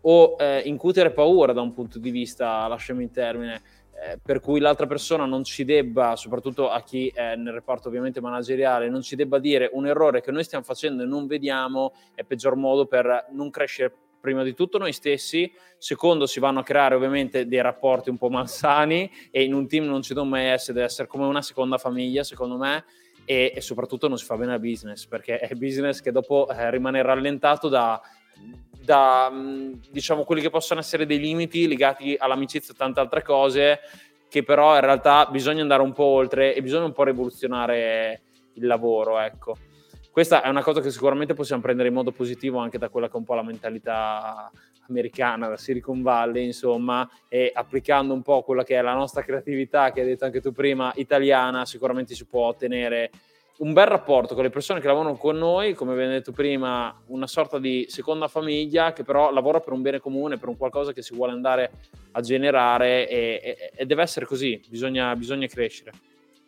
o 0.06 0.36
eh, 0.40 0.62
incutere 0.66 1.12
paura 1.12 1.54
da 1.54 1.62
un 1.62 1.74
punto 1.74 2.00
di 2.00 2.12
vista, 2.12 2.66
lasciami 2.68 3.04
in 3.04 3.12
termine, 3.12 3.62
eh, 4.06 4.20
per 4.22 4.42
cui 4.42 4.60
l'altra 4.60 4.86
persona 4.86 5.26
non 5.26 5.46
ci 5.46 5.64
debba, 5.64 6.18
soprattutto 6.18 6.70
a 6.70 6.82
chi 6.82 7.08
è 7.08 7.36
nel 7.36 7.54
reparto 7.54 7.88
ovviamente 7.88 8.20
manageriale, 8.20 8.90
non 8.90 9.02
ci 9.02 9.16
debba 9.16 9.40
dire 9.40 9.70
un 9.72 9.88
errore 9.88 10.20
che 10.22 10.32
noi 10.32 10.44
stiamo 10.44 10.64
facendo 10.66 11.04
e 11.04 11.06
non 11.06 11.26
vediamo, 11.26 11.94
è 12.14 12.24
peggior 12.24 12.56
modo 12.56 12.86
per 12.86 13.28
non 13.32 13.50
crescere 13.50 13.94
prima 14.20 14.44
di 14.44 14.54
tutto 14.54 14.78
noi 14.78 14.92
stessi, 14.92 15.50
secondo 15.78 16.26
si 16.26 16.42
vanno 16.42 16.60
a 16.60 16.64
creare 16.64 16.96
ovviamente 16.96 17.48
dei 17.48 17.62
rapporti 17.62 18.10
un 18.10 18.18
po' 18.18 18.30
malsani 18.30 19.10
e 19.32 19.44
in 19.44 19.54
un 19.54 19.68
team 19.68 19.86
non 19.86 20.02
ci 20.02 20.14
devono 20.14 20.32
mai 20.32 20.48
essere, 20.48 20.74
deve 20.74 20.86
essere 20.86 21.08
come 21.08 21.26
una 21.26 21.42
seconda 21.42 21.78
famiglia 21.78 22.24
secondo 22.24 22.58
me 22.58 22.84
e, 23.26 23.54
e 23.56 23.62
soprattutto 23.62 24.08
non 24.08 24.18
si 24.18 24.26
fa 24.26 24.36
bene 24.36 24.54
al 24.54 24.60
business 24.60 25.06
perché 25.06 25.40
è 25.40 25.52
il 25.52 25.58
business 25.58 26.02
che 26.02 26.12
dopo 26.12 26.50
eh, 26.50 26.70
rimane 26.72 27.02
rallentato 27.02 27.68
da 27.70 28.02
da 28.84 29.32
diciamo 29.90 30.24
quelli 30.24 30.42
che 30.42 30.50
possono 30.50 30.80
essere 30.80 31.06
dei 31.06 31.20
limiti 31.20 31.68
legati 31.68 32.16
all'amicizia 32.18 32.74
e 32.74 32.78
tante 32.78 33.00
altre 33.00 33.24
cose 33.24 33.80
che 34.28 34.44
però 34.44 34.76
in 34.76 34.82
realtà 34.82 35.28
bisogna 35.28 35.62
andare 35.62 35.82
un 35.82 35.94
po' 35.94 36.04
oltre 36.04 36.54
e 36.54 36.62
bisogna 36.62 36.86
un 36.86 36.92
po' 36.92 37.04
rivoluzionare 37.04 38.22
il 38.54 38.66
lavoro 38.66 39.20
ecco. 39.20 39.56
Questa 40.12 40.44
è 40.44 40.50
una 40.50 40.62
cosa 40.62 40.82
che 40.82 40.92
sicuramente 40.92 41.34
possiamo 41.34 41.62
prendere 41.62 41.88
in 41.88 41.94
modo 41.94 42.12
positivo 42.12 42.60
anche 42.60 42.78
da 42.78 42.90
quella 42.90 43.08
che 43.08 43.14
è 43.14 43.18
un 43.18 43.24
po' 43.24 43.34
la 43.34 43.42
mentalità 43.42 44.52
americana, 44.88 45.48
da 45.48 45.58
Silicon 45.58 46.02
Valley, 46.02 46.46
insomma, 46.46 47.10
e 47.28 47.52
applicando 47.54 48.14
un 48.14 48.22
po' 48.22 48.44
quella 48.44 48.64
che 48.64 48.78
è 48.78 48.82
la 48.82 48.94
nostra 48.94 49.24
creatività, 49.24 49.92
che 49.92 50.02
hai 50.02 50.08
detto 50.08 50.26
anche 50.26 50.42
tu 50.42 50.52
prima, 50.52 50.92
italiana, 50.98 51.66
sicuramente 51.66 52.14
si 52.14 52.26
può 52.26 52.48
ottenere 52.48 53.10
un 53.58 53.72
bel 53.74 53.86
rapporto 53.86 54.34
con 54.34 54.44
le 54.44 54.50
persone 54.50 54.80
che 54.80 54.88
lavorano 54.88 55.16
con 55.16 55.38
noi, 55.38 55.74
come 55.74 55.94
abbiamo 55.94 56.12
detto 56.12 56.32
prima, 56.32 56.94
una 57.08 57.28
sorta 57.28 57.60
di 57.60 57.86
seconda 57.88 58.28
famiglia 58.28 58.94
che 58.94 59.04
però 59.04 59.32
lavora 59.32 59.60
per 59.60 59.74
un 59.74 59.82
bene 59.82 60.00
comune, 60.00 60.38
per 60.38 60.50
un 60.50 60.58
qualcosa 60.58 60.92
che 60.92 61.04
si 61.04 61.14
vuole 61.14 61.34
andare 61.34 61.72
a 62.12 62.22
generare 62.22 63.08
e, 63.08 63.42
e, 63.44 63.72
e 63.76 63.86
deve 63.86 64.02
essere 64.02 64.26
così, 64.26 64.60
bisogna, 64.68 65.16
bisogna 65.16 65.46
crescere. 65.48 65.92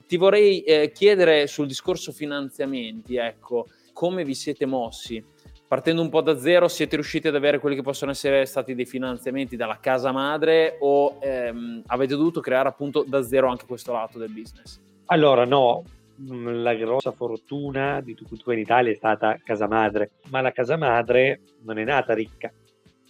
Ti 0.07 0.17
vorrei 0.17 0.61
eh, 0.61 0.91
chiedere 0.91 1.47
sul 1.47 1.67
discorso 1.67 2.11
finanziamenti, 2.11 3.15
ecco, 3.17 3.67
come 3.93 4.23
vi 4.23 4.33
siete 4.33 4.65
mossi? 4.65 5.23
Partendo 5.67 6.01
un 6.01 6.09
po' 6.09 6.21
da 6.21 6.37
zero, 6.37 6.67
siete 6.67 6.95
riusciti 6.95 7.27
ad 7.27 7.35
avere 7.35 7.59
quelli 7.59 7.75
che 7.75 7.81
possono 7.81 8.11
essere 8.11 8.45
stati 8.45 8.75
dei 8.75 8.85
finanziamenti 8.85 9.55
dalla 9.55 9.79
casa 9.79 10.11
madre 10.11 10.77
o 10.79 11.17
ehm, 11.19 11.83
avete 11.87 12.15
dovuto 12.15 12.39
creare 12.39 12.69
appunto 12.69 13.03
da 13.07 13.23
zero 13.23 13.47
anche 13.47 13.65
questo 13.65 13.91
lato 13.91 14.19
del 14.19 14.29
business? 14.29 14.79
Allora, 15.05 15.43
no, 15.45 15.83
la 16.17 16.73
grossa 16.75 17.11
fortuna 17.11 18.01
di 18.01 18.13
Tucutua 18.13 18.53
in 18.53 18.59
Italia 18.59 18.91
è 18.91 18.95
stata 18.95 19.39
casa 19.43 19.67
madre, 19.67 20.11
ma 20.29 20.41
la 20.41 20.51
casa 20.51 20.77
madre 20.77 21.41
non 21.63 21.77
è 21.77 21.83
nata 21.83 22.13
ricca, 22.13 22.51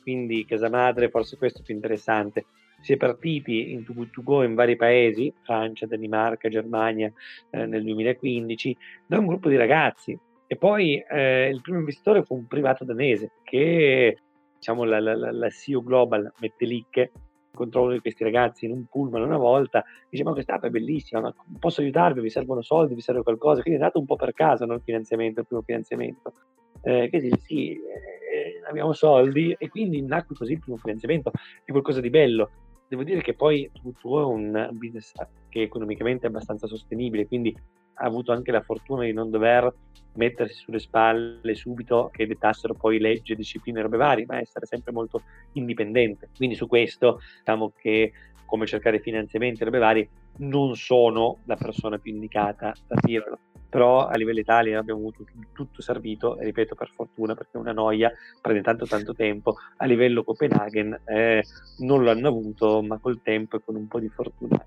quindi 0.01 0.45
casa 0.45 0.69
madre 0.69 1.09
forse 1.09 1.37
questo 1.37 1.59
è 1.59 1.63
più 1.63 1.75
interessante. 1.75 2.45
Si 2.81 2.93
è 2.93 2.97
partiti 2.97 3.71
in 3.71 3.83
Tucutugo 3.83 4.43
in 4.43 4.53
vari 4.53 4.75
paesi, 4.75 5.33
Francia, 5.43 5.87
Danimarca, 5.87 6.49
Germania 6.49 7.11
eh, 7.49 7.65
nel 7.65 7.83
2015, 7.83 8.77
da 9.07 9.17
un 9.17 9.25
gruppo 9.25 9.49
di 9.49 9.55
ragazzi 9.55 10.17
e 10.47 10.55
poi 10.57 11.03
eh, 11.09 11.49
il 11.49 11.61
primo 11.61 11.79
investitore 11.79 12.23
fu 12.23 12.35
un 12.35 12.45
privato 12.45 12.83
danese 12.83 13.31
che 13.43 14.17
diciamo 14.55 14.83
la, 14.83 14.99
la, 14.99 15.31
la 15.31 15.49
CEO 15.49 15.81
Global 15.81 16.31
Mettelicche 16.39 17.11
incontrò 17.55 17.83
uno 17.83 17.93
di 17.93 17.99
questi 17.99 18.23
ragazzi 18.23 18.65
in 18.65 18.71
un 18.71 18.85
pullman 18.85 19.23
una 19.23 19.37
volta, 19.37 19.83
dice 20.09 20.23
ma 20.23 20.33
questa 20.33 20.55
app 20.55 20.65
è 20.65 20.69
bellissima, 20.69 21.21
ma 21.21 21.33
posso 21.57 21.81
aiutarvi, 21.81 22.21
vi 22.21 22.29
servono 22.29 22.61
soldi, 22.61 22.93
vi 22.93 23.01
serve 23.01 23.23
qualcosa, 23.23 23.61
quindi 23.61 23.79
è 23.79 23.83
nato 23.83 23.99
un 23.99 24.05
po' 24.05 24.17
per 24.17 24.33
caso 24.33 24.65
no, 24.65 24.73
il 24.73 24.81
finanziamento, 24.83 25.39
il 25.39 25.47
primo 25.47 25.61
finanziamento. 25.61 26.33
Eh, 26.81 27.09
che 27.09 27.19
dice 27.19 27.39
sì, 27.39 27.71
eh, 27.71 28.61
abbiamo 28.69 28.93
soldi 28.93 29.55
e 29.57 29.69
quindi 29.69 30.03
nacque 30.03 30.35
così 30.35 30.51
il 30.53 30.59
primo 30.59 30.77
finanziamento, 30.77 31.31
è 31.63 31.71
qualcosa 31.71 32.01
di 32.01 32.09
bello. 32.09 32.49
Devo 32.87 33.03
dire 33.03 33.21
che 33.21 33.33
poi 33.33 33.71
tu 33.99 34.17
è 34.19 34.23
un 34.23 34.69
business 34.73 35.13
che 35.49 35.63
economicamente 35.63 36.27
è 36.27 36.29
abbastanza 36.29 36.67
sostenibile, 36.67 37.25
quindi 37.25 37.55
ha 37.95 38.05
avuto 38.05 38.31
anche 38.31 38.51
la 38.51 38.61
fortuna 38.61 39.03
di 39.03 39.13
non 39.13 39.29
dover 39.29 39.73
mettersi 40.15 40.61
sulle 40.61 40.79
spalle 40.79 41.55
subito 41.55 42.09
che 42.11 42.27
dettassero 42.27 42.73
poi 42.73 42.99
leggi 42.99 43.33
e 43.33 43.35
discipline 43.35 43.79
e 43.79 43.83
robe 43.83 43.97
varie, 43.97 44.25
ma 44.25 44.39
essere 44.39 44.65
sempre 44.65 44.91
molto 44.91 45.21
indipendente. 45.53 46.29
Quindi 46.35 46.55
su 46.55 46.67
questo 46.67 47.19
diciamo 47.39 47.71
che 47.75 48.11
come 48.45 48.65
cercare 48.65 48.99
finanziamenti 48.99 49.61
e 49.61 49.65
robe 49.65 49.79
varie 49.79 50.09
non 50.37 50.75
sono 50.75 51.39
la 51.45 51.55
persona 51.55 51.97
più 51.97 52.13
indicata 52.13 52.73
da 52.87 52.95
dirlo. 53.01 53.39
Però 53.67 54.07
a 54.07 54.15
livello 54.15 54.39
Italia 54.39 54.79
abbiamo 54.79 55.01
avuto 55.01 55.25
tutto 55.51 55.81
servito, 55.81 56.37
e 56.37 56.45
ripeto 56.45 56.75
per 56.75 56.91
fortuna 56.95 57.33
perché 57.33 57.57
è 57.57 57.57
una 57.57 57.73
noia, 57.73 58.09
prende 58.39 58.61
tanto 58.61 58.85
tanto 58.85 59.13
tempo, 59.13 59.55
a 59.77 59.85
livello 59.85 60.23
Copenaghen 60.23 61.01
eh, 61.05 61.43
non 61.79 62.05
l'hanno 62.05 62.29
avuto, 62.29 62.81
ma 62.81 62.99
col 62.99 63.21
tempo 63.21 63.57
e 63.57 63.61
con 63.65 63.75
un 63.75 63.87
po' 63.87 63.99
di 63.99 64.07
fortuna 64.07 64.65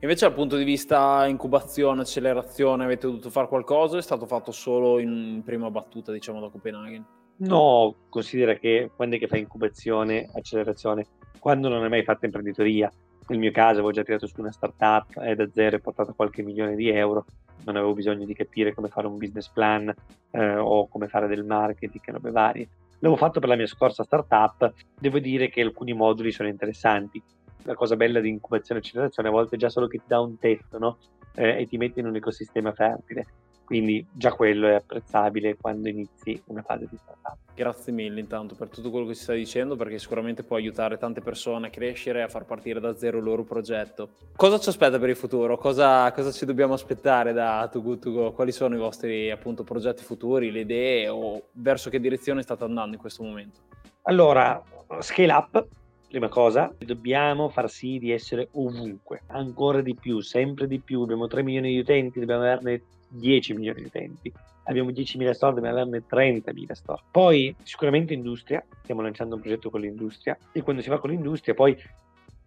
Invece 0.00 0.26
dal 0.26 0.34
punto 0.34 0.56
di 0.56 0.62
vista 0.62 1.26
incubazione, 1.26 2.02
accelerazione, 2.02 2.84
avete 2.84 3.08
dovuto 3.08 3.30
fare 3.30 3.48
qualcosa 3.48 3.96
o 3.96 3.98
è 3.98 4.02
stato 4.02 4.26
fatto 4.26 4.52
solo 4.52 5.00
in 5.00 5.42
prima 5.44 5.72
battuta, 5.72 6.12
diciamo, 6.12 6.40
da 6.40 6.48
Copenaghen? 6.48 7.04
No, 7.38 7.94
considera 8.08 8.54
che 8.54 8.92
quando 8.94 9.16
è 9.16 9.18
che 9.18 9.26
fai 9.26 9.40
incubazione, 9.40 10.30
accelerazione? 10.32 11.06
Quando 11.40 11.68
non 11.68 11.82
hai 11.82 11.88
mai 11.88 12.04
fatto 12.04 12.26
imprenditoria. 12.26 12.90
Nel 13.26 13.40
mio 13.40 13.50
caso 13.50 13.74
avevo 13.74 13.90
già 13.90 14.04
tirato 14.04 14.28
su 14.28 14.34
una 14.38 14.52
startup 14.52 15.20
e 15.20 15.34
da 15.34 15.48
zero 15.52 15.76
e 15.76 15.80
portato 15.80 16.14
qualche 16.14 16.42
milione 16.42 16.76
di 16.76 16.88
euro, 16.88 17.26
non 17.64 17.74
avevo 17.74 17.92
bisogno 17.92 18.24
di 18.24 18.34
capire 18.34 18.72
come 18.72 18.88
fare 18.88 19.08
un 19.08 19.18
business 19.18 19.48
plan 19.48 19.92
eh, 20.30 20.56
o 20.56 20.86
come 20.86 21.08
fare 21.08 21.26
del 21.26 21.44
marketing 21.44 22.02
e 22.06 22.12
robe 22.12 22.30
varie. 22.30 22.68
L'avevo 23.00 23.16
fatto 23.16 23.40
per 23.40 23.48
la 23.48 23.56
mia 23.56 23.66
scorsa 23.66 24.04
startup, 24.04 24.72
devo 24.98 25.18
dire 25.18 25.50
che 25.50 25.60
alcuni 25.60 25.92
moduli 25.92 26.30
sono 26.30 26.48
interessanti. 26.48 27.22
La 27.62 27.74
cosa 27.74 27.96
bella 27.96 28.20
di 28.20 28.28
incubazione 28.28 28.80
e 28.80 28.84
accelerazione 28.84 29.28
a 29.28 29.32
volte 29.32 29.56
è 29.56 29.58
già 29.58 29.68
solo 29.68 29.86
che 29.86 29.98
ti 29.98 30.04
dà 30.06 30.20
un 30.20 30.38
tetto 30.38 30.78
no? 30.78 30.98
eh, 31.34 31.60
e 31.60 31.66
ti 31.66 31.76
mette 31.76 32.00
in 32.00 32.06
un 32.06 32.16
ecosistema 32.16 32.72
fertile 32.72 33.26
quindi 33.68 34.02
già 34.10 34.32
quello 34.32 34.66
è 34.66 34.76
apprezzabile 34.76 35.58
quando 35.58 35.90
inizi 35.90 36.42
una 36.46 36.62
fase 36.62 36.86
di 36.88 36.96
startup. 36.96 37.36
Grazie 37.54 37.92
mille 37.92 38.18
intanto 38.18 38.54
per 38.54 38.70
tutto 38.70 38.88
quello 38.88 39.04
che 39.04 39.14
ci 39.14 39.20
stai 39.20 39.36
dicendo 39.36 39.76
perché 39.76 39.98
sicuramente 39.98 40.42
può 40.42 40.56
aiutare 40.56 40.96
tante 40.96 41.20
persone 41.20 41.66
a 41.66 41.70
crescere, 41.70 42.22
a 42.22 42.28
far 42.28 42.46
partire 42.46 42.80
da 42.80 42.96
zero 42.96 43.18
il 43.18 43.24
loro 43.24 43.44
progetto. 43.44 44.08
Cosa 44.36 44.58
ci 44.58 44.70
aspetta 44.70 44.98
per 44.98 45.10
il 45.10 45.16
futuro? 45.16 45.58
Cosa, 45.58 46.10
cosa 46.12 46.32
ci 46.32 46.46
dobbiamo 46.46 46.72
aspettare 46.72 47.34
da 47.34 47.68
Too 47.70 47.82
Good 47.82 47.98
To 47.98 48.10
Go? 48.10 48.32
Quali 48.32 48.52
sono 48.52 48.74
i 48.74 48.78
vostri 48.78 49.30
appunto 49.30 49.64
progetti 49.64 50.02
futuri, 50.02 50.50
le 50.50 50.60
idee 50.60 51.08
o 51.08 51.48
verso 51.52 51.90
che 51.90 52.00
direzione 52.00 52.40
state 52.40 52.64
andando 52.64 52.94
in 52.94 53.00
questo 53.02 53.22
momento? 53.22 53.60
Allora, 54.04 54.62
scale 55.00 55.32
up, 55.32 55.66
prima 56.08 56.28
cosa, 56.28 56.74
dobbiamo 56.78 57.48
far 57.50 57.68
sì 57.68 57.98
di 57.98 58.10
essere 58.10 58.48
ovunque, 58.52 59.22
ancora 59.28 59.82
di 59.82 59.94
più, 59.94 60.20
sempre 60.20 60.66
di 60.66 60.80
più. 60.80 61.02
Abbiamo 61.02 61.26
3 61.26 61.42
milioni 61.42 61.68
di 61.68 61.78
utenti, 61.78 62.18
dobbiamo 62.18 62.42
averne 62.42 62.82
10 63.08 63.54
milioni 63.54 63.80
di 63.80 63.86
utenti. 63.86 64.32
Abbiamo 64.64 64.90
10.000 64.90 65.30
store, 65.30 65.54
dobbiamo 65.54 65.76
averne 65.76 66.04
30.000 66.06 66.72
store. 66.72 67.02
Poi 67.10 67.54
sicuramente 67.62 68.14
industria, 68.14 68.64
stiamo 68.82 69.00
lanciando 69.00 69.34
un 69.34 69.40
progetto 69.40 69.70
con 69.70 69.80
l'industria 69.80 70.36
e 70.52 70.62
quando 70.62 70.82
si 70.82 70.90
va 70.90 70.98
con 70.98 71.10
l'industria 71.10 71.54
poi 71.54 71.76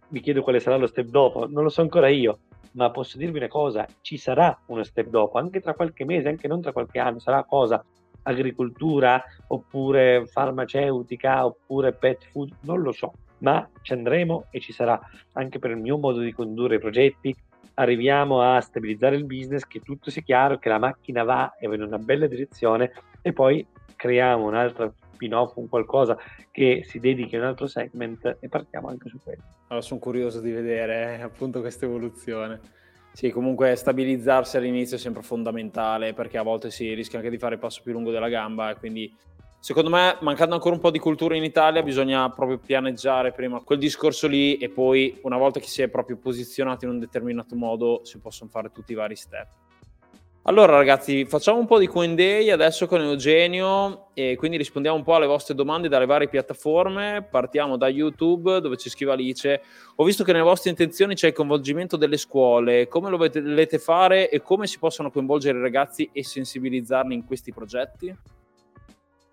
mi 0.08 0.20
chiedo 0.20 0.42
quale 0.42 0.60
sarà 0.60 0.76
lo 0.76 0.86
step 0.86 1.06
dopo, 1.06 1.48
non 1.48 1.64
lo 1.64 1.68
so 1.68 1.80
ancora 1.80 2.08
io, 2.08 2.40
ma 2.72 2.90
posso 2.90 3.16
dirvi 3.16 3.38
una 3.38 3.48
cosa, 3.48 3.86
ci 4.02 4.18
sarà 4.18 4.56
uno 4.66 4.84
step 4.84 5.08
dopo, 5.08 5.38
anche 5.38 5.60
tra 5.60 5.74
qualche 5.74 6.04
mese, 6.04 6.28
anche 6.28 6.46
non 6.46 6.60
tra 6.60 6.72
qualche 6.72 6.98
anno, 6.98 7.18
sarà 7.18 7.42
cosa? 7.44 7.82
Agricoltura 8.24 9.20
oppure 9.48 10.26
farmaceutica 10.26 11.44
oppure 11.44 11.92
pet 11.92 12.26
food, 12.30 12.52
non 12.60 12.82
lo 12.82 12.92
so, 12.92 13.12
ma 13.42 13.68
ci 13.82 13.92
andremo 13.92 14.46
e 14.50 14.60
ci 14.60 14.72
sarà 14.72 14.98
anche 15.32 15.58
per 15.58 15.70
il 15.70 15.76
mio 15.76 15.98
modo 15.98 16.20
di 16.20 16.32
condurre 16.32 16.76
i 16.76 16.80
progetti, 16.80 17.34
arriviamo 17.74 18.40
a 18.42 18.60
stabilizzare 18.60 19.16
il 19.16 19.24
business, 19.24 19.66
che 19.66 19.80
tutto 19.80 20.10
sia 20.10 20.22
chiaro, 20.22 20.58
che 20.58 20.68
la 20.68 20.78
macchina 20.78 21.22
va 21.22 21.56
e 21.58 21.66
va 21.66 21.74
in 21.74 21.82
una 21.82 21.98
bella 21.98 22.26
direzione 22.26 22.92
e 23.20 23.32
poi 23.32 23.64
creiamo 23.96 24.46
un 24.46 24.54
altro 24.54 24.94
spin-off, 25.12 25.56
un 25.56 25.68
qualcosa 25.68 26.18
che 26.50 26.82
si 26.84 26.98
dedichi 26.98 27.36
a 27.36 27.40
un 27.40 27.46
altro 27.46 27.66
segment 27.66 28.38
e 28.40 28.48
partiamo 28.48 28.88
anche 28.88 29.08
su 29.08 29.18
quello. 29.22 29.42
Allora 29.68 29.84
sono 29.84 30.00
curioso 30.00 30.40
di 30.40 30.50
vedere 30.50 31.18
eh, 31.18 31.22
appunto 31.22 31.60
questa 31.60 31.84
evoluzione. 31.84 32.60
Sì, 33.12 33.30
comunque 33.30 33.76
stabilizzarsi 33.76 34.56
all'inizio 34.56 34.96
è 34.96 34.98
sempre 34.98 35.22
fondamentale 35.22 36.14
perché 36.14 36.38
a 36.38 36.42
volte 36.42 36.70
si 36.70 36.94
rischia 36.94 37.18
anche 37.18 37.30
di 37.30 37.38
fare 37.38 37.54
il 37.54 37.60
passo 37.60 37.82
più 37.82 37.92
lungo 37.92 38.10
della 38.10 38.30
gamba 38.30 38.70
e 38.70 38.76
quindi 38.76 39.14
Secondo 39.62 39.90
me, 39.90 40.16
mancando 40.22 40.56
ancora 40.56 40.74
un 40.74 40.80
po' 40.80 40.90
di 40.90 40.98
cultura 40.98 41.36
in 41.36 41.44
Italia, 41.44 41.84
bisogna 41.84 42.28
proprio 42.30 42.58
pianeggiare 42.58 43.30
prima 43.30 43.60
quel 43.60 43.78
discorso 43.78 44.26
lì 44.26 44.56
e 44.56 44.68
poi, 44.68 45.20
una 45.22 45.36
volta 45.36 45.60
che 45.60 45.68
si 45.68 45.82
è 45.82 45.88
proprio 45.88 46.16
posizionato 46.16 46.84
in 46.84 46.90
un 46.90 46.98
determinato 46.98 47.54
modo, 47.54 48.00
si 48.02 48.18
possono 48.18 48.50
fare 48.50 48.72
tutti 48.72 48.90
i 48.90 48.96
vari 48.96 49.14
step. 49.14 49.46
Allora 50.46 50.72
ragazzi, 50.72 51.24
facciamo 51.26 51.60
un 51.60 51.66
po' 51.66 51.78
di 51.78 51.86
Q&A 51.86 52.52
adesso 52.52 52.88
con 52.88 53.02
Eugenio 53.02 54.08
e 54.14 54.34
quindi 54.34 54.56
rispondiamo 54.56 54.96
un 54.96 55.04
po' 55.04 55.14
alle 55.14 55.26
vostre 55.26 55.54
domande 55.54 55.86
dalle 55.86 56.06
varie 56.06 56.28
piattaforme. 56.28 57.24
Partiamo 57.30 57.76
da 57.76 57.86
YouTube 57.86 58.60
dove 58.60 58.76
ci 58.76 58.90
scrive 58.90 59.12
Alice. 59.12 59.62
Ho 59.94 60.02
visto 60.02 60.24
che 60.24 60.32
nelle 60.32 60.42
vostre 60.42 60.70
intenzioni 60.70 61.14
c'è 61.14 61.28
il 61.28 61.34
coinvolgimento 61.34 61.96
delle 61.96 62.16
scuole. 62.16 62.88
Come 62.88 63.10
lo 63.10 63.16
volete 63.16 63.78
fare 63.78 64.28
e 64.28 64.42
come 64.42 64.66
si 64.66 64.80
possono 64.80 65.12
coinvolgere 65.12 65.56
i 65.56 65.62
ragazzi 65.62 66.10
e 66.12 66.24
sensibilizzarli 66.24 67.14
in 67.14 67.24
questi 67.24 67.52
progetti? 67.52 68.12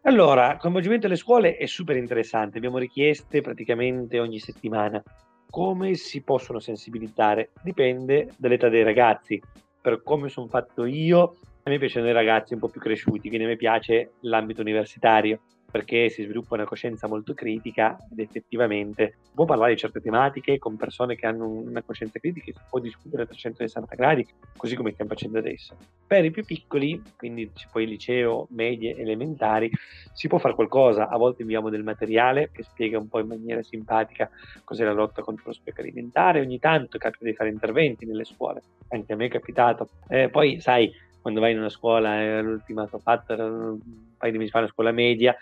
Allora, 0.04 0.56
coinvolgimento 0.58 1.08
delle 1.08 1.20
scuole 1.20 1.58
è 1.58 1.66
super 1.66 1.98
interessante, 1.98 2.58
abbiamo 2.58 2.78
richieste 2.78 3.42
praticamente 3.42 4.20
ogni 4.20 4.40
settimana. 4.40 5.04
Come 5.50 5.96
si 5.96 6.22
possono 6.22 6.60
sensibilizzare? 6.60 7.50
Dipende 7.62 8.30
dall'età 8.38 8.70
dei 8.70 8.84
ragazzi. 8.84 9.42
Per 9.82 10.02
come 10.02 10.30
sono 10.30 10.48
fatto 10.48 10.86
io, 10.86 11.36
a 11.64 11.70
me 11.70 11.78
piacciono 11.78 12.08
i 12.08 12.14
ragazzi 12.14 12.54
un 12.54 12.60
po' 12.60 12.70
più 12.70 12.80
cresciuti, 12.80 13.28
quindi 13.28 13.44
a 13.44 13.50
me 13.50 13.58
piace 13.58 14.14
l'ambito 14.22 14.62
universitario 14.62 15.42
perché 15.69 16.10
si 16.10 16.23
sviluppa 16.23 16.55
una 16.55 16.65
coscienza 16.65 17.08
molto 17.08 17.34
critica 17.34 17.97
ed 18.12 18.19
effettivamente 18.19 19.15
può 19.34 19.45
parlare 19.45 19.73
di 19.73 19.79
certe 19.79 20.01
tematiche 20.01 20.58
con 20.58 20.75
persone 20.75 21.15
che 21.15 21.25
hanno 21.25 21.47
una 21.47 21.82
coscienza 21.82 22.19
critica 22.19 22.49
e 22.49 22.53
si 22.53 22.60
può 22.69 22.79
discutere 22.79 23.23
a 23.23 23.25
360 23.25 23.95
gradi, 23.95 24.27
così 24.58 24.75
come 24.75 24.91
stiamo 24.91 25.12
facendo 25.12 25.38
adesso. 25.38 25.77
Per 26.05 26.25
i 26.25 26.32
più 26.32 26.43
piccoli, 26.43 27.01
quindi 27.15 27.49
poi 27.71 27.88
liceo, 27.88 28.47
medie, 28.51 28.95
elementari, 28.97 29.71
si 30.13 30.27
può 30.27 30.39
fare 30.39 30.55
qualcosa, 30.55 31.08
a 31.08 31.17
volte 31.17 31.43
inviamo 31.43 31.69
del 31.69 31.84
materiale 31.84 32.49
che 32.51 32.63
spiega 32.63 32.97
un 32.97 33.08
po' 33.08 33.19
in 33.19 33.27
maniera 33.27 33.63
simpatica 33.63 34.29
cos'è 34.63 34.84
la 34.84 34.91
lotta 34.91 35.21
contro 35.21 35.45
lo 35.47 35.53
spreco 35.53 35.82
alimentare, 35.82 36.41
ogni 36.41 36.60
tanto 36.60 36.97
capita 36.97 37.25
di 37.25 37.34
fare 37.34 37.49
interventi 37.49 38.05
nelle 38.05 38.25
scuole, 38.25 38.62
anche 38.89 39.13
a 39.13 39.15
me 39.15 39.25
è 39.25 39.29
capitato. 39.29 39.89
Eh, 40.08 40.29
poi 40.29 40.60
sai, 40.60 40.91
quando 41.21 41.39
vai 41.39 41.51
in 41.51 41.60
una 41.60 41.69
scuola, 41.69 42.21
eh, 42.21 42.41
l'ultima 42.41 42.88
che 42.88 42.95
ho 42.95 43.01
un 43.05 43.79
paio 44.17 44.32
di 44.32 44.38
mesi 44.38 44.51
fa, 44.51 44.60
una 44.60 44.67
scuola 44.67 44.91
media, 44.91 45.36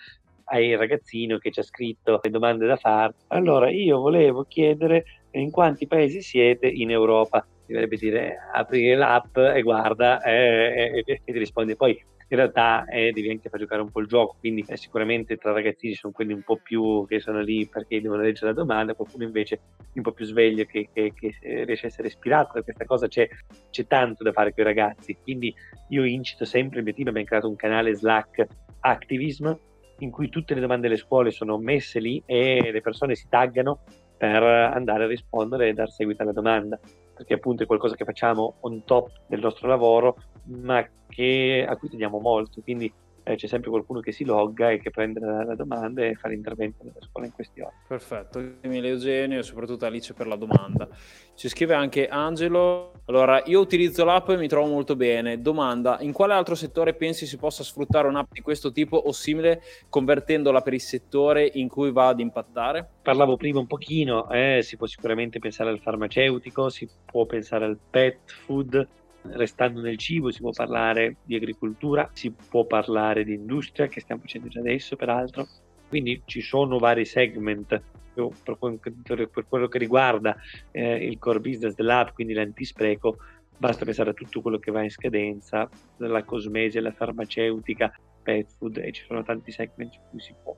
hai 0.49 0.69
il 0.69 0.77
ragazzino 0.77 1.38
che 1.38 1.51
ci 1.51 1.60
ha 1.60 1.63
scritto 1.63 2.19
le 2.21 2.29
domande 2.29 2.65
da 2.65 2.75
fare. 2.75 3.13
Allora 3.27 3.69
io 3.69 3.99
volevo 3.99 4.43
chiedere 4.43 5.03
in 5.31 5.51
quanti 5.51 5.88
paesi 5.88 6.21
siete 6.21 6.67
in 6.67 6.91
Europa. 6.91 7.45
Dovrebbe 7.65 7.97
dire 7.97 8.38
apri 8.53 8.93
l'app 8.93 9.38
e 9.38 9.62
guarda 9.62 10.21
eh, 10.21 11.03
e, 11.03 11.03
e, 11.05 11.21
ti 11.23 11.38
risponde. 11.38 11.75
Poi 11.75 12.01
in 12.29 12.38
realtà 12.38 12.86
eh, 12.86 13.12
devi 13.12 13.29
anche 13.29 13.49
far 13.49 13.60
giocare 13.60 13.81
un 13.81 13.89
po' 13.89 14.01
il 14.01 14.07
gioco, 14.07 14.36
quindi 14.39 14.63
eh, 14.67 14.75
sicuramente 14.75 15.38
tra 15.38 15.53
ragazzini 15.53 15.93
sono 15.93 16.12
quelli 16.13 16.33
un 16.33 16.41
po' 16.43 16.57
più 16.62 17.05
che 17.07 17.19
sono 17.19 17.41
lì 17.41 17.65
perché 17.67 18.01
devono 18.01 18.21
leggere 18.21 18.47
la 18.47 18.53
domanda, 18.53 18.93
qualcuno 18.93 19.23
invece 19.23 19.60
un 19.93 20.01
po' 20.01 20.12
più 20.12 20.25
sveglio 20.25 20.65
che, 20.65 20.89
che, 20.93 21.13
che 21.13 21.36
riesce 21.41 21.86
a 21.86 21.89
essere 21.89 22.10
ispirato 22.10 22.51
da 22.55 22.63
questa 22.63 22.86
cosa, 22.86 23.07
c'è, 23.07 23.27
c'è, 23.69 23.88
tanto 23.88 24.23
da 24.23 24.33
fare 24.33 24.53
con 24.53 24.63
i 24.63 24.67
ragazzi, 24.67 25.17
quindi 25.23 25.53
io 25.89 26.03
incito 26.03 26.43
sempre, 26.43 26.79
il 26.79 26.83
mio 26.83 26.93
team 26.93 27.07
abbiamo 27.07 27.27
creato 27.27 27.47
un 27.47 27.55
canale 27.55 27.95
Slack 27.95 28.45
Activism 28.81 29.53
in 29.99 30.12
cui 30.12 30.29
tutte 30.29 30.53
le 30.53 30.62
domande 30.62 30.88
delle 30.88 30.99
scuole 30.99 31.31
sono 31.31 31.57
messe 31.57 31.99
lì 31.99 32.21
e 32.25 32.71
le 32.71 32.81
persone 32.81 33.15
si 33.15 33.27
taggano 33.29 33.79
per 34.17 34.43
andare 34.43 35.03
a 35.03 35.07
rispondere 35.07 35.69
e 35.69 35.73
dar 35.73 35.91
seguito 35.91 36.23
alla 36.23 36.31
domanda, 36.31 36.79
perché 37.13 37.36
appunto 37.36 37.63
è 37.63 37.65
qualcosa 37.65 37.95
che 37.95 38.05
facciamo 38.05 38.55
on 38.62 38.83
top 38.83 39.12
del 39.27 39.39
nostro 39.39 39.67
lavoro, 39.67 40.17
ma 40.45 40.86
che, 41.07 41.65
a 41.67 41.75
cui 41.77 41.89
teniamo 41.89 42.19
molto, 42.19 42.62
quindi 42.62 42.91
eh, 43.27 43.35
c'è 43.35 43.47
sempre 43.47 43.69
qualcuno 43.69 43.99
che 43.99 44.13
si 44.13 44.23
logga 44.23 44.71
e 44.71 44.79
che 44.79 44.89
prende 44.89 45.19
la, 45.19 45.43
la 45.43 45.55
domanda 45.55 46.03
e 46.03 46.15
fa 46.15 46.29
l'intervento 46.29 46.83
nella 46.83 47.01
scuola 47.01 47.27
in 47.27 47.33
questione. 47.33 47.73
Perfetto, 47.87 48.39
mille 48.63 48.87
Eugenio 48.87 49.39
e 49.39 49.43
soprattutto 49.43 49.85
Alice 49.85 50.13
per 50.13 50.27
la 50.27 50.37
domanda. 50.37 50.87
Ci 51.35 51.49
scrive 51.49 51.73
anche 51.73 52.07
Angelo. 52.07 52.93
Allora, 53.05 53.41
io 53.45 53.59
utilizzo 53.59 54.05
l'app 54.05 54.29
e 54.29 54.37
mi 54.37 54.47
trovo 54.47 54.67
molto 54.67 54.95
bene. 54.95 55.41
Domanda, 55.41 55.97
in 56.01 56.13
quale 56.13 56.33
altro 56.33 56.55
settore 56.55 56.93
pensi 56.93 57.25
si 57.25 57.37
possa 57.37 57.63
sfruttare 57.63 58.07
un'app 58.07 58.31
di 58.31 58.41
questo 58.41 58.71
tipo 58.71 58.95
o 58.97 59.11
simile 59.11 59.61
convertendola 59.89 60.61
per 60.61 60.73
il 60.73 60.81
settore 60.81 61.49
in 61.53 61.67
cui 61.67 61.91
va 61.91 62.07
ad 62.07 62.19
impattare? 62.19 62.87
Parlavo 63.01 63.35
prima 63.35 63.59
un 63.59 63.67
pochino, 63.67 64.29
eh, 64.29 64.61
si 64.61 64.77
può 64.77 64.87
sicuramente 64.87 65.39
pensare 65.39 65.69
al 65.69 65.79
farmaceutico, 65.79 66.69
si 66.69 66.87
può 67.05 67.25
pensare 67.25 67.65
al 67.65 67.77
pet 67.89 68.19
food, 68.25 68.87
Restando 69.23 69.82
nel 69.82 69.97
cibo 69.97 70.32
si 70.32 70.41
può 70.41 70.51
parlare 70.51 71.17
di 71.23 71.36
agricoltura, 71.36 72.10
si 72.13 72.32
può 72.32 72.65
parlare 72.65 73.23
di 73.23 73.34
industria, 73.34 73.88
che 73.88 73.99
stiamo 73.99 74.21
facendo 74.21 74.47
già 74.47 74.60
adesso 74.60 74.95
peraltro. 74.95 75.47
Quindi 75.88 76.21
ci 76.25 76.41
sono 76.41 76.77
vari 76.77 77.06
segment 77.06 77.82
per, 78.13 79.45
quello 79.47 79.67
che 79.67 79.77
riguarda 79.77 80.36
eh, 80.71 81.06
il 81.06 81.19
core 81.19 81.39
business 81.39 81.75
dell'app, 81.75 82.13
quindi 82.13 82.34
l'antispreco, 82.34 83.17
basta 83.58 83.86
pensare 83.86 84.10
a 84.10 84.13
tutto 84.13 84.41
quello 84.41 84.58
che 84.58 84.71
va 84.71 84.82
in 84.82 84.89
scadenza, 84.89 85.69
dalla 85.95 86.23
cosmesi 86.23 86.77
alla 86.77 86.91
farmaceutica, 86.91 87.93
pet 88.23 88.49
food, 88.58 88.78
e 88.78 88.91
ci 88.91 89.03
sono 89.05 89.24
tanti 89.24 89.51
segment 89.51 89.91
su 89.93 89.99
cui 90.09 90.20
si 90.20 90.34
può 90.43 90.55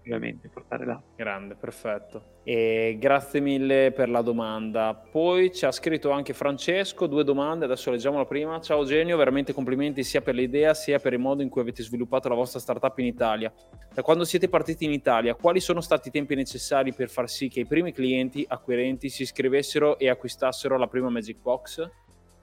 effettivamente 0.00 0.48
portare 0.48 0.86
là. 0.86 1.00
Grande, 1.14 1.54
perfetto. 1.54 2.38
E 2.42 2.96
grazie 2.98 3.40
mille 3.40 3.92
per 3.92 4.08
la 4.08 4.22
domanda. 4.22 4.94
Poi 4.94 5.52
ci 5.52 5.66
ha 5.66 5.70
scritto 5.70 6.10
anche 6.10 6.32
Francesco, 6.32 7.06
due 7.06 7.22
domande, 7.22 7.66
adesso 7.66 7.90
leggiamo 7.90 8.16
la 8.16 8.24
prima. 8.24 8.60
Ciao 8.60 8.84
Genio, 8.84 9.16
veramente 9.16 9.52
complimenti 9.52 10.02
sia 10.02 10.22
per 10.22 10.34
l'idea 10.34 10.74
sia 10.74 10.98
per 10.98 11.12
il 11.12 11.18
modo 11.18 11.42
in 11.42 11.48
cui 11.48 11.60
avete 11.60 11.82
sviluppato 11.82 12.28
la 12.28 12.34
vostra 12.34 12.58
startup 12.58 12.98
in 12.98 13.06
Italia. 13.06 13.52
Da 13.92 14.02
quando 14.02 14.24
siete 14.24 14.48
partiti 14.48 14.84
in 14.84 14.92
Italia, 14.92 15.34
quali 15.34 15.60
sono 15.60 15.80
stati 15.80 16.08
i 16.08 16.10
tempi 16.10 16.34
necessari 16.34 16.92
per 16.92 17.10
far 17.10 17.28
sì 17.28 17.48
che 17.48 17.60
i 17.60 17.66
primi 17.66 17.92
clienti 17.92 18.44
acquirenti 18.48 19.08
si 19.08 19.22
iscrivessero 19.22 19.98
e 19.98 20.08
acquistassero 20.08 20.76
la 20.78 20.86
prima 20.86 21.10
Magic 21.10 21.40
Box? 21.40 21.88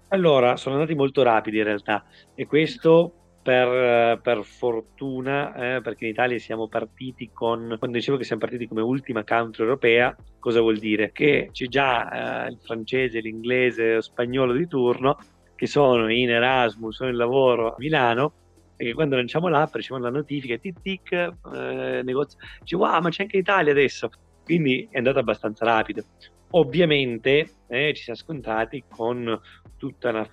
Allora, 0.09 0.55
sono 0.55 0.75
andati 0.75 0.95
molto 0.95 1.21
rapidi 1.21 1.57
in 1.57 1.65
realtà 1.65 2.05
e 2.33 2.45
questo 2.45 3.26
per, 3.47 4.19
per 4.19 4.43
fortuna, 4.43 5.77
eh, 5.77 5.81
perché 5.81 6.03
in 6.03 6.11
Italia 6.11 6.37
siamo 6.37 6.67
partiti 6.67 7.29
con, 7.31 7.77
quando 7.79 7.95
dicevo 7.95 8.17
che 8.17 8.25
siamo 8.25 8.41
partiti 8.41 8.67
come 8.67 8.81
ultima 8.81 9.23
country 9.23 9.63
europea, 9.63 10.13
cosa 10.37 10.59
vuol 10.59 10.77
dire? 10.79 11.13
Che 11.13 11.47
c'è 11.53 11.67
già 11.67 12.43
eh, 12.43 12.49
il 12.49 12.57
francese, 12.61 13.21
l'inglese, 13.21 13.93
lo 13.93 14.01
spagnolo 14.01 14.51
di 14.51 14.67
turno 14.67 15.17
che 15.55 15.65
sono 15.65 16.11
in 16.11 16.29
Erasmus, 16.29 16.97
sono 16.97 17.09
in 17.09 17.15
lavoro 17.15 17.69
a 17.71 17.75
Milano 17.77 18.33
e 18.75 18.83
che 18.87 18.93
quando 18.93 19.15
lanciamo 19.15 19.47
l'app 19.47 19.75
ricevono 19.75 20.03
la 20.03 20.11
notifica, 20.11 20.57
tic 20.57 20.81
tic, 20.81 21.11
eh, 21.13 22.01
negozio, 22.03 22.37
dice 22.59 22.75
wow 22.75 22.99
ma 22.99 23.07
c'è 23.07 23.21
anche 23.21 23.37
Italia 23.37 23.71
adesso, 23.71 24.09
quindi 24.43 24.89
è 24.91 24.97
andato 24.97 25.19
abbastanza 25.19 25.63
rapido. 25.63 26.03
Ovviamente 26.49 27.49
eh, 27.69 27.93
ci 27.95 28.03
siamo 28.03 28.19
scontrati 28.19 28.83
con 28.89 29.39
tutta 29.77 30.09
una 30.09 30.27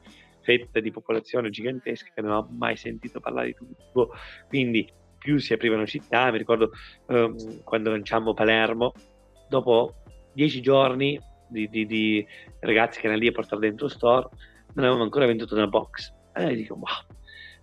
fetta 0.45 0.79
di 0.79 0.93
popolazione 0.93 1.51
gigantesca 1.51 2.11
che 2.15 2.21
non 2.21 2.31
ho 2.33 2.49
mai 2.53 2.77
sentito 2.77 3.19
parlare 3.19 3.49
di 3.49 3.55
tutto, 3.55 4.11
quindi 4.49 4.89
più 5.19 5.39
si 5.39 5.55
aprivano 5.55 5.87
città, 5.87 6.31
mi 6.31 6.39
ricordo 6.39 6.71
um, 7.07 7.63
quando 7.65 7.91
lanciammo 7.91 8.35
Palermo, 8.35 8.93
dopo 9.49 9.95
dieci 10.35 10.61
giorni 10.61 11.19
di, 11.49 11.69
di, 11.69 11.87
di, 11.87 12.27
ragazzi 12.61 13.01
che 13.01 13.07
erano 13.07 13.23
lì 13.23 13.29
a 13.29 13.33
portare 13.33 13.63
dentro 13.63 13.89
store, 13.89 14.29
non 14.75 14.85
avevamo 14.85 15.03
ancora 15.05 15.27
venduto 15.27 15.55
una 15.55 15.67
box. 15.67 16.13
E 16.35 16.55
dico, 16.55 16.75
wow, 16.75 17.17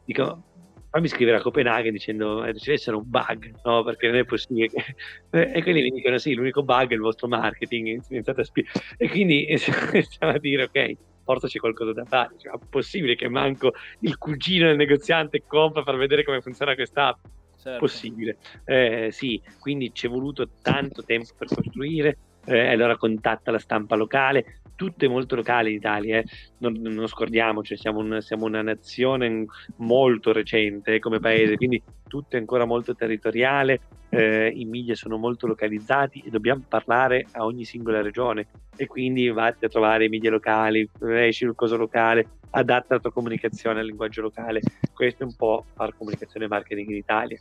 dico, 0.06 0.44
fammi 0.92 1.08
scrivere 1.08 1.38
a 1.38 1.42
Copenaghen 1.42 1.94
dicendo 1.94 2.44
eh, 2.44 2.54
deve 2.54 2.74
essere 2.74 2.96
un 2.96 3.04
bug, 3.06 3.60
no? 3.64 3.84
Perché 3.84 4.08
non 4.08 4.18
è 4.18 4.26
possibile. 4.26 4.70
E 5.32 5.64
quelli 5.64 5.82
mi 5.82 5.92
dicono: 5.92 6.18
sì, 6.18 6.34
l'unico 6.34 6.64
bug 6.64 6.90
è 6.90 6.94
il 6.94 7.00
vostro 7.00 7.28
marketing. 7.28 8.00
Spi- 8.00 8.66
e 8.98 9.10
quindi 9.10 9.48
iniziamo 9.50 10.34
a 10.34 10.40
dire: 10.40 10.64
ok, 10.64 10.96
forse 11.32 11.48
c'è 11.48 11.60
qualcosa 11.60 11.94
da 11.94 12.06
fare. 12.06 12.36
Cioè, 12.38 12.54
è 12.54 12.60
possibile 12.70 13.16
che 13.16 13.30
manco 13.30 13.74
il 14.00 14.18
cugino 14.18 14.68
del 14.68 14.76
negoziante 14.76 15.44
compra 15.48 15.84
per 15.84 15.96
vedere 15.96 16.24
come 16.24 16.42
funziona 16.42 16.76
quest'app? 16.76 17.20
Certo. 17.62 17.80
Possibile. 17.80 18.38
Eh, 18.66 19.10
sì, 19.12 19.42
quindi 19.60 19.94
ci 19.94 20.08
è 20.08 20.10
voluto 20.10 20.50
tanto 20.62 21.04
tempo 21.04 21.30
per 21.38 21.48
costruire. 21.48 22.18
Eh, 22.46 22.72
allora 22.72 22.98
contatta 22.98 23.52
la 23.52 23.60
stampa 23.60 23.96
locale, 23.96 24.62
tutte 24.76 25.08
molto 25.08 25.36
locali 25.36 25.70
in 25.70 25.76
Italia, 25.76 26.18
eh. 26.18 26.26
non, 26.58 26.74
non 26.74 27.06
scordiamoci, 27.06 27.78
siamo, 27.78 28.00
un, 28.00 28.20
siamo, 28.20 28.46
una 28.46 28.64
nazione 28.64 29.46
molto 29.76 30.34
recente 30.34 30.98
come 30.98 31.20
paese, 31.20 31.56
quindi 31.56 31.80
tutto 32.12 32.36
è 32.36 32.40
ancora 32.40 32.66
molto 32.66 32.94
territoriale, 32.94 33.80
eh, 34.10 34.52
i 34.54 34.66
media 34.66 34.96
sono 34.96 35.16
molto 35.16 35.48
localizzati 35.48 36.22
e 36.26 36.30
dobbiamo 36.30 36.62
parlare 36.68 37.26
a 37.32 37.46
ogni 37.46 37.64
singola 37.64 38.02
regione 38.02 38.48
e 38.76 38.86
quindi 38.86 39.30
vatti 39.30 39.64
a 39.64 39.70
trovare 39.70 40.04
i 40.04 40.10
media 40.10 40.30
locali, 40.30 40.90
esci 41.08 41.46
il 41.46 41.56
coso 41.56 41.78
locale, 41.78 42.40
adatta 42.50 42.96
la 42.96 43.00
tua 43.00 43.14
comunicazione 43.14 43.80
al 43.80 43.86
linguaggio 43.86 44.22
locale, 44.22 44.60
questo 44.94 45.24
è 45.24 45.26
un 45.26 45.36
po' 45.38 45.64
fare 45.74 45.94
comunicazione 45.98 46.48
e 46.48 46.50
marketing 46.50 46.90
in 46.90 46.98
Italia, 46.98 47.40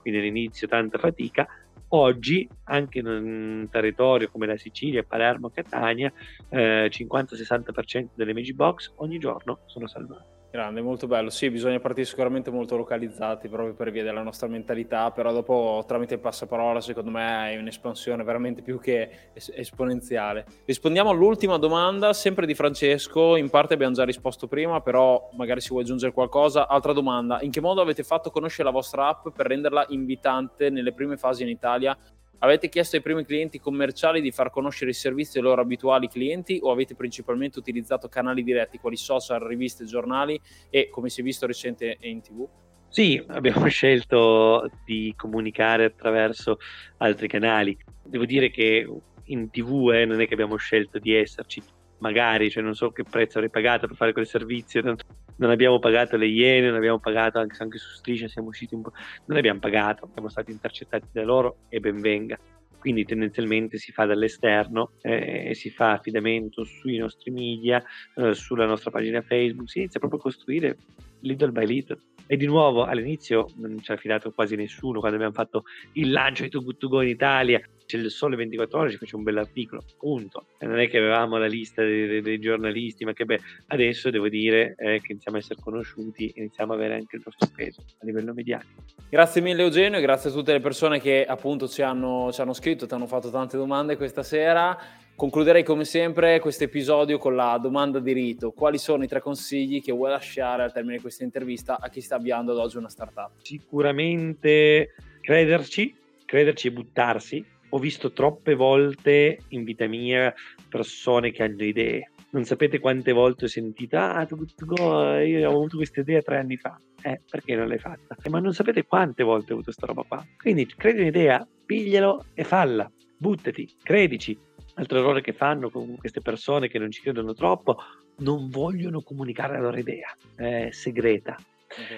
quindi 0.00 0.20
all'inizio 0.20 0.68
tanta 0.68 0.98
fatica, 0.98 1.48
Oggi, 1.94 2.48
anche 2.64 3.00
in 3.00 3.06
un 3.06 3.68
territorio 3.70 4.30
come 4.30 4.46
la 4.46 4.56
Sicilia, 4.56 5.02
Palermo, 5.02 5.50
Catania, 5.50 6.10
eh, 6.48 6.88
50-60% 6.90 8.12
delle 8.14 8.32
Magic 8.32 8.54
Box 8.54 8.92
ogni 8.96 9.18
giorno 9.18 9.58
sono 9.66 9.86
salvate. 9.86 10.41
Grande, 10.52 10.82
molto 10.82 11.06
bello. 11.06 11.30
Sì, 11.30 11.48
bisogna 11.48 11.80
partire 11.80 12.04
sicuramente 12.04 12.50
molto 12.50 12.76
localizzati 12.76 13.48
proprio 13.48 13.72
per 13.72 13.90
via 13.90 14.02
della 14.02 14.20
nostra 14.20 14.48
mentalità, 14.48 15.10
però 15.10 15.32
dopo 15.32 15.82
tramite 15.86 16.12
il 16.12 16.20
passaparola 16.20 16.78
secondo 16.82 17.10
me 17.10 17.52
è 17.52 17.56
un'espansione 17.56 18.22
veramente 18.22 18.60
più 18.60 18.78
che 18.78 19.30
es- 19.32 19.50
esponenziale. 19.54 20.44
Rispondiamo 20.66 21.08
all'ultima 21.08 21.56
domanda, 21.56 22.12
sempre 22.12 22.44
di 22.44 22.54
Francesco, 22.54 23.36
in 23.36 23.48
parte 23.48 23.72
abbiamo 23.72 23.94
già 23.94 24.04
risposto 24.04 24.46
prima, 24.46 24.82
però 24.82 25.30
magari 25.38 25.62
si 25.62 25.70
vuole 25.70 25.84
aggiungere 25.84 26.12
qualcosa. 26.12 26.68
Altra 26.68 26.92
domanda, 26.92 27.40
in 27.40 27.50
che 27.50 27.62
modo 27.62 27.80
avete 27.80 28.02
fatto 28.02 28.30
conoscere 28.30 28.64
la 28.64 28.74
vostra 28.74 29.08
app 29.08 29.28
per 29.34 29.46
renderla 29.46 29.86
invitante 29.88 30.68
nelle 30.68 30.92
prime 30.92 31.16
fasi 31.16 31.44
in 31.44 31.48
Italia 31.48 31.96
Avete 32.42 32.68
chiesto 32.68 32.96
ai 32.96 33.02
primi 33.02 33.24
clienti 33.24 33.60
commerciali 33.60 34.20
di 34.20 34.32
far 34.32 34.50
conoscere 34.50 34.90
i 34.90 34.94
servizi 34.94 35.38
ai 35.38 35.44
loro 35.44 35.60
abituali 35.60 36.08
clienti 36.08 36.58
o 36.60 36.72
avete 36.72 36.96
principalmente 36.96 37.60
utilizzato 37.60 38.08
canali 38.08 38.42
diretti 38.42 38.78
quali 38.78 38.96
social, 38.96 39.40
riviste, 39.40 39.84
giornali 39.84 40.40
e 40.68 40.88
come 40.90 41.08
si 41.08 41.20
è 41.20 41.24
visto 41.24 41.46
recente 41.46 41.98
in 42.00 42.20
tv? 42.20 42.48
Sì, 42.88 43.22
abbiamo 43.28 43.66
scelto 43.70 44.68
di 44.84 45.14
comunicare 45.16 45.84
attraverso 45.84 46.58
altri 46.96 47.28
canali. 47.28 47.78
Devo 48.02 48.24
dire 48.24 48.50
che 48.50 48.88
in 49.26 49.50
tv 49.50 49.92
eh, 49.92 50.04
non 50.04 50.20
è 50.20 50.26
che 50.26 50.34
abbiamo 50.34 50.56
scelto 50.56 50.98
di 50.98 51.14
esserci, 51.14 51.62
magari, 52.02 52.50
cioè 52.50 52.62
non 52.62 52.74
so 52.74 52.90
che 52.90 53.04
prezzo 53.04 53.38
avrei 53.38 53.50
pagato 53.50 53.86
per 53.86 53.96
fare 53.96 54.12
quel 54.12 54.26
servizio, 54.26 54.82
non 54.82 55.50
abbiamo 55.50 55.78
pagato 55.78 56.16
le 56.16 56.26
iene, 56.26 56.66
non 56.66 56.76
abbiamo 56.76 56.98
pagato 56.98 57.38
anche, 57.38 57.56
anche 57.62 57.78
su 57.78 57.94
Striscia, 57.94 58.28
siamo 58.28 58.48
usciti 58.48 58.74
un 58.74 58.82
po', 58.82 58.92
non 59.26 59.38
abbiamo 59.38 59.60
pagato, 59.60 60.10
siamo 60.12 60.28
stati 60.28 60.50
intercettati 60.50 61.06
da 61.12 61.22
loro 61.22 61.58
e 61.68 61.80
ben 61.80 62.00
venga. 62.00 62.38
Quindi 62.78 63.04
tendenzialmente 63.04 63.78
si 63.78 63.92
fa 63.92 64.06
dall'esterno 64.06 64.94
eh, 65.02 65.50
e 65.50 65.54
si 65.54 65.70
fa 65.70 65.92
affidamento 65.92 66.64
sui 66.64 66.96
nostri 66.96 67.30
media, 67.30 67.80
eh, 68.16 68.34
sulla 68.34 68.66
nostra 68.66 68.90
pagina 68.90 69.22
Facebook, 69.22 69.70
si 69.70 69.78
inizia 69.78 70.00
proprio 70.00 70.18
a 70.18 70.22
costruire 70.24 70.76
little 71.20 71.52
by 71.52 71.64
little. 71.64 71.98
E 72.32 72.38
di 72.38 72.46
nuovo 72.46 72.84
all'inizio 72.84 73.50
non 73.56 73.78
ci 73.82 73.90
ha 73.90 73.94
affidato 73.94 74.32
quasi 74.32 74.56
nessuno 74.56 75.00
quando 75.00 75.16
abbiamo 75.18 75.34
fatto 75.34 75.64
il 75.92 76.10
lancio 76.10 76.44
di 76.44 76.48
Too 76.48 77.02
in 77.02 77.08
Italia, 77.08 77.60
c'è 77.84 77.98
il 77.98 78.10
Sole 78.10 78.36
24 78.36 78.78
Ore, 78.78 78.90
ci 78.90 78.96
fece 78.96 79.16
un 79.16 79.22
bell'articolo, 79.22 79.84
punto. 79.98 80.46
E 80.56 80.64
non 80.64 80.78
è 80.78 80.88
che 80.88 80.96
avevamo 80.96 81.36
la 81.36 81.44
lista 81.44 81.82
dei, 81.82 82.06
dei, 82.06 82.22
dei 82.22 82.38
giornalisti, 82.38 83.04
ma 83.04 83.12
che 83.12 83.26
beh, 83.26 83.38
adesso 83.66 84.08
devo 84.08 84.30
dire 84.30 84.74
eh, 84.78 85.02
che 85.02 85.12
iniziamo 85.12 85.36
a 85.36 85.40
essere 85.40 85.60
conosciuti, 85.60 86.32
iniziamo 86.36 86.72
a 86.72 86.76
avere 86.76 86.94
anche 86.94 87.16
il 87.16 87.22
nostro 87.22 87.50
peso 87.54 87.82
a 87.98 88.06
livello 88.06 88.32
mediatico. 88.32 88.82
Grazie 89.10 89.42
mille 89.42 89.60
Eugenio, 89.60 90.00
grazie 90.00 90.30
a 90.30 90.32
tutte 90.32 90.52
le 90.52 90.60
persone 90.60 91.00
che 91.00 91.26
appunto 91.26 91.68
ci 91.68 91.82
hanno, 91.82 92.32
ci 92.32 92.40
hanno 92.40 92.54
scritto, 92.54 92.86
ti 92.86 92.94
hanno 92.94 93.06
fatto 93.06 93.28
tante 93.28 93.58
domande 93.58 93.98
questa 93.98 94.22
sera. 94.22 94.74
Concluderei 95.14 95.62
come 95.62 95.84
sempre 95.84 96.40
questo 96.40 96.64
episodio 96.64 97.18
con 97.18 97.36
la 97.36 97.56
domanda 97.58 98.00
di 98.00 98.12
rito. 98.12 98.50
Quali 98.50 98.78
sono 98.78 99.04
i 99.04 99.08
tre 99.08 99.20
consigli 99.20 99.80
che 99.80 99.92
vuoi 99.92 100.10
lasciare 100.10 100.64
al 100.64 100.72
termine 100.72 100.96
di 100.96 101.02
questa 101.02 101.22
intervista 101.22 101.78
a 101.78 101.88
chi 101.88 102.00
sta 102.00 102.16
avviando 102.16 102.52
ad 102.52 102.58
oggi 102.58 102.78
una 102.78 102.88
startup? 102.88 103.30
Sicuramente 103.42 104.94
crederci, 105.20 105.94
crederci 106.24 106.68
e 106.68 106.72
buttarsi, 106.72 107.44
ho 107.68 107.78
visto 107.78 108.12
troppe 108.12 108.54
volte 108.54 109.38
in 109.48 109.64
vita 109.64 109.86
mia 109.86 110.34
persone 110.68 111.30
che 111.30 111.42
hanno 111.44 111.62
idee. 111.62 112.10
Non 112.30 112.44
sapete 112.44 112.80
quante 112.80 113.12
volte 113.12 113.44
ho 113.44 113.48
sentito, 113.48 113.98
ah, 113.98 114.24
tu, 114.26 114.44
tu, 114.56 114.64
go, 114.64 115.18
io 115.18 115.48
ho 115.48 115.54
avuto 115.54 115.76
questa 115.76 116.00
idea 116.00 116.20
tre 116.22 116.38
anni 116.38 116.56
fa. 116.56 116.80
Eh, 117.02 117.20
perché 117.30 117.54
non 117.54 117.68
l'hai 117.68 117.78
fatta? 117.78 118.16
Eh, 118.20 118.28
ma 118.30 118.40
non 118.40 118.54
sapete 118.54 118.84
quante 118.86 119.22
volte 119.22 119.50
ho 119.52 119.56
avuto 119.56 119.70
questa 119.72 119.86
roba 119.86 120.02
qua. 120.02 120.26
Quindi 120.36 120.66
credi 120.66 121.00
un'idea, 121.00 121.46
piglialo 121.64 122.24
e 122.34 122.42
falla. 122.42 122.90
Buttati, 123.16 123.76
credici. 123.82 124.36
Altro 124.74 124.98
errore 124.98 125.20
che 125.20 125.32
fanno 125.32 125.70
con 125.70 125.96
queste 125.96 126.20
persone 126.20 126.68
che 126.68 126.78
non 126.78 126.90
ci 126.90 127.02
credono 127.02 127.34
troppo, 127.34 127.78
non 128.18 128.48
vogliono 128.48 129.02
comunicare 129.02 129.54
la 129.54 129.62
loro 129.62 129.78
idea, 129.78 130.16
è 130.34 130.68
segreta. 130.70 131.36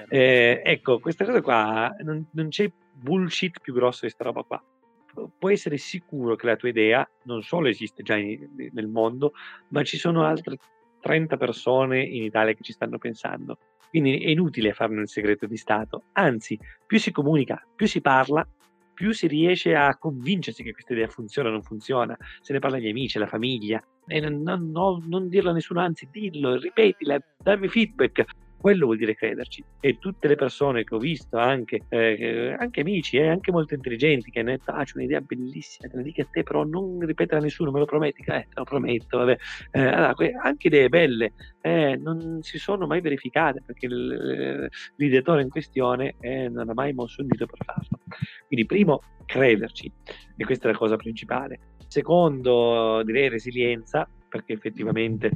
Eh, 0.08 0.62
ecco, 0.64 0.98
questa 1.00 1.24
cosa 1.24 1.40
qua, 1.40 1.94
non, 2.00 2.26
non 2.32 2.48
c'è 2.48 2.70
bullshit 2.92 3.60
più 3.60 3.72
grosso 3.72 4.06
di 4.06 4.12
questa 4.12 4.24
roba 4.24 4.42
qua 4.42 4.62
puoi 5.38 5.52
essere 5.52 5.76
sicuro 5.76 6.34
che 6.36 6.46
la 6.46 6.56
tua 6.56 6.68
idea 6.68 7.08
non 7.24 7.42
solo 7.42 7.68
esiste 7.68 8.02
già 8.02 8.16
in, 8.16 8.70
nel 8.72 8.88
mondo, 8.88 9.32
ma 9.68 9.82
ci 9.84 9.96
sono 9.96 10.24
altre 10.24 10.56
30 11.00 11.36
persone 11.36 12.02
in 12.02 12.22
Italia 12.22 12.54
che 12.54 12.62
ci 12.62 12.72
stanno 12.72 12.98
pensando. 12.98 13.58
Quindi 13.90 14.18
è 14.24 14.30
inutile 14.30 14.72
farne 14.72 14.98
un 14.98 15.06
segreto 15.06 15.46
di 15.46 15.56
Stato, 15.56 16.04
anzi, 16.12 16.58
più 16.84 16.98
si 16.98 17.12
comunica, 17.12 17.64
più 17.76 17.86
si 17.86 18.00
parla, 18.00 18.46
più 18.94 19.12
si 19.12 19.26
riesce 19.26 19.74
a 19.74 19.96
convincersi 19.98 20.62
che 20.62 20.72
questa 20.72 20.92
idea 20.92 21.08
funziona 21.08 21.48
o 21.48 21.52
non 21.52 21.62
funziona, 21.62 22.16
se 22.40 22.52
ne 22.52 22.60
parla 22.60 22.76
agli 22.76 22.88
amici, 22.88 23.16
alla 23.16 23.26
famiglia, 23.26 23.82
e 24.06 24.20
non, 24.20 24.70
non, 24.70 25.04
non 25.06 25.28
dirlo 25.28 25.50
a 25.50 25.52
nessuno, 25.52 25.80
anzi 25.80 26.08
dillo, 26.10 26.56
ripetila, 26.56 27.18
dammi 27.42 27.68
feedback, 27.68 28.24
quello 28.64 28.86
vuol 28.86 28.96
dire 28.96 29.14
crederci. 29.14 29.62
E 29.78 29.98
tutte 29.98 30.26
le 30.26 30.36
persone 30.36 30.84
che 30.84 30.94
ho 30.94 30.98
visto, 30.98 31.36
anche, 31.36 31.82
eh, 31.90 32.56
anche 32.58 32.80
amici, 32.80 33.18
eh, 33.18 33.28
anche 33.28 33.52
molto 33.52 33.74
intelligenti, 33.74 34.30
che 34.30 34.40
hanno 34.40 34.52
detto, 34.52 34.70
ah, 34.70 34.82
c'è 34.82 34.96
un'idea 34.96 35.20
bellissima, 35.20 35.86
te 35.90 35.96
la 35.96 36.02
dico 36.02 36.22
a 36.22 36.26
te, 36.30 36.42
però 36.44 36.64
non 36.64 36.98
ripetere 37.00 37.40
a 37.40 37.42
nessuno, 37.42 37.70
me 37.70 37.80
lo 37.80 37.84
prometti? 37.84 38.22
Eh, 38.22 38.46
te 38.48 38.54
lo 38.54 38.64
prometto, 38.64 39.18
vabbè. 39.18 39.36
Eh, 39.70 39.80
allora, 39.82 40.14
anche 40.42 40.68
idee 40.68 40.88
belle 40.88 41.34
eh, 41.60 41.96
non 41.96 42.38
si 42.40 42.56
sono 42.56 42.86
mai 42.86 43.02
verificate, 43.02 43.60
perché 43.66 43.86
l'ideatore 43.86 45.42
in 45.42 45.50
questione 45.50 46.14
eh, 46.20 46.48
non 46.48 46.70
ha 46.70 46.72
mai 46.72 46.94
mosso 46.94 47.20
un 47.20 47.28
dito 47.28 47.44
per 47.44 47.58
farlo. 47.66 48.00
Quindi, 48.46 48.64
primo, 48.64 49.02
crederci, 49.26 49.92
e 50.38 50.44
questa 50.46 50.70
è 50.70 50.72
la 50.72 50.78
cosa 50.78 50.96
principale. 50.96 51.74
Secondo, 51.86 53.02
direi 53.04 53.28
resilienza, 53.28 54.08
perché 54.26 54.54
effettivamente... 54.54 55.32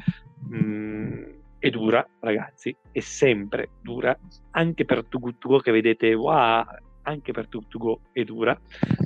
Mh, 0.49 0.57
mm, 0.57 1.38
è 1.59 1.71
dura, 1.71 2.07
ragazzi, 2.21 2.75
è 2.93 3.01
sempre 3.01 3.71
dura, 3.83 4.17
anche 4.53 4.85
per 4.85 5.05
Tugutugo 5.05 5.59
che 5.59 5.73
vedete, 5.73 6.15
wow, 6.15 6.65
anche 7.03 7.33
per 7.33 7.49
Tugutugo 7.49 8.01
è 8.13 8.23
dura, 8.25 8.59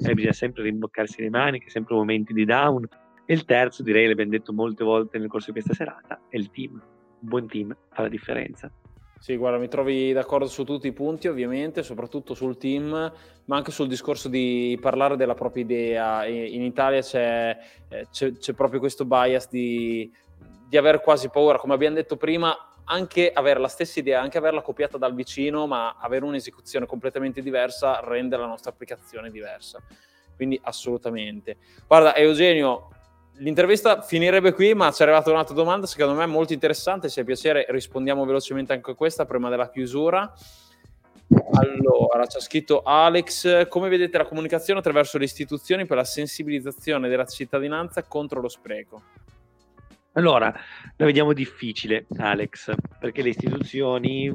eh, 0.04 0.14
bisogna 0.14 0.32
sempre 0.32 0.64
rimboccarsi 0.64 1.22
le 1.22 1.30
maniche, 1.30 1.70
sempre 1.70 1.94
momenti 1.94 2.32
di 2.32 2.44
down. 2.44 2.86
E 3.24 3.34
il 3.34 3.44
terzo, 3.44 3.82
direi, 3.82 4.08
l'abbiamo 4.08 4.30
detto 4.30 4.52
molte 4.52 4.84
volte 4.84 5.18
nel 5.18 5.28
corso 5.28 5.52
di 5.52 5.60
questa 5.60 5.74
serata, 5.74 6.20
è 6.28 6.36
il 6.36 6.50
team. 6.50 6.72
Un 6.72 7.28
buon 7.28 7.46
team 7.46 7.74
fa 7.90 8.02
la 8.02 8.08
differenza. 8.08 8.70
Sì, 9.22 9.36
guarda, 9.36 9.58
mi 9.58 9.68
trovi 9.68 10.12
d'accordo 10.12 10.48
su 10.48 10.64
tutti 10.64 10.88
i 10.88 10.92
punti, 10.92 11.28
ovviamente, 11.28 11.84
soprattutto 11.84 12.34
sul 12.34 12.56
team, 12.56 12.90
ma 13.44 13.56
anche 13.56 13.70
sul 13.70 13.86
discorso 13.86 14.28
di 14.28 14.76
parlare 14.80 15.14
della 15.14 15.34
propria 15.34 15.62
idea. 15.62 16.26
In 16.26 16.62
Italia 16.62 17.00
c'è, 17.00 17.56
eh, 17.88 18.08
c'è, 18.10 18.32
c'è 18.32 18.52
proprio 18.52 18.80
questo 18.80 19.04
bias 19.04 19.48
di 19.48 20.12
di 20.72 20.78
aver 20.78 21.02
quasi 21.02 21.28
paura, 21.28 21.58
come 21.58 21.74
abbiamo 21.74 21.96
detto 21.96 22.16
prima, 22.16 22.56
anche 22.84 23.30
avere 23.30 23.60
la 23.60 23.68
stessa 23.68 24.00
idea, 24.00 24.22
anche 24.22 24.38
averla 24.38 24.62
copiata 24.62 24.96
dal 24.96 25.14
vicino, 25.14 25.66
ma 25.66 25.96
avere 25.98 26.24
un'esecuzione 26.24 26.86
completamente 26.86 27.42
diversa 27.42 28.00
rende 28.02 28.38
la 28.38 28.46
nostra 28.46 28.70
applicazione 28.70 29.30
diversa. 29.30 29.82
Quindi 30.34 30.58
assolutamente. 30.64 31.58
Guarda, 31.86 32.16
Eugenio, 32.16 32.88
l'intervista 33.34 34.00
finirebbe 34.00 34.54
qui, 34.54 34.72
ma 34.72 34.90
ci 34.92 35.02
è 35.02 35.04
arrivata 35.04 35.30
un'altra 35.30 35.54
domanda, 35.54 35.86
secondo 35.86 36.14
me 36.14 36.24
molto 36.24 36.54
interessante, 36.54 37.10
se 37.10 37.20
hai 37.20 37.26
piacere 37.26 37.66
rispondiamo 37.68 38.24
velocemente 38.24 38.72
anche 38.72 38.92
a 38.92 38.94
questa 38.94 39.26
prima 39.26 39.50
della 39.50 39.68
chiusura. 39.68 40.32
Allora, 41.52 42.22
ha 42.22 42.40
scritto 42.40 42.80
Alex, 42.82 43.68
come 43.68 43.90
vedete 43.90 44.16
la 44.16 44.24
comunicazione 44.24 44.80
attraverso 44.80 45.18
le 45.18 45.24
istituzioni 45.24 45.84
per 45.84 45.98
la 45.98 46.04
sensibilizzazione 46.04 47.10
della 47.10 47.26
cittadinanza 47.26 48.02
contro 48.04 48.40
lo 48.40 48.48
spreco? 48.48 49.02
Allora, 50.14 50.52
la 50.96 51.06
vediamo 51.06 51.32
difficile, 51.32 52.04
Alex, 52.18 52.74
perché 52.98 53.22
le 53.22 53.30
istituzioni, 53.30 54.30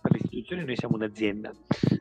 per 0.00 0.12
le 0.12 0.18
istituzioni 0.22 0.64
noi 0.64 0.76
siamo 0.76 0.94
un'azienda, 0.94 1.52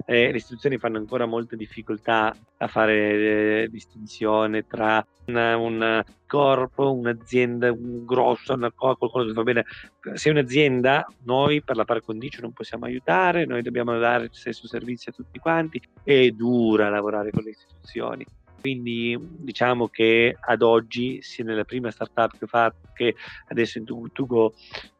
eh, 0.06 0.32
le 0.32 0.38
istituzioni 0.38 0.78
fanno 0.78 0.98
ancora 0.98 1.26
molta 1.26 1.58
difficoltà 1.58 2.34
a 2.56 2.68
fare 2.68 3.64
eh, 3.64 3.68
distinzione 3.70 4.66
tra 4.66 5.06
una, 5.26 5.58
un 5.58 6.02
corpo, 6.26 6.94
un'azienda 6.94 7.74
un 7.74 8.06
grosso, 8.06 8.54
una, 8.54 8.72
qualcuno 8.72 9.26
che 9.26 9.34
va 9.34 9.44
bene. 9.44 9.66
Se 10.14 10.30
è 10.30 10.32
un'azienda, 10.32 11.06
noi 11.24 11.62
per 11.62 11.76
la 11.76 11.84
par 11.84 12.02
condicio 12.04 12.40
non 12.40 12.54
possiamo 12.54 12.86
aiutare, 12.86 13.46
noi 13.46 13.64
dobbiamo 13.64 13.98
dare 14.00 14.26
il 14.26 14.30
stesso 14.32 14.66
servizio 14.66 15.12
a 15.12 15.16
tutti 15.16 15.40
quanti, 15.40 15.82
è 16.04 16.30
dura 16.30 16.88
lavorare 16.88 17.32
con 17.32 17.44
le 17.44 17.50
istituzioni 17.50 18.26
quindi 18.60 19.18
diciamo 19.20 19.88
che 19.88 20.36
ad 20.40 20.62
oggi, 20.62 21.22
sia 21.22 21.44
nella 21.44 21.64
prima 21.64 21.92
startup 21.92 22.38
che 22.38 22.46
ho 22.46 22.48
fatto 22.48 22.90
che 22.94 23.16
adesso 23.50 23.78
in 23.78 23.86
Tugo, 23.86 24.54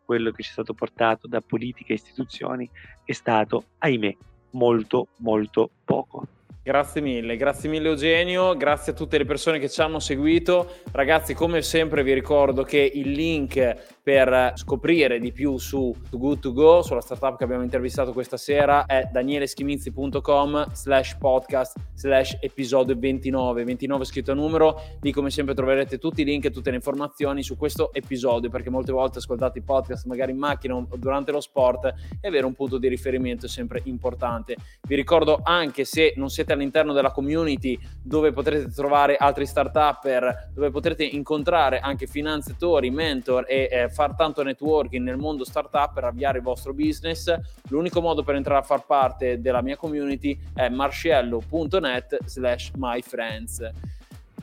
quello 0.04 0.32
che 0.32 0.44
ci 0.44 0.50
è 0.50 0.54
stato 0.54 0.74
portato 0.74 1.28
da 1.28 1.42
politica 1.42 1.92
e 1.92 1.96
istituzioni 1.96 2.70
è 3.04 3.12
stato, 3.12 3.66
ahimè, 3.80 4.16
molto 4.52 5.08
molto 5.18 5.70
poco. 5.84 6.28
Grazie 6.64 7.02
mille, 7.02 7.38
grazie 7.38 7.70
mille 7.70 7.90
Eugenio, 7.90 8.58
grazie 8.58 8.94
a 8.94 8.96
tutte 8.96 9.20
le 9.20 9.26
persone 9.26 9.60
che 9.60 9.70
ci 9.70 9.82
hanno 9.82 10.00
seguito. 10.00 10.78
Ragazzi, 10.92 11.36
come 11.36 11.62
sempre 11.62 12.02
vi 12.02 12.14
ricordo 12.14 12.64
che 12.64 12.92
il 12.92 13.12
link 13.12 13.95
per 14.06 14.54
scoprire 14.54 15.18
di 15.18 15.32
più 15.32 15.58
su 15.58 15.92
Too 16.12 16.20
Good 16.20 16.40
To 16.42 16.54
Go, 16.54 16.84
sulla 16.84 17.02
startup 17.02 17.40
che 17.40 17.44
abbiamo 17.44 17.64
intervistato 17.64 18.14
questa 18.14 18.38
sera, 18.38 18.86
è 18.86 19.10
danieleschimizzi.com 19.12 20.74
slash 20.74 21.16
podcast 21.18 21.76
slash 21.96 22.38
episodio 22.40 22.96
29, 22.96 23.64
29 23.64 24.06
scritto 24.06 24.32
a 24.32 24.36
numero, 24.36 24.80
lì 25.02 25.12
come 25.12 25.32
sempre 25.32 25.56
troverete 25.56 25.98
tutti 25.98 26.22
i 26.22 26.24
link 26.24 26.46
e 26.46 26.52
tutte 26.52 26.70
le 26.70 26.76
informazioni 26.76 27.42
su 27.42 27.58
questo 27.58 27.92
episodio, 27.94 28.52
perché 28.52 28.70
molte 28.70 28.92
volte 28.92 29.18
ascoltate 29.18 29.58
i 29.58 29.64
podcast 29.64 30.06
magari 30.06 30.34
in 30.34 30.38
macchina 30.38 30.76
o 30.76 30.88
durante 30.98 31.32
lo 31.32 31.42
sport 31.42 31.92
e 32.22 32.28
avere 32.28 32.46
un 32.46 32.54
punto 32.54 32.78
di 32.78 32.88
riferimento 32.88 33.48
è 33.48 33.50
sempre 33.50 33.82
importante. 33.86 34.56
Vi 34.88 34.94
ricordo 34.94 35.40
anche 35.42 35.84
se 35.84 36.14
non 36.16 36.30
siete 36.30 36.54
all'interno 36.54 36.94
della 36.94 37.10
community 37.10 37.76
dove 38.04 38.32
potrete 38.32 38.70
trovare 38.70 39.16
altri 39.16 39.48
startupper, 39.48 40.52
dove 40.54 40.70
potrete 40.70 41.04
incontrare 41.04 41.80
anche 41.80 42.06
finanziatori, 42.06 42.92
mentor 42.92 43.46
e 43.48 43.68
eh, 43.72 43.94
far 43.96 44.14
tanto 44.14 44.44
networking 44.44 45.02
nel 45.06 45.16
mondo 45.16 45.46
startup 45.46 45.94
per 45.94 46.04
avviare 46.04 46.40
il 46.40 46.44
vostro 46.44 46.74
business, 46.74 47.34
l'unico 47.70 48.02
modo 48.02 48.24
per 48.24 48.36
entrare 48.36 48.60
a 48.60 48.64
far 48.64 48.86
parte 48.86 49.40
della 49.40 49.62
mia 49.62 49.78
community 49.78 50.38
è 50.54 50.68
marciello.net 50.68 52.18
slash 52.26 52.72
myfriends. 52.76 53.72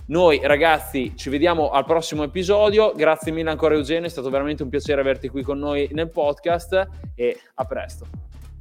Noi 0.07 0.41
ragazzi 0.43 1.13
ci 1.17 1.29
vediamo 1.29 1.71
al 1.71 1.85
prossimo 1.85 2.23
episodio, 2.23 2.93
grazie 2.95 3.31
mille 3.31 3.51
ancora 3.51 3.75
Eugenio, 3.75 4.07
è 4.07 4.11
stato 4.11 4.31
veramente 4.31 4.63
un 4.63 4.71
piacere 4.71 5.01
averti 5.01 5.29
qui 5.29 5.43
con 5.43 5.59
noi 5.59 5.89
nel 5.93 6.11
podcast 6.11 6.89
e 7.15 7.39
a 7.55 7.65
presto. 7.65 8.07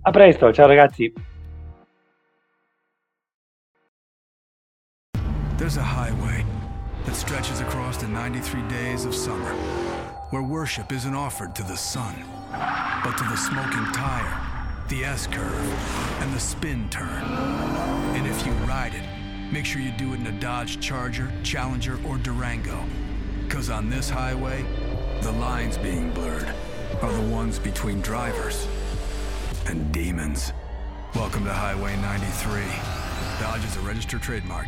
A 0.01 0.11
presto, 0.11 0.51
ciao 0.51 0.67
ragazzi. 0.67 1.13
There's 5.57 5.77
a 5.77 5.83
highway 5.83 6.43
that 7.05 7.15
stretches 7.15 7.61
across 7.61 7.97
the 7.97 8.07
93 8.07 8.61
days 8.67 9.05
of 9.05 9.13
summer. 9.13 9.53
Where 10.31 10.41
worship 10.41 10.93
isn't 10.93 11.13
offered 11.13 11.53
to 11.53 11.61
the 11.63 11.75
sun, 11.75 12.23
but 13.03 13.17
to 13.17 13.23
the 13.25 13.35
smoking 13.35 13.85
tire, 13.91 14.41
the 14.87 15.03
S 15.03 15.27
curve, 15.27 16.21
and 16.21 16.33
the 16.33 16.39
spin 16.39 16.89
turn. 16.89 17.21
And 18.15 18.25
if 18.25 18.45
you 18.45 18.53
ride 18.65 18.93
it, 18.93 19.03
make 19.51 19.65
sure 19.65 19.81
you 19.81 19.91
do 19.91 20.13
it 20.13 20.21
in 20.21 20.27
a 20.27 20.39
Dodge 20.39 20.79
Charger, 20.79 21.29
Challenger, 21.43 21.99
or 22.07 22.17
Durango. 22.17 22.81
Because 23.43 23.69
on 23.69 23.89
this 23.89 24.09
highway, 24.09 24.65
the 25.21 25.33
lines 25.33 25.77
being 25.77 26.11
blurred 26.11 26.47
are 27.01 27.11
the 27.11 27.29
ones 27.29 27.59
between 27.59 27.99
drivers 28.01 28.67
and 29.65 29.91
demons. 29.91 30.53
Welcome 31.13 31.43
to 31.43 31.51
Highway 31.53 31.97
93. 31.97 32.61
Dodge 33.41 33.65
is 33.65 33.75
a 33.75 33.81
registered 33.81 34.21
trademark. 34.21 34.67